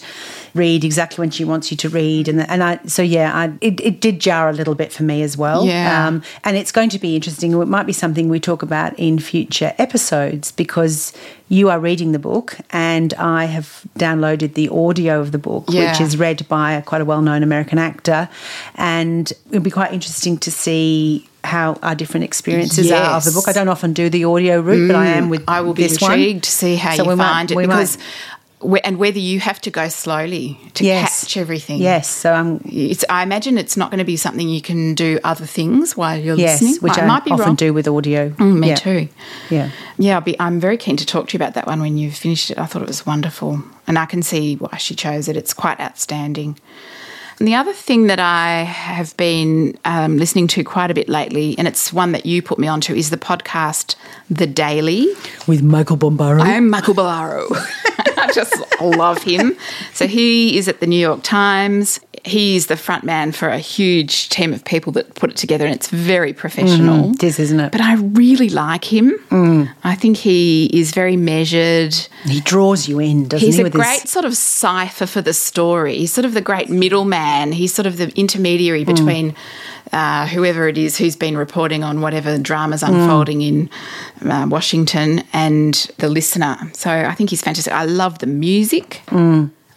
read 0.55 0.85
exactly 0.85 1.23
when 1.23 1.31
she 1.31 1.45
wants 1.45 1.71
you 1.71 1.77
to 1.79 1.89
read. 1.89 2.29
And 2.29 2.41
and 2.49 2.63
I 2.63 2.79
so 2.87 3.03
yeah, 3.03 3.35
I, 3.35 3.53
it 3.61 3.81
it 3.81 4.01
did 4.01 4.21
jar 4.21 4.49
a 4.49 4.53
little 4.53 4.75
bit 4.75 4.93
for 4.93 5.03
me 5.03 5.23
as 5.23 5.37
well. 5.37 5.65
Yeah. 5.67 6.07
Um, 6.09 6.23
and 6.45 6.57
it's 6.57 6.73
going 6.73 6.91
to 6.91 6.99
be 6.99 7.17
interesting. 7.17 7.53
It 7.53 7.67
might 7.67 7.87
be 7.87 7.93
something 7.93 8.29
we 8.29 8.41
talk 8.41 8.63
about 8.63 8.99
in 8.99 9.19
future 9.19 9.73
episodes 9.79 10.53
because 10.53 11.13
you 11.49 11.69
are 11.71 11.79
reading 11.79 12.13
the 12.13 12.19
book, 12.19 12.57
and 12.71 13.13
I 13.15 13.45
have 13.45 13.83
downloaded 13.99 14.55
the 14.55 14.69
audio 14.71 15.21
of 15.21 15.33
the 15.33 15.39
book, 15.39 15.65
Yeah. 15.69 15.91
which 15.91 16.01
is 16.01 16.17
read 16.17 16.49
by 16.49 16.73
a, 16.73 16.81
quite 16.83 17.03
a 17.03 17.05
well-known 17.05 17.43
American 17.43 17.79
actor, 17.79 18.29
and 18.77 19.31
it'll 19.51 19.63
be 19.63 19.71
quite 19.71 19.93
interesting 19.93 20.39
to 20.39 20.51
see 20.51 21.29
how 21.45 21.75
our 21.83 21.95
different 21.95 22.25
experiences 22.25 22.91
are 22.91 23.17
of 23.17 23.25
the 23.25 23.33
book. 23.33 23.49
I 23.49 23.53
don't 23.53 23.69
often 23.69 23.93
do 23.93 24.09
the 24.09 24.25
audio 24.25 24.61
route, 24.61 24.87
but 24.89 24.97
I 24.97 25.07
am 25.09 25.29
with 25.29 25.43
I 25.49 25.61
will 25.61 25.75
be 25.75 25.83
this 25.89 26.01
one. 26.01 26.13
intrigued 26.13 26.45
to 26.45 26.51
see 26.51 26.77
how 26.77 26.95
So 26.95 27.03
you 27.03 27.09
we 27.11 27.15
might- 27.17 27.29
find 27.33 27.51
it 27.51 27.55
might- 27.57 27.63
because 27.67 27.97
whe- 27.97 28.01
and 28.85 28.99
whether 28.99 29.19
you 29.19 29.41
have 29.41 29.61
to 29.63 29.71
go 29.71 29.89
slowly 29.89 30.59
to 30.75 30.85
Yes. 30.85 31.23
catch 31.25 31.37
everything. 31.37 31.81
Yes, 31.81 32.09
so 32.09 32.33
I'm 32.33 32.61
It's, 32.65 33.05
I 33.09 33.23
imagine 33.23 33.59
it's 33.59 33.77
not 33.77 33.91
going 33.91 33.99
to 33.99 34.05
be 34.05 34.17
something 34.17 34.49
you 34.49 34.61
can 34.63 34.95
do 34.95 35.19
other 35.25 35.47
things 35.47 35.97
while 35.97 36.19
you're 36.19 36.37
yes, 36.37 36.61
listening. 36.63 36.81
which 36.83 36.99
I 36.99 37.03
I, 37.03 37.07
might 37.07 37.25
be 37.25 37.31
often 37.33 37.47
wrong. 37.47 37.55
do 37.57 37.73
with 37.75 37.89
audio. 37.89 38.31
Mm, 38.31 38.59
me 38.59 38.69
Yeah. 38.69 38.75
too. 38.75 39.09
Yeah. 39.51 39.71
Yeah, 39.99 40.15
I'll 40.17 40.21
be, 40.23 40.39
I'm 40.41 40.61
very 40.61 40.77
keen 40.77 40.97
to 40.97 41.07
talk 41.07 41.29
to 41.29 41.33
you 41.35 41.39
about 41.39 41.55
that 41.55 41.67
one 41.67 41.81
when 41.81 41.97
you've 41.99 42.15
finished 42.17 42.51
it. 42.51 42.59
I 42.59 42.67
thought 42.67 42.83
it 42.83 42.89
was 42.89 43.05
wonderful. 43.07 43.63
And 43.87 43.99
I 43.99 44.07
can 44.07 44.23
see 44.23 44.57
why 44.57 44.77
she 44.79 44.95
chose 44.95 45.29
it. 45.29 45.37
It's 45.37 45.53
quite 45.55 45.81
outstanding. 45.81 46.59
And 47.39 47.49
the 47.49 47.55
other 47.57 47.73
thing 47.73 48.07
that 48.07 48.21
I 48.21 48.63
have 48.63 49.17
been 49.17 49.77
um, 49.85 50.17
listening 50.17 50.47
to 50.49 50.63
quite 50.63 50.91
a 50.91 50.95
bit 50.95 51.09
lately, 51.09 51.57
and 51.59 51.67
it's 51.67 51.93
one 51.93 52.13
that 52.13 52.25
you 52.25 52.41
put 52.43 52.59
me 52.59 52.69
onto, 52.69 52.95
is 52.95 53.11
the 53.11 53.17
podcast 53.17 53.97
The 54.31 54.47
Daily. 54.47 55.09
With 55.49 55.63
Michael 55.63 55.97
Barbaro. 55.97 56.41
I 56.43 56.51
am 56.51 56.71
Michael 56.71 56.95
Barbaro. 56.95 57.49
I 58.19 58.31
just 58.33 58.55
love 58.81 59.23
him. 59.23 59.57
So 59.93 60.07
he 60.07 60.59
is 60.59 60.69
at 60.69 60.81
the 60.81 60.87
New 60.87 60.99
York 60.99 61.23
Times. 61.23 62.01
He's 62.25 62.69
the 62.69 62.77
front 62.77 63.03
man 63.03 63.33
for 63.33 63.49
a 63.49 63.59
huge 63.59 64.29
team 64.29 64.55
of 64.55 64.65
people 64.65 64.93
that 64.93 65.17
put 65.17 65.31
it 65.31 65.37
together, 65.37 65.65
and 65.65 65.75
it's 65.75 65.89
very 65.89 66.33
professional. 66.33 67.09
Mm, 67.09 67.15
it 67.15 67.25
is, 67.25 67.41
isn't 67.41 67.59
it? 67.59 67.73
But 67.73 67.81
I 67.81 67.95
really 67.95 68.49
like 68.49 68.85
him. 68.85 69.19
Mm. 69.31 69.75
I 69.83 69.97
think 69.97 70.19
he 70.19 70.67
is 70.73 70.93
very 70.93 71.17
measured. 71.17 71.95
he 72.25 72.41
draws 72.41 72.89
you 72.89 73.01
in, 73.01 73.27
doesn't 73.27 73.45
He's 73.45 73.57
he? 73.57 73.65
He's 73.65 73.75
a 73.75 73.77
great 73.77 74.03
his, 74.03 74.11
sort 74.11 74.25
of 74.25 74.37
cipher 74.37 75.07
for 75.07 75.21
the 75.21 75.33
story. 75.33 75.99
He's 75.99 76.13
sort 76.13 76.25
of 76.25 76.35
the 76.35 76.41
great 76.41 76.71
middleman. 76.71 77.51
He's 77.51 77.75
sort 77.75 77.87
of 77.87 77.97
the 77.97 78.17
intermediary 78.17 78.85
mm. 78.85 78.95
between 78.95 79.35
uh, 79.93 80.27
whoever 80.27 80.69
it 80.69 80.79
is 80.79 80.97
who's 80.99 81.17
been 81.17 81.37
reporting 81.37 81.85
on 81.85 82.01
whatever 82.01 82.39
drama's 82.39 82.83
unfolding 82.83 83.43
in 83.43 83.71
uh, 84.25 84.47
Washington 84.49 85.23
and 85.33 85.75
the 85.99 86.09
listener. 86.09 86.57
So 86.73 86.91
I 86.91 87.15
think 87.15 87.31
he's 87.31 87.43
fantastic. 87.43 87.73
I 87.73 87.85
love 87.85 88.19
the 88.21 88.27
music. 88.27 89.03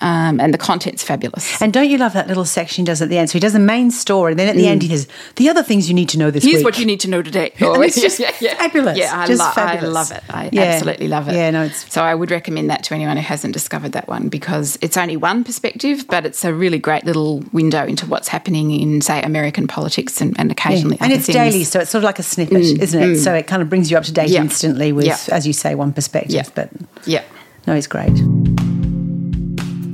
Um, 0.05 0.39
and 0.39 0.53
the 0.53 0.57
content's 0.57 1.03
fabulous. 1.03 1.61
And 1.61 1.73
don't 1.73 1.89
you 1.89 1.97
love 1.97 2.13
that 2.13 2.27
little 2.27 2.45
section 2.45 2.83
he 2.83 2.85
does 2.85 3.01
at 3.01 3.09
the 3.09 3.17
end? 3.17 3.29
So 3.29 3.33
he 3.33 3.39
does 3.39 3.53
the 3.53 3.59
main 3.59 3.89
story, 3.91 4.33
and 4.33 4.39
then 4.39 4.47
at 4.47 4.55
the 4.55 4.63
mm. 4.65 4.67
end 4.67 4.83
he 4.83 4.89
says, 4.89 5.07
"The 5.35 5.49
other 5.49 5.63
things 5.63 5.89
you 5.89 5.95
need 5.95 6.09
to 6.09 6.19
know 6.19 6.29
this 6.31 6.43
Here's 6.43 6.57
week." 6.57 6.65
what 6.65 6.79
you 6.79 6.85
need 6.85 6.99
to 7.01 7.09
know 7.09 7.21
today. 7.21 7.51
And 7.65 7.77
oh, 7.77 7.81
it's 7.81 7.99
just 7.99 8.17
fabulous. 8.21 8.97
Yeah, 8.97 9.11
I, 9.13 9.25
lo- 9.25 9.51
I 9.55 9.79
love 9.79 10.11
it. 10.11 10.23
I 10.29 10.49
Yeah. 10.51 10.61
absolutely 10.63 11.07
love 11.07 11.27
it. 11.27 11.33
Yeah, 11.35 11.49
no, 11.51 11.63
it's- 11.65 11.85
so 11.91 12.03
I 12.03 12.13
would 12.13 12.29
recommend 12.31 12.69
that 12.69 12.83
to 12.83 12.93
anyone 12.93 13.17
who 13.17 13.23
hasn't 13.23 13.53
discovered 13.53 13.93
that 13.93 14.07
one 14.07 14.29
because 14.29 14.77
it's 14.81 14.97
only 14.97 15.17
one 15.17 15.43
perspective, 15.43 16.05
but 16.07 16.25
it's 16.25 16.45
a 16.45 16.53
really 16.53 16.77
great 16.77 17.03
little 17.05 17.43
window 17.51 17.83
into 17.85 18.05
what's 18.05 18.27
happening 18.27 18.69
in, 18.71 19.01
say, 19.01 19.21
American 19.23 19.67
politics 19.67 20.21
and, 20.21 20.39
and 20.39 20.51
occasionally 20.51 20.97
and 21.01 21.11
it's 21.11 21.25
things. 21.25 21.35
daily, 21.35 21.63
so 21.63 21.79
it's 21.79 21.89
sort 21.89 22.03
of 22.03 22.05
like 22.05 22.19
a 22.19 22.23
snippet, 22.23 22.57
mm, 22.57 22.79
isn't 22.79 23.01
it? 23.01 23.05
Mm. 23.15 23.23
So 23.23 23.33
it 23.33 23.47
kind 23.47 23.61
of 23.63 23.69
brings 23.69 23.89
you 23.89 23.97
up 23.97 24.03
to 24.03 24.13
date 24.13 24.29
Yeah. 24.29 24.41
instantly 24.41 24.91
with, 24.91 25.05
Yeah. 25.05 25.17
as 25.31 25.47
you 25.47 25.53
say, 25.53 25.73
one 25.73 25.91
perspective. 25.93 26.31
Yeah. 26.31 26.43
But 26.53 26.69
Yeah. 27.05 27.23
no, 27.65 27.73
it's 27.73 27.87
great. 27.87 28.11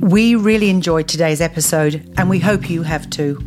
We 0.02 0.34
really 0.34 0.68
enjoyed 0.68 1.06
today's 1.06 1.40
episode, 1.40 2.12
and 2.16 2.28
we 2.28 2.40
hope 2.40 2.68
you 2.68 2.82
have 2.82 3.08
too. 3.08 3.40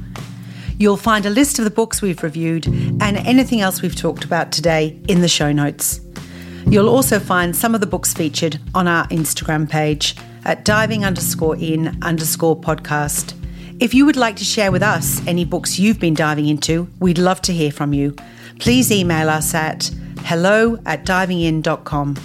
You'll 0.77 0.95
find 0.95 1.25
a 1.25 1.29
list 1.29 1.59
of 1.59 1.65
the 1.65 1.69
books 1.69 2.01
we've 2.01 2.23
reviewed 2.23 2.65
and 2.65 3.17
anything 3.17 3.59
else 3.59 3.81
we've 3.81 3.95
talked 3.95 4.23
about 4.23 4.53
today 4.53 4.97
in 5.09 5.19
the 5.19 5.27
show 5.27 5.51
notes. 5.51 5.99
You'll 6.65 6.87
also 6.87 7.19
find 7.19 7.53
some 7.53 7.75
of 7.75 7.81
the 7.81 7.87
books 7.87 8.13
featured 8.13 8.57
on 8.73 8.87
our 8.87 9.05
Instagram 9.09 9.69
page 9.69 10.15
at 10.45 10.63
diving 10.63 11.03
underscore 11.03 11.57
in 11.57 12.01
underscore 12.01 12.55
podcast. 12.55 13.33
If 13.81 13.93
you 13.93 14.05
would 14.05 14.15
like 14.15 14.37
to 14.37 14.45
share 14.45 14.71
with 14.71 14.81
us 14.81 15.21
any 15.27 15.43
books 15.43 15.77
you've 15.77 15.99
been 15.99 16.13
diving 16.13 16.47
into, 16.47 16.87
we'd 17.01 17.17
love 17.17 17.41
to 17.41 17.53
hear 17.53 17.69
from 17.73 17.91
you. 17.91 18.15
Please 18.59 18.93
email 18.93 19.29
us 19.29 19.53
at 19.53 19.91
hello 20.19 20.79
at 20.85 21.05
divingin.com. 21.05 22.15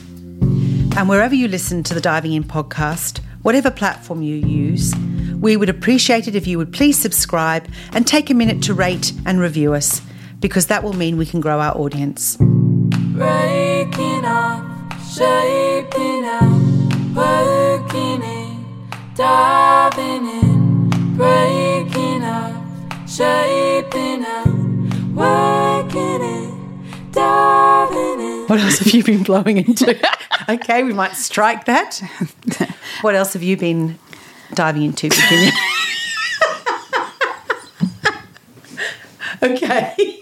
And 0.96 1.08
wherever 1.08 1.34
you 1.34 1.48
listen 1.48 1.82
to 1.82 1.94
the 1.94 2.00
Diving 2.00 2.34
In 2.34 2.44
podcast, 2.44 3.20
whatever 3.42 3.70
platform 3.70 4.22
you 4.22 4.36
use, 4.36 4.94
we 5.40 5.56
would 5.56 5.68
appreciate 5.68 6.28
it 6.28 6.34
if 6.34 6.46
you 6.46 6.58
would 6.58 6.72
please 6.72 6.98
subscribe 6.98 7.66
and 7.92 8.06
take 8.06 8.30
a 8.30 8.34
minute 8.34 8.62
to 8.62 8.74
rate 8.74 9.12
and 9.24 9.40
review 9.40 9.72
us, 9.74 10.02
because 10.40 10.66
that 10.66 10.82
will 10.84 10.92
mean 10.92 11.16
we 11.16 11.26
can 11.26 11.40
grow 11.40 11.60
our 11.60 11.76
audience. 11.76 12.36
Breaking 12.36 14.24
up, 14.24 14.92
shaping 15.12 16.24
out, 16.24 16.60
working 17.14 18.22
in, 18.22 18.66
diving 19.14 20.26
in, 20.26 20.90
breaking 21.16 22.22
up, 22.22 22.52
shaping 23.08 24.24
out, 24.24 24.46
working 25.14 26.22
in, 26.22 27.10
diving 27.12 28.20
in. 28.20 28.39
What 28.50 28.58
else 28.58 28.80
have 28.80 28.92
you 28.92 29.04
been 29.04 29.22
blowing 29.22 29.58
into? 29.58 29.96
okay, 30.48 30.82
we 30.82 30.92
might 30.92 31.12
strike 31.12 31.66
that. 31.66 32.02
What 33.02 33.14
else 33.14 33.34
have 33.34 33.44
you 33.44 33.56
been 33.56 33.96
diving 34.54 34.82
into, 34.82 35.08
Virginia? 35.08 35.52
okay. 39.44 40.20